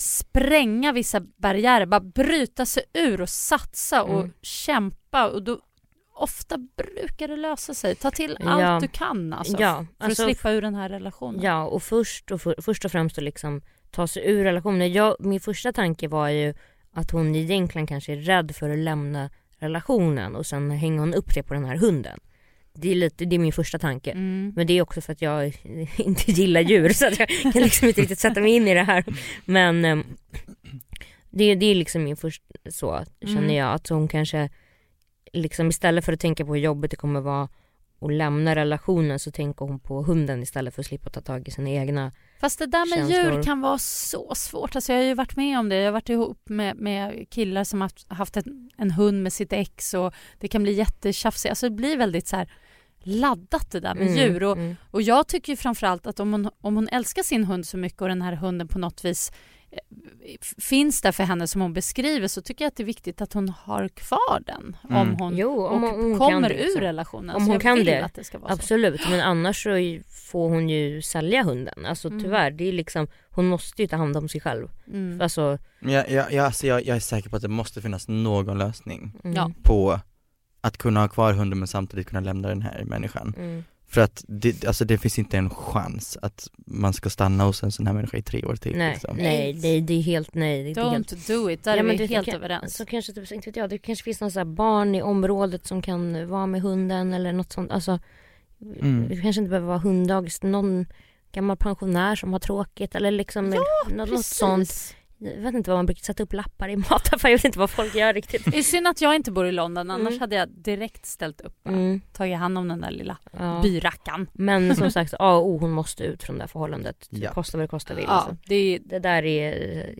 spränga 0.00 0.92
vissa 0.92 1.20
barriärer, 1.36 1.86
bara 1.86 2.00
bryta 2.00 2.66
sig 2.66 2.82
ur 2.92 3.20
och 3.20 3.28
satsa 3.28 4.02
och 4.02 4.18
Mm. 4.20 4.32
kämpa 4.42 5.28
och 5.28 5.42
då 5.42 5.60
ofta 6.14 6.58
brukar 6.58 7.28
det 7.28 7.36
lösa 7.36 7.74
sig. 7.74 7.94
Ta 7.94 8.10
till 8.10 8.36
Ja. 8.40 8.50
allt 8.64 8.82
du 8.82 8.88
kan 8.88 9.32
alltså, 9.32 9.56
Ja, 9.60 9.86
för 9.98 10.04
alltså- 10.04 10.22
att 10.22 10.26
slippa 10.28 10.50
ur 10.50 10.62
den 10.62 10.74
här 10.74 10.88
relationen. 10.88 11.42
Ja 11.42 11.64
och 11.66 11.82
först 11.82 12.30
och, 12.30 12.40
för, 12.42 12.54
först 12.62 12.84
och 12.84 12.92
främst 12.92 13.18
att 13.18 13.24
liksom 13.24 13.62
ta 13.90 14.06
sig 14.06 14.30
ur 14.30 14.44
relationen. 14.44 14.92
Jag, 14.92 15.16
min 15.20 15.40
första 15.40 15.72
tanke 15.72 16.08
var 16.08 16.28
ju 16.28 16.54
att 16.92 17.10
hon 17.10 17.34
egentligen 17.34 17.86
kanske 17.86 18.12
är 18.12 18.16
rädd 18.16 18.56
för 18.56 18.70
att 18.70 18.78
lämna 18.78 19.30
relationen 19.58 20.36
och 20.36 20.46
sen 20.46 20.70
hänger 20.70 21.00
hon 21.00 21.14
upp 21.14 21.34
det 21.34 21.42
på 21.42 21.54
den 21.54 21.64
här 21.64 21.76
hunden. 21.76 22.18
Det 22.74 22.90
är, 22.90 22.94
lite, 22.94 23.24
det 23.24 23.36
är 23.36 23.38
min 23.38 23.52
första 23.52 23.78
tanke. 23.78 24.10
Mm. 24.10 24.52
Men 24.56 24.66
det 24.66 24.78
är 24.78 24.82
också 24.82 25.00
för 25.00 25.12
att 25.12 25.22
jag 25.22 25.46
inte 25.96 26.30
gillar 26.32 26.60
djur 26.60 26.88
så 26.88 27.06
att 27.06 27.18
jag 27.18 27.28
kan 27.28 27.62
liksom 27.62 27.88
inte 27.88 28.00
riktigt 28.00 28.18
sätta 28.18 28.40
mig 28.40 28.52
in 28.52 28.68
i 28.68 28.74
det 28.74 28.82
här. 28.82 29.04
Men 29.44 29.84
ehm, 29.84 30.04
det, 31.30 31.54
det 31.54 31.66
är 31.66 31.74
liksom 31.74 32.04
min 32.04 32.16
första 32.16 32.44
så 32.70 33.04
känner 33.20 33.38
Mm. 33.38 33.54
jag 33.54 33.74
att 33.74 33.88
hon 33.88 34.08
kanske 34.08 34.50
liksom 35.32 35.68
istället 35.68 36.04
för 36.04 36.12
att 36.12 36.20
tänka 36.20 36.44
på 36.44 36.54
hur 36.54 36.60
jobbigt 36.60 36.90
det 36.90 36.96
kommer 36.96 37.20
vara 37.20 37.48
att 38.00 38.12
lämna 38.12 38.54
relationen 38.54 39.18
så 39.18 39.30
tänker 39.30 39.64
hon 39.64 39.80
på 39.80 40.02
hunden 40.02 40.42
istället 40.42 40.74
för 40.74 40.82
att 40.82 40.86
slippa 40.86 41.10
ta 41.10 41.20
tag 41.20 41.48
i 41.48 41.50
sina 41.50 41.70
egna. 41.70 42.12
Fast 42.40 42.58
det 42.58 42.66
där 42.66 42.96
med 42.96 43.08
Känslor. 43.08 43.34
djur 43.34 43.42
kan 43.42 43.60
vara 43.60 43.78
så 43.78 44.34
svårt. 44.34 44.74
Alltså 44.76 44.92
jag 44.92 45.00
har 45.00 45.04
ju 45.04 45.14
varit 45.14 45.36
med 45.36 45.58
om 45.58 45.68
det. 45.68 45.76
Jag 45.76 45.84
har 45.84 45.92
varit 45.92 46.08
ihop 46.08 46.48
med, 46.48 46.76
med 46.76 47.30
killar 47.30 47.64
som 47.64 47.80
haft, 47.80 48.12
haft 48.12 48.36
en, 48.36 48.70
en 48.76 48.90
hund 48.90 49.22
med 49.22 49.32
sitt 49.32 49.52
ex 49.52 49.94
och 49.94 50.14
det 50.38 50.48
kan 50.48 50.62
bli 50.62 50.72
jättetjafsigt. 50.72 51.50
Alltså 51.50 51.68
det 51.68 51.76
blir 51.76 51.96
väldigt 51.96 52.28
så 52.28 52.36
här 52.36 52.52
laddat 53.02 53.70
det 53.70 53.80
där 53.80 53.94
med 53.94 54.06
Mm, 54.06 54.18
djur. 54.18 54.42
Och, 54.42 54.56
mm. 54.56 54.76
och 54.90 55.02
jag 55.02 55.28
tycker 55.28 55.52
ju 55.52 55.56
framförallt 55.56 56.06
att 56.06 56.20
om 56.20 56.32
hon, 56.32 56.50
om 56.60 56.76
hon 56.76 56.88
älskar 56.88 57.22
sin 57.22 57.44
hund 57.44 57.66
så 57.66 57.76
mycket 57.76 58.02
och 58.02 58.08
den 58.08 58.22
här 58.22 58.32
hunden 58.32 58.68
på 58.68 58.78
något 58.78 59.04
vis 59.04 59.32
finns 60.58 61.00
där 61.02 61.12
för 61.12 61.24
henne 61.24 61.48
som 61.48 61.60
hon 61.60 61.72
beskriver 61.72 62.28
så 62.28 62.42
tycker 62.42 62.64
jag 62.64 62.68
att 62.68 62.76
det 62.76 62.82
är 62.82 62.84
viktigt 62.84 63.20
att 63.20 63.32
hon 63.32 63.48
har 63.48 63.88
kvar 63.88 64.42
den 64.46 64.76
om 64.82 64.96
Mm. 64.96 65.14
hon, 65.18 65.36
Jo, 65.36 65.66
om 65.66 65.84
och 65.84 65.90
hon- 65.90 66.00
hon 66.10 66.18
kommer 66.18 66.48
det, 66.48 66.54
ur 66.54 66.64
liksom. 66.64 66.80
relationen. 66.80 67.36
Om 67.36 67.44
Så 67.46 67.50
hon 67.50 67.60
kan 67.60 67.84
det, 67.84 68.00
Att 68.04 68.14
det 68.14 68.24
ska 68.24 68.38
vara 68.38 68.48
så. 68.48 68.54
Absolut 68.54 69.00
men 69.10 69.20
annars 69.20 69.62
så 69.62 69.70
får 70.32 70.48
hon 70.48 70.68
ju 70.68 71.02
sälja 71.02 71.42
hunden. 71.42 71.86
Alltså 71.86 72.08
Mm. 72.08 72.22
tyvärr, 72.22 72.50
det 72.50 72.64
är 72.68 72.72
liksom, 72.72 73.06
hon 73.30 73.46
måste 73.46 73.82
ju 73.82 73.88
ta 73.88 73.96
hand 73.96 74.16
om 74.16 74.28
sig 74.28 74.40
själv. 74.40 74.68
Mm. 74.86 75.20
Alltså, 75.20 75.58
Jag, 75.80 76.10
jag, 76.10 76.32
jag, 76.32 76.44
alltså 76.46 76.66
jag, 76.66 76.86
jag 76.86 76.96
är 76.96 77.00
säker 77.00 77.30
på 77.30 77.36
att 77.36 77.42
det 77.42 77.48
måste 77.48 77.82
finnas 77.82 78.08
någon 78.08 78.58
lösning 78.58 79.12
mm, 79.24 79.54
på 79.62 80.00
att 80.60 80.76
kunna 80.78 81.00
ha 81.00 81.08
kvar 81.08 81.32
hunden 81.32 81.58
men 81.58 81.68
samtidigt 81.68 82.06
kunna 82.08 82.20
lämna 82.20 82.48
den 82.48 82.62
här 82.62 82.84
människan. 82.84 83.34
För 83.90 84.00
att 84.00 84.24
det, 84.28 84.64
alltså 84.64 84.84
det 84.84 84.98
finns 84.98 85.18
inte 85.18 85.38
en 85.38 85.50
chans 85.50 86.18
att 86.22 86.48
man 86.66 86.92
ska 86.92 87.10
stanna 87.10 87.44
hos 87.44 87.62
en 87.62 87.72
sån 87.72 87.86
här 87.86 87.94
människa 87.94 88.16
i 88.16 88.22
tre 88.22 88.44
år 88.44 88.56
till. 88.56 88.76
Nej, 88.76 88.92
liksom. 88.92 89.16
nej 89.16 89.52
det, 89.52 89.80
det 89.80 89.94
är 89.94 90.02
helt 90.02 90.34
nej. 90.34 90.74
Det 90.74 90.80
är 90.80 90.90
helt... 90.90 91.12
Don't 91.12 91.42
do 91.42 91.50
it, 91.50 91.64
där 91.64 91.72
Ja, 91.72 91.78
är 91.78 91.82
men 91.82 91.96
vi 91.96 92.06
helt 92.06 92.26
kan, 92.26 92.34
överens. 92.34 92.76
Så 92.76 92.86
kanske, 92.86 93.12
typ, 93.12 93.32
inte 93.32 93.48
vet 93.50 93.56
jag, 93.56 93.70
det 93.70 93.78
kanske 93.78 94.04
finns 94.04 94.20
här 94.20 94.44
barn 94.44 94.94
i 94.94 95.02
området 95.02 95.66
som 95.66 95.82
kan 95.82 96.28
vara 96.28 96.46
med 96.46 96.62
hunden 96.62 97.12
eller 97.12 97.32
något 97.32 97.52
sånt. 97.52 97.70
Alltså, 97.70 97.98
Mm. 98.62 99.08
Det 99.08 99.16
kanske 99.16 99.40
inte 99.40 99.48
behöver 99.48 99.68
vara 99.68 99.78
hunddagis, 99.78 100.42
någon 100.42 100.86
gammal 101.32 101.56
pensionär 101.56 102.16
som 102.16 102.32
har 102.32 102.40
tråkigt 102.40 102.94
eller 102.94 103.10
liksom 103.10 103.50
något, 103.50 103.94
något 103.94 104.24
sånt. 104.24 104.96
Jag 105.22 105.40
vet 105.42 105.54
inte 105.54 105.70
vad 105.70 105.78
man 105.78 105.86
brukar 105.86 106.02
sätta 106.02 106.22
upp 106.22 106.32
lappar 106.32 106.68
i 106.68 106.76
mataffärer, 106.90 107.30
jag 107.30 107.38
vet 107.38 107.44
inte 107.44 107.58
vad 107.58 107.70
folk 107.70 107.94
gör 107.94 108.12
riktigt. 108.14 108.44
Det 108.44 108.58
är 108.58 108.62
synd 108.62 108.86
att 108.88 109.00
jag 109.00 109.14
inte 109.16 109.30
bor 109.30 109.46
i 109.46 109.52
London, 109.52 109.90
annars 109.90 110.08
Mm. 110.08 110.20
hade 110.20 110.36
jag 110.36 110.48
direkt 110.48 111.06
ställt 111.06 111.40
upp. 111.40 111.62
bara. 111.64 111.74
Mm, 111.74 112.00
Tagit 112.12 112.38
hand 112.38 112.58
om 112.58 112.68
den 112.68 112.80
där 112.80 112.90
lilla 112.90 113.16
ja. 113.38 113.60
byrackan. 113.62 114.30
Men 114.32 114.76
som 114.76 114.90
sagt, 114.90 115.14
A 115.18 115.32
och 115.36 115.46
O, 115.48 115.58
hon 115.58 115.70
måste 115.70 116.04
ut 116.04 116.22
från 116.22 116.36
det 116.36 116.42
här 116.42 116.48
förhållandet. 116.48 117.06
Ja. 117.10 117.32
Kosta 117.32 117.58
vad 117.58 117.64
det 117.64 117.68
kosta 117.68 117.94
vill. 117.94 118.04
Ja, 118.08 118.10
Alltså. 118.12 118.36
det 118.46 118.54
är, 118.54 118.78
Det 118.84 118.98
där 118.98 119.24
är, 119.24 119.52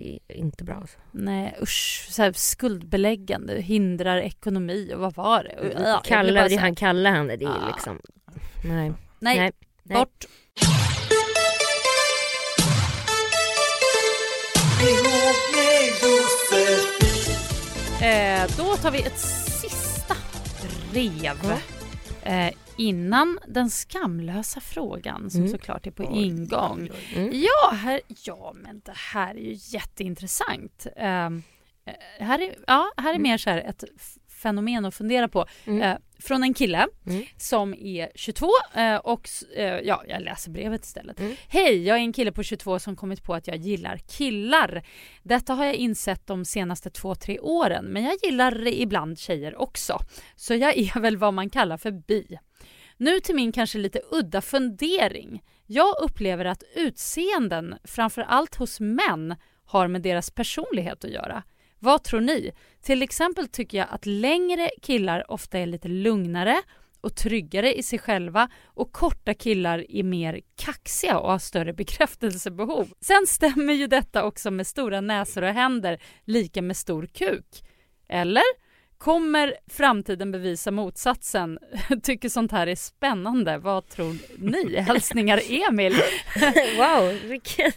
är 0.03 0.19
inte 0.37 0.65
bra. 0.65 0.75
Alltså. 0.75 0.99
nej 1.11 1.57
usch, 1.63 2.07
så 2.11 2.23
här 2.23 2.33
skuldbeläggande, 2.33 3.61
hindrar 3.61 4.17
ekonomi 4.17 4.93
och 4.95 5.01
vad 5.01 5.15
var 5.15 5.43
det? 5.45 5.53
Ja, 5.55 5.61
jag 5.63 5.73
blir 5.73 6.01
Kalle, 6.05 6.49
det 6.49 6.57
han 6.57 6.75
kallar 6.75 7.11
henne, 7.11 7.37
det 7.37 7.45
är 7.45 7.49
Ah. 7.49 7.67
liksom, 7.67 8.01
nej. 8.65 8.93
nej, 9.21 9.39
nej, 9.39 9.53
nej. 9.83 10.07
Eh, 18.03 18.51
då 18.57 18.77
tar 18.77 18.91
vi 18.91 19.03
ett 19.03 19.19
sista 19.19 20.17
brev. 20.93 21.53
Eh, 22.23 22.51
innan 22.77 23.39
den 23.49 23.71
skamlösa 23.71 24.61
frågan 24.61 25.31
som 25.31 25.41
Mm. 25.41 25.53
såklart 25.53 25.87
är 25.87 25.91
på 25.91 26.03
ingång. 26.05 26.91
Mm. 27.15 27.31
Ja, 27.33 27.75
här, 27.77 28.01
ja, 28.25 28.53
men 28.57 28.81
det 28.85 28.95
här 28.97 29.35
är 29.35 29.41
ju 29.41 29.55
jätteintressant. 29.57 30.87
Ehm, 30.97 31.43
eh, 31.87 32.27
här, 32.27 32.39
är, 32.39 32.57
ja, 32.67 32.93
här 32.97 33.15
är 33.15 33.19
mer 33.19 33.39
så 33.39 33.51
här 33.51 33.59
ett 33.59 33.85
fenomen 34.43 34.85
att 34.85 34.95
fundera 34.95 35.29
på. 35.29 35.47
Mm. 35.65 35.83
Eh, 35.83 35.97
från 36.19 36.43
en 36.43 36.55
kille 36.55 36.87
Mm. 37.07 37.25
som 37.37 37.75
är 37.75 38.11
22 38.15 38.49
eh, 38.75 38.97
och 38.97 39.29
eh, 39.57 39.65
ja, 39.65 40.05
jag 40.09 40.23
läser 40.23 40.51
brevet 40.51 40.85
istället. 40.85 41.21
Mm. 41.21 41.35
Hej, 41.49 41.87
jag 41.87 41.97
är 41.97 42.01
en 42.01 42.13
kille 42.13 42.33
på 42.33 42.43
22 42.43 42.79
som 42.79 42.97
kommit 42.97 43.25
på 43.25 43.35
att 43.35 43.47
jag 43.47 43.57
gillar 43.57 43.97
killar. 43.97 44.83
Detta 45.23 45.55
har 45.55 45.65
jag 45.65 45.75
insett 45.75 46.27
de 46.27 46.45
senaste 46.45 46.91
två, 46.91 47.15
tre 47.15 47.39
åren, 47.39 47.85
men 47.85 48.05
jag 48.05 48.17
gillar 48.23 48.67
ibland 48.69 49.19
tjejer 49.19 49.61
också. 49.61 49.99
Så 50.37 50.55
jag 50.55 50.79
är 50.79 51.01
väl 51.01 51.17
vad 51.17 51.35
man 51.35 51.51
kallar 51.51 51.77
för 51.77 51.91
bi. 51.91 52.39
Nu 52.97 53.21
till 53.21 53.35
min 53.35 53.53
kanske 53.53 53.79
lite 53.79 54.01
udda 54.11 54.41
fundering. 54.41 55.43
Jag 55.67 55.95
upplever 56.03 56.45
att 56.45 56.63
utseenden, 56.75 57.75
framför 57.85 58.23
allt 58.23 58.55
hos 58.55 58.81
män, 58.81 59.37
har 59.65 59.89
med 59.89 60.03
deras 60.03 60.31
personlighet 60.31 61.05
att 61.05 61.11
göra. 61.11 61.43
Vad 61.83 62.05
tror 62.05 62.21
ni? 62.21 62.53
Till 62.83 63.03
exempel 63.03 63.49
tycker 63.49 63.79
jag 63.79 63.87
att 63.91 64.07
längre 64.07 64.71
killar 64.83 65.31
ofta 65.31 65.59
är 65.59 65.67
lite 65.67 65.89
lugnare 65.89 66.63
och 67.01 67.17
tryggare 67.17 67.75
i 67.75 67.83
sig 67.83 67.99
själva 67.99 68.49
och 68.65 68.93
korta 68.93 69.35
killar 69.35 69.87
är 69.89 70.03
mer 70.03 70.41
kaxiga 70.57 71.19
och 71.19 71.31
har 71.31 71.39
större 71.39 71.73
bekräftelsebehov. 71.81 72.89
Sen 73.01 73.27
stämmer 73.27 73.73
ju 73.73 73.87
detta 73.87 74.25
också 74.25 74.51
med 74.51 74.67
stora 74.67 75.01
näsor 75.01 75.43
och 75.43 75.55
händer 75.55 76.03
lika 76.25 76.63
med 76.63 76.77
stor 76.77 77.07
kuk. 77.07 77.65
Eller? 78.09 78.71
Kommer 78.99 79.55
framtiden 79.67 80.33
bevisa 80.33 80.71
motsatsen? 80.71 81.59
Tycker 82.03 82.29
sånt 82.29 82.53
här 82.53 82.67
är 82.67 82.75
spännande. 82.77 83.59
Vad 83.59 83.89
tror 83.89 84.17
ni? 84.39 84.77
Hälsningar 84.77 85.41
Emil. 85.69 85.95
wow, 86.79 87.19
vilken... 87.29 87.73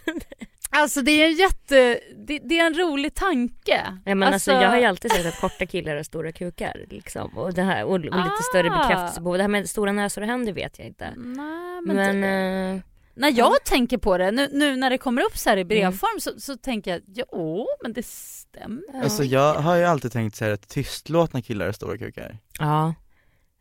Alltså 0.74 1.02
det 1.02 1.10
är 1.10 1.26
en 1.26 1.32
jätte... 1.36 2.00
Det, 2.16 2.38
det 2.38 2.58
är 2.58 2.66
en 2.66 2.74
rolig 2.74 3.14
tanke. 3.14 3.84
Ja, 4.04 4.14
men 4.14 4.32
alltså, 4.34 4.52
jag 4.52 4.68
har 4.68 4.78
ju 4.78 4.84
alltid 4.84 5.10
sagt 5.12 5.26
att 5.26 5.40
korta 5.40 5.66
killar 5.66 5.96
har 5.96 6.02
stora 6.02 6.32
kukar 6.32 6.84
liksom. 6.90 7.38
och, 7.38 7.54
det 7.54 7.62
här, 7.62 7.84
och, 7.84 7.90
och 7.92 8.00
lite 8.00 8.42
större 8.50 8.70
Ah. 8.72 8.78
bekräftelsebehov. 8.82 9.36
Det 9.36 9.42
här 9.42 9.48
med 9.48 9.70
stora 9.70 9.92
näsor 9.92 10.22
och 10.22 10.28
händer 10.28 10.52
vet 10.52 10.78
jag 10.78 10.88
inte. 10.88 11.12
Nej, 11.16 11.80
men, 11.86 11.96
Men, 11.96 12.20
det, 12.20 12.74
eh, 12.74 12.80
när 13.14 13.38
jag 13.38 13.64
tänker 13.64 13.98
på 13.98 14.18
det, 14.18 14.30
nu, 14.30 14.48
nu 14.52 14.76
när 14.76 14.90
det 14.90 14.98
kommer 14.98 15.22
upp 15.22 15.36
så 15.38 15.48
här 15.50 15.56
Mm. 15.56 15.66
i 15.66 15.74
brevform 15.74 16.20
så, 16.20 16.40
så 16.40 16.56
tänker 16.56 16.90
jag, 16.90 17.00
jo 17.06 17.66
men 17.82 17.92
det 17.92 18.06
stämmer. 18.06 19.02
Alltså 19.02 19.24
jag 19.24 19.54
har 19.54 19.76
ju 19.76 19.84
alltid 19.84 20.12
tänkt 20.12 20.36
så 20.36 20.44
här 20.44 20.52
att 20.52 20.68
tystlåtna 20.68 21.42
killar 21.42 21.66
är 21.66 21.72
stora 21.72 21.98
kukar. 21.98 22.38
ja. 22.58 22.94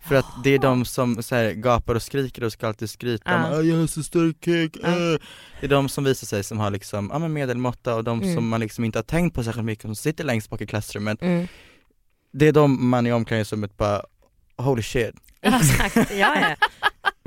För 0.08 0.16
att 0.16 0.26
det 0.44 0.50
är 0.50 0.60
de 0.60 0.86
som 0.86 1.24
så 1.24 1.36
här, 1.36 1.52
gapar 1.52 1.96
och 1.96 2.02
skriker 2.02 2.44
och 2.44 2.52
ska 2.52 2.68
alltid 2.68 2.90
skryta 2.90 3.36
om 3.36 3.42
"Ah, 3.54 3.62
jag 3.62 3.78
har 3.78 3.88
så 3.88 4.04
stor 4.04 4.34
kuk, 4.34 4.78
Ja. 4.82 4.88
äh." 4.90 5.20
Det 5.60 5.66
är 5.66 5.70
de 5.70 5.90
som 5.90 6.04
visar 6.04 6.28
sig 6.28 6.44
som 6.44 6.60
har 6.60 6.72
liksom, 6.72 7.10
ja 7.14 7.20
men 7.20 7.34
medelmåtta 7.34 7.96
och 7.96 8.04
de 8.04 8.22
Mm. 8.22 8.36
som 8.36 8.48
man 8.48 8.60
liksom 8.60 8.84
inte 8.86 8.98
har 8.98 9.04
tänkt 9.04 9.36
på 9.36 9.44
särskilt 9.44 9.66
mycket, 9.66 9.82
som 9.86 9.96
sitter 9.96 10.24
längst 10.24 10.50
bak 10.50 10.62
i 10.62 10.68
klassrummet 10.68 11.22
Mm. 11.22 11.48
Det 12.34 12.48
är 12.48 12.52
de 12.52 12.90
man 12.90 13.08
i 13.08 13.12
omklädningsrummet 13.14 13.78
bara, 13.78 14.02
holy 14.58 14.82
shit 14.84 15.16
Exakt, 15.42 15.96
ja 15.96 16.36
ja. 16.42 16.56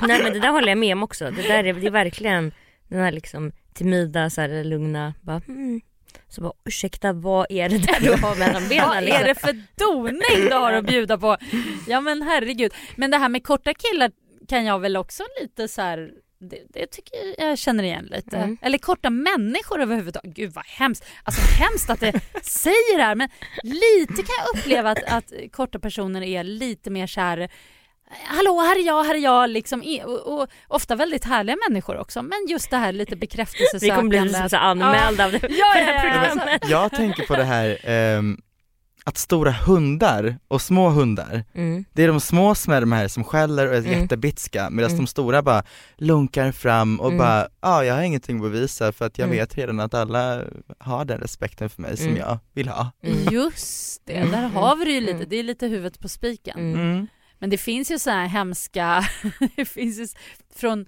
Nej 0.06 0.22
men 0.22 0.32
det 0.32 0.40
där 0.40 0.48
håller 0.50 0.68
jag 0.68 0.78
med 0.78 0.92
om 0.92 1.02
också. 1.02 1.24
Det 1.30 1.42
där 1.42 1.64
är, 1.64 1.72
det 1.74 1.86
är 1.86 1.90
verkligen 1.90 2.52
den 2.88 3.00
här 3.00 3.12
liksom 3.12 3.52
timida, 3.74 4.30
så 4.30 4.40
här, 4.40 4.64
lugna, 4.64 5.14
bara 5.22 5.40
mm. 5.48 5.80
Så 6.29 6.40
bara 6.40 6.52
ursäkta 6.64 7.12
vad 7.12 7.46
är 7.50 7.68
det 7.68 7.79
där 7.79 8.00
du 8.00 8.11
har 8.11 8.37
mellan 8.37 8.62
benen? 8.68 8.88
Vad 8.88 9.05
liksom? 9.05 9.22
är 9.22 9.29
det 9.29 9.35
för 9.35 9.62
doning 9.76 10.48
du 10.48 10.55
har 10.55 10.72
att 10.72 10.87
bjuda 10.87 11.18
på? 11.18 11.37
Ja 11.88 12.00
men 12.00 12.22
herregud. 12.22 12.72
Men 12.96 13.11
det 13.11 13.18
här 13.18 13.29
med 13.29 13.44
korta 13.44 13.74
killar 13.74 14.11
kan 14.48 14.64
jag 14.64 14.79
väl 14.79 14.96
också 14.96 15.22
lite 15.40 15.68
så 15.68 15.83
här 15.83 16.11
det, 16.38 16.62
det 16.68 16.87
tycker 16.87 17.16
jag 17.38 17.50
jag 17.50 17.59
känner 17.59 17.85
igen 17.85 18.09
lite. 18.11 18.37
Mm. 18.37 18.59
Eller 18.62 18.79
korta 18.79 19.11
människor 19.11 19.81
överhuvudtaget. 19.81 20.35
Gud 20.35 20.52
vad 20.52 20.66
hemskt. 20.66 21.05
Alltså 21.24 21.40
hemskt 21.62 21.90
att 21.90 22.00
det 22.00 22.12
säger 22.42 22.96
det 22.96 23.02
här 23.02 23.14
men 23.14 23.29
lite 23.62 24.14
kan 24.14 24.35
jag 24.38 24.59
uppleva 24.59 24.90
att, 24.90 25.05
att 25.05 25.33
korta 25.52 25.79
personer 25.79 26.22
är 26.22 26.44
lite 26.44 26.90
mer 26.90 27.07
så 27.07 27.20
här 27.20 27.50
Hallå, 28.11 28.61
här 28.61 28.77
är 28.81 28.87
jag, 28.87 29.05
här 29.05 29.14
är 29.14 29.19
jag, 29.19 29.51
liksom, 29.51 29.83
och, 30.05 30.40
och 30.42 30.49
ofta 30.69 30.95
väldigt 30.97 31.25
härliga 31.25 31.57
människor 31.69 31.97
också, 31.97 32.23
men 32.23 32.47
just 32.49 32.71
det 32.71 32.77
här 32.77 32.92
lite 32.92 33.15
Vi 33.15 33.21
bekräftelsesökande. 33.21 33.96
kommer 33.96 34.09
bli 34.09 34.21
liksom 34.21 34.48
så 34.50 34.57
anmälda 34.57 35.25
av 35.25 35.33
det, 35.33 35.40
Ja, 35.42 35.48
ja, 35.50 35.75
det 35.75 35.92
här 35.92 36.07
ja, 36.07 36.29
programmet. 36.31 36.63
Jag 36.71 36.90
tänker 36.92 37.27
på 37.27 37.37
det 37.37 37.44
här, 37.44 37.79
ehm, 37.85 38.40
att 39.04 39.17
stora 39.19 39.52
hundar 39.52 40.37
och 40.48 40.63
små 40.63 40.88
hundar, 40.90 41.44
Mm. 41.54 41.85
det 41.92 42.02
är 42.04 42.09
de 42.09 42.21
små 42.21 42.54
som 42.54 42.73
är 42.73 42.81
de 42.81 42.92
här 42.92 43.09
som 43.09 43.25
skäller 43.25 43.67
och 43.69 43.75
är 43.75 43.79
Mm. 43.79 44.00
jättebitska 44.02 44.71
medan 44.71 44.90
Mm. 44.90 45.04
de 45.04 45.07
stora 45.07 45.42
bara 45.42 45.63
lunkar 45.96 46.52
fram 46.52 47.00
och 47.00 47.07
Mm. 47.07 47.19
bara, 47.19 47.48
ja 47.61 47.85
jag 47.85 47.94
har 47.94 48.02
ingenting 48.02 48.37
att 48.37 48.42
bevisa 48.42 48.92
för 48.92 49.04
att 49.07 49.19
jag 49.19 49.27
Mm. 49.27 49.38
vet 49.38 49.57
redan 49.59 49.81
att 49.81 49.94
alla 49.94 50.42
har 50.79 51.04
den 51.04 51.19
respekten 51.21 51.71
för 51.71 51.83
mig 51.83 51.96
som 51.96 52.07
Mm. 52.07 52.19
jag 52.19 52.38
vill 52.54 52.69
ha. 52.69 52.90
Just 53.31 54.02
det, 54.07 54.13
Mm. 54.13 54.31
där 54.31 54.48
har 54.48 54.77
vi 54.77 54.85
det 54.85 54.90
ju 54.92 55.00
lite, 55.00 55.25
det 55.25 55.37
är 55.37 55.42
lite 55.42 55.67
huvudet 55.67 56.00
på 56.00 56.09
spiken. 56.09 57.09
Men 57.38 57.50
det 57.50 57.58
finns 57.58 57.90
ju 57.90 57.98
så 57.98 58.10
här 58.10 58.26
hemska, 58.26 59.04
det 59.56 59.64
finns 59.64 59.98
ju 59.98 60.06
från 60.54 60.87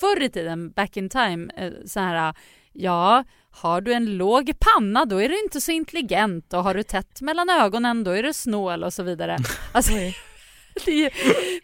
förr 0.00 0.22
i 0.22 0.28
tiden, 0.28 0.70
back 0.70 0.96
in 0.96 1.08
time, 1.08 1.52
eh, 1.56 1.72
så 1.86 2.00
här 2.00 2.34
ja, 2.72 3.24
har 3.50 3.80
du 3.80 3.92
en 3.92 4.16
låg 4.16 4.52
panna 4.60 5.04
då 5.04 5.22
är 5.22 5.28
du 5.28 5.42
inte 5.42 5.60
så 5.60 5.72
intelligent 5.72 6.52
och 6.52 6.64
har 6.64 6.74
du 6.74 6.82
tätt 6.82 7.20
mellan 7.20 7.50
ögonen 7.50 8.04
då 8.04 8.10
är 8.10 8.22
du 8.22 8.32
snål 8.32 8.84
och 8.84 8.92
så 8.92 9.02
vidare. 9.02 9.38
Alltså, 9.72 9.92
är 10.86 10.92
ju, 10.92 11.10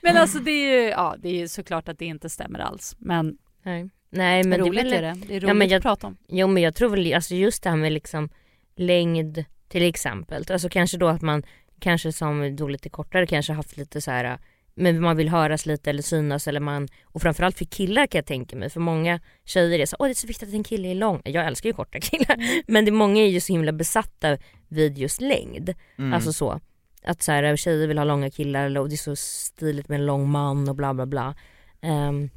men 0.03 0.17
alltså 0.17 0.39
det 0.39 0.51
är 0.51 0.83
ju, 0.83 0.89
ja 0.89 1.17
det 1.19 1.29
är 1.29 1.35
ju 1.35 1.49
såklart 1.49 1.89
att 1.89 1.99
det 1.99 2.05
inte 2.05 2.31
stämmer 2.31 2.59
alls. 2.59 2.97
Men, 2.99 3.39
Nej. 3.63 3.91
Nej 4.11 4.45
men 4.45 4.61
roligt 4.61 4.85
det 4.85 4.97
är 4.97 5.03
är 5.03 5.09
väl, 5.13 5.21
det, 5.21 5.27
det 5.27 5.37
är 5.37 5.41
roligt 5.41 5.49
Ja, 5.49 5.55
men 5.55 5.69
jag- 5.69 5.77
att 5.77 5.83
prata 5.83 6.07
om. 6.07 6.17
Jo 6.29 6.47
men 6.47 6.63
jag 6.63 6.75
tror 6.75 6.89
väl, 6.89 7.15
alltså 7.15 7.35
just 7.35 7.63
det 7.63 7.71
här 7.71 7.77
med 7.77 7.93
liksom 7.93 8.29
längd 8.77 9.45
till 9.69 9.83
exempel. 9.83 10.45
Alltså 10.51 10.69
kanske 10.69 10.97
då 10.99 11.09
att 11.09 11.23
man 11.23 11.43
kanske 11.81 12.13
som 12.13 12.57
då 12.57 12.69
lite 12.69 12.89
kortare 12.89 13.27
kanske 13.27 13.53
haft 13.53 13.77
lite 13.77 14.01
så 14.01 14.11
här 14.11 14.39
men 14.75 15.01
man 15.01 15.17
vill 15.17 15.29
höras 15.29 15.67
lite 15.67 15.91
eller 15.91 16.03
synas 16.03 16.49
eller 16.49 16.61
man 16.61 16.89
och 17.05 17.23
framförallt 17.23 17.59
för 17.59 17.65
killar 17.65 18.07
kan 18.07 18.19
jag 18.19 18.27
tänka 18.27 18.57
mig 18.57 18.71
för 18.71 18.81
många 18.81 19.21
tjejer 19.45 19.79
är 19.79 19.87
så 19.87 19.97
åh 19.99 20.07
det 20.07 20.13
är 20.13 20.15
så 20.15 20.27
viktigt 20.27 20.49
att 20.49 20.55
en 20.55 20.65
kille 20.65 20.89
är 20.89 20.95
lång. 20.95 21.23
Jag 21.25 21.47
älskar 21.47 21.69
ju 21.69 21.73
korta 21.73 22.01
killar 22.01 22.37
men 22.67 22.85
det 22.85 22.91
många 22.91 23.23
är 23.23 23.29
ju 23.29 23.41
så 23.41 23.53
himla 23.53 23.73
besatta 23.73 24.39
vid 24.69 24.99
just 24.99 25.21
längd. 25.21 25.75
Mm. 25.99 26.13
Alltså 26.13 26.33
så. 26.33 26.61
Att 27.03 27.23
så 27.23 27.33
här, 27.33 27.57
tjejer 27.57 27.87
vill 27.87 27.99
ha 27.99 28.05
långa 28.05 28.31
killar 28.31 28.67
eller- 28.67 28.81
och 28.81 28.89
det 28.89 28.95
är 28.95 28.97
så 28.97 29.17
stiligt 29.17 29.89
med 29.89 30.01
en 30.01 30.07
lång 30.07 30.31
man 30.31 30.69
och 30.69 30.77
bla 30.77 30.95
bla 30.95 31.07
bla. 31.07 31.35
Ehm, 31.81 32.31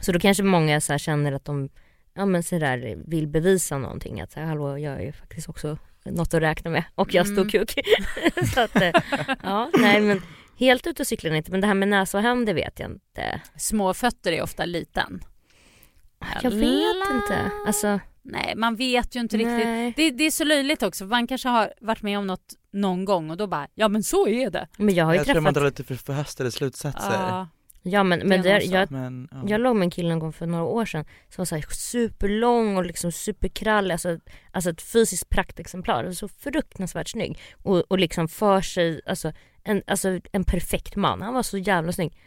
så 0.00 0.12
då 0.12 0.18
kanske 0.18 0.42
många 0.42 0.80
så 0.80 0.92
här 0.92 0.98
känner 0.98 1.32
att 1.32 1.44
de 1.44 1.68
ja, 2.14 2.26
men 2.26 2.42
så 2.42 2.58
där, 2.58 3.02
vill 3.06 3.26
bevisa 3.28 3.78
någonting. 3.78 4.20
Att 4.20 4.32
så 4.32 4.40
här, 4.40 4.46
hallå 4.46 4.78
jag 4.78 4.94
är 4.94 5.04
ju 5.04 5.12
faktiskt 5.12 5.48
också 5.48 5.78
något 6.04 6.34
att 6.34 6.42
räkna 6.42 6.70
med 6.70 6.84
och 6.94 7.14
jag 7.14 7.26
stor 7.26 7.38
Mm. 7.38 7.48
kuk. 7.50 7.74
så 8.54 8.60
att, 8.60 8.76
eh, 8.76 8.90
ja, 9.42 9.70
nej 9.78 10.00
men 10.00 10.22
helt 10.58 10.86
ute 10.86 11.02
och 11.02 11.06
cyklar 11.06 11.34
inte 11.34 11.50
men 11.50 11.60
det 11.60 11.66
här 11.66 11.74
med 11.74 11.88
näsa 11.88 12.18
och 12.18 12.22
händer 12.24 12.54
vet 12.54 12.80
jag 12.80 12.90
inte. 12.90 13.40
Små 13.56 13.94
fötter 13.94 14.32
är 14.32 14.42
ofta 14.42 14.64
liten. 14.64 15.24
Jag 16.42 16.50
vet 16.50 17.10
inte. 17.14 17.50
Alltså, 17.66 18.00
Nej, 18.22 18.54
man 18.56 18.76
vet 18.76 19.16
ju 19.16 19.20
inte 19.20 19.36
riktigt. 19.36 19.66
nej. 19.66 19.92
Det, 19.96 20.10
det 20.10 20.24
är 20.24 20.30
så 20.30 20.44
löjligt 20.44 20.82
också, 20.82 21.04
man 21.04 21.26
kanske 21.26 21.48
har 21.48 21.72
varit 21.80 22.02
med 22.02 22.18
om 22.18 22.26
något 22.26 22.54
någon 22.72 23.04
gång 23.04 23.30
och 23.30 23.36
då 23.36 23.46
bara, 23.46 23.68
ja 23.74 23.88
men 23.88 24.02
så 24.02 24.28
är 24.28 24.50
det. 24.50 24.68
Men 24.76 24.94
jag 24.94 25.04
har 25.04 25.12
ju 25.12 25.16
Jag 25.18 25.26
tror 25.26 25.40
man 25.40 25.54
träffat, 25.54 25.54
drar 25.54 25.64
lite 25.64 25.84
för 25.84 25.94
förhastade 25.94 26.52
slutsatser. 26.52 27.12
Ja, 27.12 27.48
ja 27.86 28.02
men, 28.02 28.28
men 28.28 28.42
det, 28.42 28.60
så. 28.60 28.74
jag, 28.74 28.90
Men, 28.90 29.28
ja. 29.32 29.42
Jag 29.46 29.60
låg 29.60 29.76
med 29.76 29.86
en 29.86 29.90
kille 29.90 30.12
en 30.12 30.18
gång 30.18 30.32
för 30.32 30.46
några 30.46 30.64
år 30.64 30.84
sedan 30.84 31.04
som 31.28 31.42
var 31.42 31.44
så 31.44 31.54
här 31.54 31.64
superlång 31.70 32.76
och 32.76 32.84
liksom 32.84 33.12
superkrallig, 33.12 33.92
alltså, 33.92 34.18
alltså 34.50 34.70
ett 34.70 34.82
fysiskt 34.82 35.28
praktexemplar. 35.28 36.12
Så 36.12 36.28
fruktansvärt 36.28 37.08
snygg. 37.08 37.38
Och, 37.62 37.84
och 37.88 37.98
liksom 37.98 38.28
för 38.28 38.60
sig, 38.60 39.00
alltså 39.06 39.32
en, 39.64 39.82
alltså 39.86 40.20
en 40.32 40.44
perfekt 40.44 40.96
man. 40.96 41.22
Han 41.22 41.34
var 41.34 41.42
så 41.42 41.58
jävla 41.58 41.92
snygg. 41.92 42.18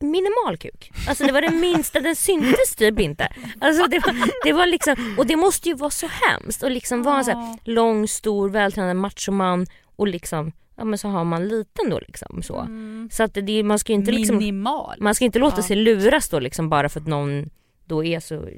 Minimal 0.00 0.56
kuk. 0.56 0.92
Alltså 1.08 1.24
det 1.24 1.32
var 1.32 1.40
det 1.40 1.50
minsta, 1.50 2.00
den 2.00 2.16
syntes 2.16 2.76
typ 2.76 3.00
inte. 3.00 3.28
Alltså 3.60 3.86
det 3.86 3.98
var, 3.98 4.44
det 4.44 4.52
var 4.52 4.66
liksom, 4.66 5.14
och 5.18 5.26
det 5.26 5.36
måste 5.36 5.68
ju 5.68 5.74
vara 5.74 5.90
så 5.90 6.06
hemskt 6.06 6.62
och 6.62 6.70
liksom 6.70 7.02
vara 7.02 7.18
en 7.18 7.24
så 7.24 7.30
här 7.30 7.58
lång, 7.64 8.08
stor, 8.08 8.48
vältränad 8.48 8.96
machoman 8.96 9.66
och 9.96 10.08
liksom, 10.08 10.52
ja 10.80 10.84
men 10.84 10.98
så 10.98 11.08
har 11.08 11.24
man 11.24 11.48
liten 11.48 11.90
då 11.90 11.98
liksom 11.98 12.42
så. 12.42 12.58
Mm. 12.60 13.08
Så 13.12 13.22
att 13.22 13.34
det, 13.34 13.62
man 13.62 13.78
ska 13.78 13.92
ju 13.92 13.98
inte 13.98 14.12
liksom 14.12 14.36
Minimal. 14.36 14.96
man 15.00 15.14
ska 15.14 15.24
inte 15.24 15.38
låta 15.38 15.56
Ja. 15.56 15.62
sig 15.62 15.76
luras 15.76 16.28
då 16.28 16.38
liksom 16.38 16.68
bara 16.68 16.88
för 16.88 17.00
att 17.00 17.06
någon 17.06 17.50
då 17.84 18.04
är 18.04 18.20
så 18.20 18.48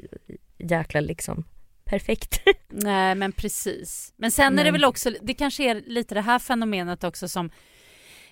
jäkla 0.58 1.00
liksom 1.00 1.44
perfekt. 1.84 2.40
Nej 2.68 3.14
men 3.14 3.32
precis. 3.32 4.12
Men 4.16 4.30
sen 4.30 4.58
är 4.58 4.64
det 4.64 4.70
väl 4.70 4.84
också, 4.84 5.10
det 5.22 5.34
kanske 5.34 5.70
är 5.70 5.82
lite 5.86 6.14
det 6.14 6.20
här 6.20 6.38
fenomenet 6.38 7.04
också 7.04 7.28
som 7.28 7.50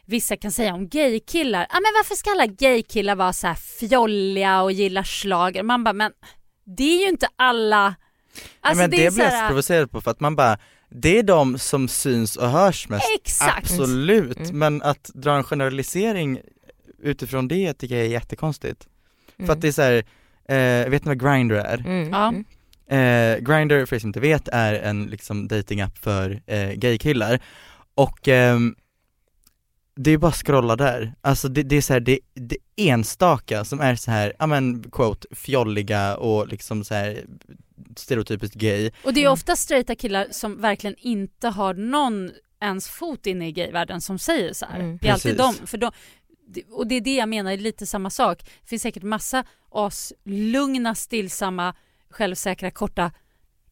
vissa 0.04 0.36
kan 0.36 0.50
säga 0.50 0.74
om 0.74 0.88
gaykillar. 0.88 1.60
Ja 1.70 1.74
men 1.74 1.92
varför 1.98 2.14
ska 2.14 2.30
alla 2.30 2.46
gaykillar 2.46 3.14
vara 3.16 3.32
så 3.32 3.46
här 3.46 3.54
fjolliga 3.54 4.62
och 4.62 4.72
gilla 4.72 5.04
schlager? 5.04 5.62
Man 5.62 5.84
bara, 5.84 5.92
men 5.92 6.12
det 6.64 6.82
är 6.82 7.00
ju 7.02 7.08
inte 7.08 7.28
alla. 7.36 7.94
Alltså 8.60 8.78
Nej, 8.82 8.88
men 8.88 8.90
det, 8.90 9.06
är 9.06 9.10
blir 9.10 9.24
jag 9.24 9.32
så 9.42 9.46
provocerad 9.46 9.90
på 9.90 10.00
för 10.00 10.10
att 10.10 10.20
man 10.20 10.36
bara, 10.36 10.58
det 10.90 11.18
är 11.18 11.22
de 11.22 11.58
som 11.58 11.88
syns 11.88 12.36
och 12.36 12.50
hörs 12.50 12.88
mest, 12.88 13.04
Exakt. 13.20 13.58
absolut, 13.58 14.36
Mm. 14.38 14.58
men 14.58 14.82
att 14.82 15.10
dra 15.14 15.36
en 15.36 15.44
generalisering 15.44 16.40
utifrån 17.02 17.48
det 17.48 17.74
tycker 17.74 17.96
jag 17.96 18.04
är 18.06 18.10
jättekonstigt. 18.10 18.88
För 19.46 19.52
att 19.52 19.60
det 19.60 19.68
är 19.68 19.72
så 19.72 19.82
här, 19.82 19.96
eh, 20.48 20.90
vet 20.90 21.04
ni 21.04 21.08
vad 21.08 21.20
Grindr 21.22 21.54
är? 21.54 21.78
mm. 21.78 22.08
Ja. 22.10 22.28
Mm. 22.28 22.44
Eh, 22.86 23.38
Grindr, 23.38 23.84
för 23.86 23.96
er 23.96 24.00
som 24.00 24.08
inte 24.08 24.20
vet, 24.20 24.48
är 24.48 24.74
en 24.74 25.04
liksom 25.06 25.48
datingapp 25.48 25.98
för 25.98 26.42
eh, 26.46 26.70
gaykillar 26.72 27.40
och 27.94 28.28
ehm, 28.28 28.74
det 29.96 30.10
är 30.10 30.18
bara 30.18 30.28
att 30.28 30.36
scrolla 30.46 30.76
där, 30.76 31.14
alltså 31.20 31.48
det, 31.48 31.62
det 31.62 31.76
är 31.76 31.80
så 31.80 31.92
här, 31.92 32.00
det, 32.00 32.18
det 32.34 32.56
enstaka 32.76 33.64
som 33.64 33.80
är 33.80 33.94
så 33.94 34.10
här, 34.10 34.32
ja 34.38 34.46
men 34.46 34.90
quote, 34.90 35.26
fjolliga 35.30 36.16
och 36.16 36.48
liksom 36.48 36.84
så 36.84 36.94
här 36.94 37.24
stereotypiskt 37.96 38.54
gay. 38.56 38.90
Och 39.04 39.14
det 39.14 39.20
är 39.20 39.24
Mm. 39.24 39.32
ofta 39.32 39.56
straighta 39.56 39.94
killar 39.94 40.26
som 40.30 40.60
verkligen 40.60 40.96
inte 40.98 41.48
har 41.48 41.74
någon 41.74 42.30
ens 42.60 42.88
fot 42.88 43.26
inne 43.26 43.48
i 43.48 43.52
gayvärlden 43.52 44.00
som 44.00 44.18
säger 44.18 44.52
så 44.52 44.66
här. 44.66 44.80
Mm. 44.80 44.98
Det 45.02 45.08
är 45.08 45.12
alltid 45.12 45.36
de, 45.36 45.54
för 45.54 45.78
de, 45.78 45.90
och 46.70 46.86
det 46.86 46.94
är 46.94 47.00
det 47.00 47.14
jag 47.14 47.28
menar, 47.28 47.52
är 47.52 47.56
lite 47.56 47.86
samma 47.86 48.10
sak. 48.10 48.42
Det 48.62 48.68
finns 48.68 48.82
säkert 48.82 49.02
massa 49.02 49.44
aslugna, 49.70 50.94
stillsamma, 50.94 51.74
självsäkra, 52.10 52.70
korta 52.70 53.12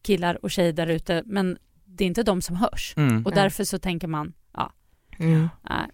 killar 0.01 0.45
och 0.45 0.51
tjejer 0.51 0.73
där 0.73 0.87
ute 0.87 1.23
men 1.25 1.57
det 1.85 2.03
är 2.03 2.07
inte 2.07 2.23
de 2.23 2.41
som 2.41 2.55
hörs. 2.55 2.93
Mm. 2.97 3.25
Och 3.25 3.31
därför 3.31 3.63
så 3.63 3.79
tänker 3.79 4.07
man, 4.07 4.33
ja, 4.53 4.73
Mm. 5.19 5.49
nej. 5.69 5.89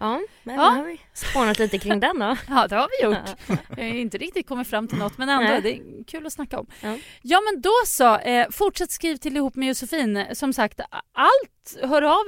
Ja, 0.00 0.20
men 0.42 0.54
Ja. 0.56 0.62
har 0.62 0.84
vi 0.84 1.00
spånat 1.14 1.58
lite 1.58 1.78
kring 1.78 2.00
den 2.00 2.18
då. 2.18 2.36
ja 2.48 2.66
det 2.68 2.76
har 2.76 2.88
vi 3.00 3.04
gjort. 3.04 3.58
Jag 3.76 3.84
har 3.84 3.94
inte 3.94 4.18
riktigt 4.18 4.46
kommit 4.48 4.68
fram 4.68 4.88
till 4.88 4.98
något 4.98 5.18
men 5.18 5.28
ändå, 5.28 5.48
Nej. 5.50 5.62
det 5.62 5.72
är 5.76 6.04
kul 6.04 6.26
att 6.26 6.32
snacka 6.32 6.58
om. 6.60 6.66
Ja. 6.82 6.96
Ja 7.22 7.40
men 7.52 7.60
då 7.60 7.70
så, 7.86 8.18
eh, 8.18 8.46
fortsätt 8.50 8.90
skriv 8.90 9.16
till 9.16 9.36
ihop 9.36 9.54
med 9.56 9.68
Josefin. 9.68 10.24
Som 10.32 10.52
sagt, 10.52 10.80
allt, 11.12 11.90
hör 11.90 12.02
av 12.02 12.24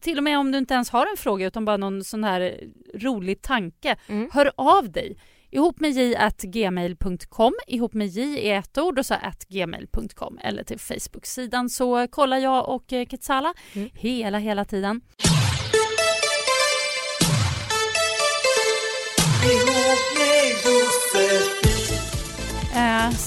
till 0.00 0.18
och 0.18 0.24
med 0.24 0.38
om 0.38 0.52
du 0.52 0.58
inte 0.58 0.74
ens 0.74 0.90
har 0.90 1.06
en 1.06 1.16
fråga 1.16 1.46
utan 1.46 1.64
bara 1.64 1.76
någon 1.76 2.04
sån 2.04 2.24
här 2.24 2.60
rolig 2.94 3.42
tanke. 3.42 3.96
Mm. 4.06 4.30
Hör 4.32 4.52
av 4.56 4.90
dig. 4.92 5.16
Ihop 5.52 5.80
med 5.80 5.90
j 5.90 6.16
at 6.16 6.42
gmail.com, 6.42 7.52
ihop 7.66 7.94
med 7.94 8.06
j 8.08 8.22
i 8.38 8.50
ett 8.50 8.78
ord 8.78 8.98
och 8.98 9.06
så 9.06 9.14
at 9.14 9.44
gmail.com 9.48 10.38
eller 10.42 10.64
till 10.64 10.78
Facebook-sidan 10.78 11.68
så 11.70 12.08
kollar 12.08 12.38
jag 12.38 12.68
och 12.68 12.92
eh, 12.92 13.06
Ketsala 13.06 13.54
Mm. 13.74 13.88
hela, 13.94 14.38
hela 14.38 14.64
tiden. 14.64 15.00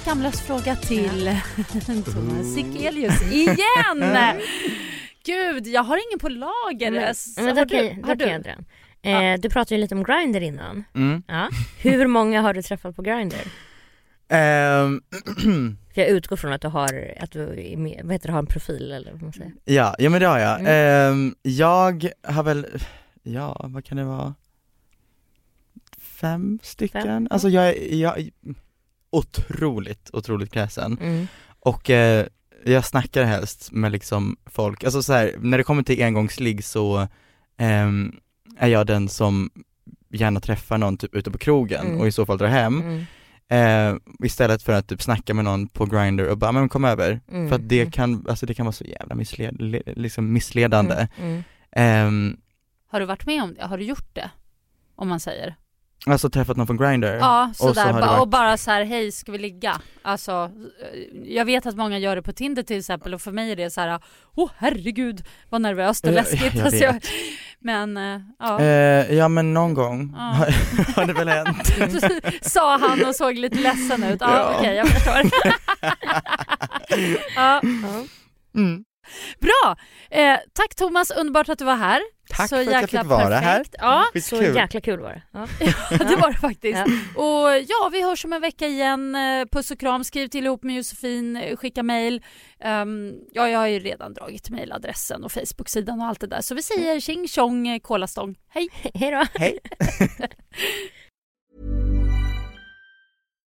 Skamlös 0.03 0.41
fråga 0.41 0.75
till 0.75 1.37
Thomas 2.05 2.53
Sikelius 2.55 3.31
igen! 3.31 4.15
Gud, 5.25 5.67
jag 5.67 5.83
har 5.83 5.97
ingen 6.09 6.19
på 6.19 6.29
lager. 6.29 6.91
Men, 6.91 7.03
S- 7.03 7.33
men 7.37 7.45
har 7.57 7.65
då 7.65 7.77
du? 7.77 7.89
kan, 7.89 8.01
då 8.01 8.07
kan 8.07 8.17
du? 8.17 8.25
jag 8.27 8.41
dra. 8.43 8.51
Eh, 9.09 9.39
du 9.39 9.49
pratade 9.49 9.75
ju 9.75 9.81
lite 9.81 9.95
om 9.95 10.03
Grindr 10.03 10.41
innan. 10.41 10.83
Mm. 10.95 11.23
Ja. 11.27 11.49
Hur 11.81 12.07
många 12.07 12.41
har 12.41 12.53
du 12.53 12.61
träffat 12.61 12.95
på 12.95 13.01
Grindr? 13.01 13.35
Ehm, 14.29 15.01
För 15.93 16.01
jag 16.01 16.09
utgår 16.09 16.35
från 16.35 16.53
att 16.53 16.61
du 16.61 16.67
har, 16.67 17.13
att 17.19 17.31
du 17.31 17.41
är 17.71 17.77
med, 17.77 18.01
vad 18.03 18.11
heter 18.13 18.27
det, 18.27 18.31
har 18.33 18.39
en 18.39 18.45
profil 18.45 18.91
eller 18.91 19.11
vad 19.11 19.21
man 19.21 19.33
säger. 19.33 19.51
ja, 19.65 19.95
ja 19.99 20.09
men 20.09 20.21
det 20.21 20.27
har 20.27 20.39
jag. 20.39 20.59
Mm. 20.59 21.11
Ehm, 21.11 21.35
jag 21.41 22.09
har 22.27 22.43
väl, 22.43 22.67
ja 23.23 23.65
vad 23.69 23.85
kan 23.85 23.97
det 23.97 24.03
vara? 24.03 24.33
Fem 25.99 26.59
stycken? 26.63 27.03
Fem. 27.03 27.27
Alltså 27.29 27.49
jag 27.49 27.77
jag 27.91 28.29
otroligt, 29.13 30.09
otroligt 30.13 30.51
kräsen. 30.53 30.97
Mm. 31.01 31.27
Och 31.59 31.89
eh, 31.89 32.25
jag 32.65 32.85
snackar 32.85 33.23
helst 33.23 33.71
med 33.71 33.91
liksom 33.91 34.37
folk, 34.45 34.83
alltså 34.83 35.03
så 35.03 35.13
här, 35.13 35.35
när 35.39 35.57
det 35.57 35.63
kommer 35.63 35.83
till 35.83 36.03
engångsligg 36.03 36.63
så 36.63 37.07
ehm, 37.57 38.15
är 38.57 38.67
jag 38.67 38.87
den 38.87 39.09
som 39.09 39.49
gärna 40.09 40.39
träffar 40.39 40.77
någon 40.77 40.97
typ 40.97 41.15
ute 41.15 41.31
på 41.31 41.37
krogen 41.37 41.85
Mm. 41.87 41.99
och 41.99 42.07
i 42.07 42.11
så 42.11 42.25
fall 42.25 42.37
drar 42.37 42.47
hem 42.47 42.81
Mm. 42.81 43.05
eh, 43.49 43.99
istället 44.25 44.63
för 44.63 44.73
att 44.73 44.87
typ 44.87 45.01
snacka 45.01 45.33
med 45.33 45.45
någon 45.45 45.67
på 45.67 45.85
Grindr 45.85 46.23
och 46.29 46.37
bara, 46.37 46.51
men 46.51 46.69
kom 46.69 46.85
över. 46.85 47.21
Mm. 47.31 47.49
För 47.49 47.55
att 47.55 47.69
det 47.69 47.79
Mm. 47.81 47.91
kan, 47.91 48.25
alltså 48.29 48.45
det 48.45 48.53
kan 48.53 48.65
vara 48.65 48.73
så 48.73 48.83
jävla 48.83 49.15
missled, 49.15 49.61
le- 49.61 49.81
liksom 49.85 50.33
missledande. 50.33 51.07
Mm. 51.19 51.31
Mm. 51.31 51.43
Ehm, 51.71 52.37
Har 52.87 52.99
du 52.99 53.05
varit 53.05 53.25
med 53.25 53.43
om 53.43 53.53
det? 53.53 53.65
Har 53.65 53.77
du 53.77 53.83
gjort 53.83 54.09
det? 54.13 54.29
Om 54.95 55.07
man 55.09 55.19
säger. 55.19 55.55
Alltså 56.05 56.29
träffat 56.29 56.57
någon 56.57 56.67
från 56.67 56.77
Grindr? 56.77 57.07
Ja, 57.07 57.49
och 57.49 57.55
så 57.55 57.67
sådär. 57.67 57.85
har 57.85 57.93
det 57.93 57.99
ba- 57.99 58.07
varit- 58.07 58.21
Och 58.21 58.27
bara 58.27 58.57
så 58.57 58.71
här, 58.71 58.83
hej 58.83 59.11
ska 59.11 59.31
vi 59.31 59.37
ligga? 59.37 59.81
Alltså, 60.01 60.31
eh, 60.93 60.99
jag 61.35 61.45
vet 61.45 61.65
att 61.65 61.75
många 61.75 61.97
gör 61.97 62.15
det 62.15 62.21
på 62.21 62.31
Tinder 62.33 62.63
till 62.63 62.79
exempel 62.79 63.13
och 63.13 63.21
för 63.21 63.31
mig 63.31 63.51
är 63.51 63.55
det 63.55 63.69
så 63.69 63.81
här, 63.81 63.99
åh 64.35 64.49
herregud 64.57 65.23
vad 65.49 65.61
nervöst 65.61 66.07
och 66.07 66.13
läskigt. 66.13 66.41
jag 66.55 66.65
alltså, 66.65 66.83
jag, 66.83 66.93
vet. 66.93 67.05
men 67.59 67.97
eh, 67.97 68.21
ja. 68.39 68.59
Eh, 68.59 69.13
ja 69.15 69.27
men 69.27 69.53
någon 69.53 69.73
gång 69.73 70.13
Ja. 70.17 70.47
har 70.95 71.05
det 71.05 71.13
väl 71.13 71.27
hänt. 71.29 71.73
Sa 72.41 72.77
han 72.77 73.05
och 73.05 73.15
såg 73.15 73.37
lite 73.37 73.59
ledsen 73.59 74.03
ut. 74.03 74.21
Ja, 74.21 74.35
Ja. 74.37 74.55
okej 74.59 74.75
jag 74.75 74.87
förstår. 74.87 75.21
ja. 77.35 77.61
Mm. 78.55 78.83
Bra! 79.41 79.75
Eh, 80.11 80.37
tack 80.53 80.75
Thomas, 80.75 81.11
underbart 81.11 81.49
att 81.49 81.59
du 81.59 81.65
var 81.65 81.75
här. 81.75 82.01
Tack 82.37 82.49
Så 82.49 82.55
för 82.55 82.61
att 82.61 82.65
jag 82.71 82.81
jäkla 82.81 82.99
fick 83.01 83.09
vara 83.09 83.35
här. 83.35 83.57
perfekt. 83.57 83.75
Ja, 83.79 84.05
Så 84.13 84.19
Skitkul. 84.35 84.55
jäkla 84.55 84.81
kul 84.81 84.99
var 84.99 85.09
det. 85.09 85.21
Ja. 85.59 85.97
det 85.97 86.15
var 86.15 86.31
det 86.31 86.37
faktiskt. 86.37 86.79
Ja. 87.15 87.21
Och 87.21 87.59
ja, 87.67 87.89
vi 87.91 88.03
hörs 88.03 88.25
om 88.25 88.33
en 88.33 88.41
vecka 88.41 88.67
igen. 88.67 89.15
Eh, 89.15 89.45
Puss 89.51 89.71
och 89.71 89.79
kram, 89.79 90.03
skriv 90.03 90.27
till 90.27 90.45
ihop 90.45 90.63
med 90.63 90.75
Josefin, 90.75 91.35
eh, 91.37 91.55
skicka 91.57 91.83
mejl. 91.83 92.23
Ehm, 92.59 93.13
ja, 93.31 93.49
jag 93.49 93.59
har 93.59 93.67
ju 93.67 93.79
redan 93.79 94.13
dragit 94.13 94.49
mejladressen 94.49 95.23
och 95.23 95.31
Facebook-sidan 95.31 96.01
och 96.01 96.07
allt 96.07 96.19
det 96.19 96.27
där. 96.27 96.41
Så 96.41 96.55
vi 96.55 96.61
säger 96.61 96.99
tjing 96.99 97.27
tjong 97.27 97.67
eh, 97.67 97.79
kolastång. 97.79 98.35
Hej! 98.49 98.69
Hej 98.93 99.11
då. 99.11 99.25
Hej. 99.39 99.59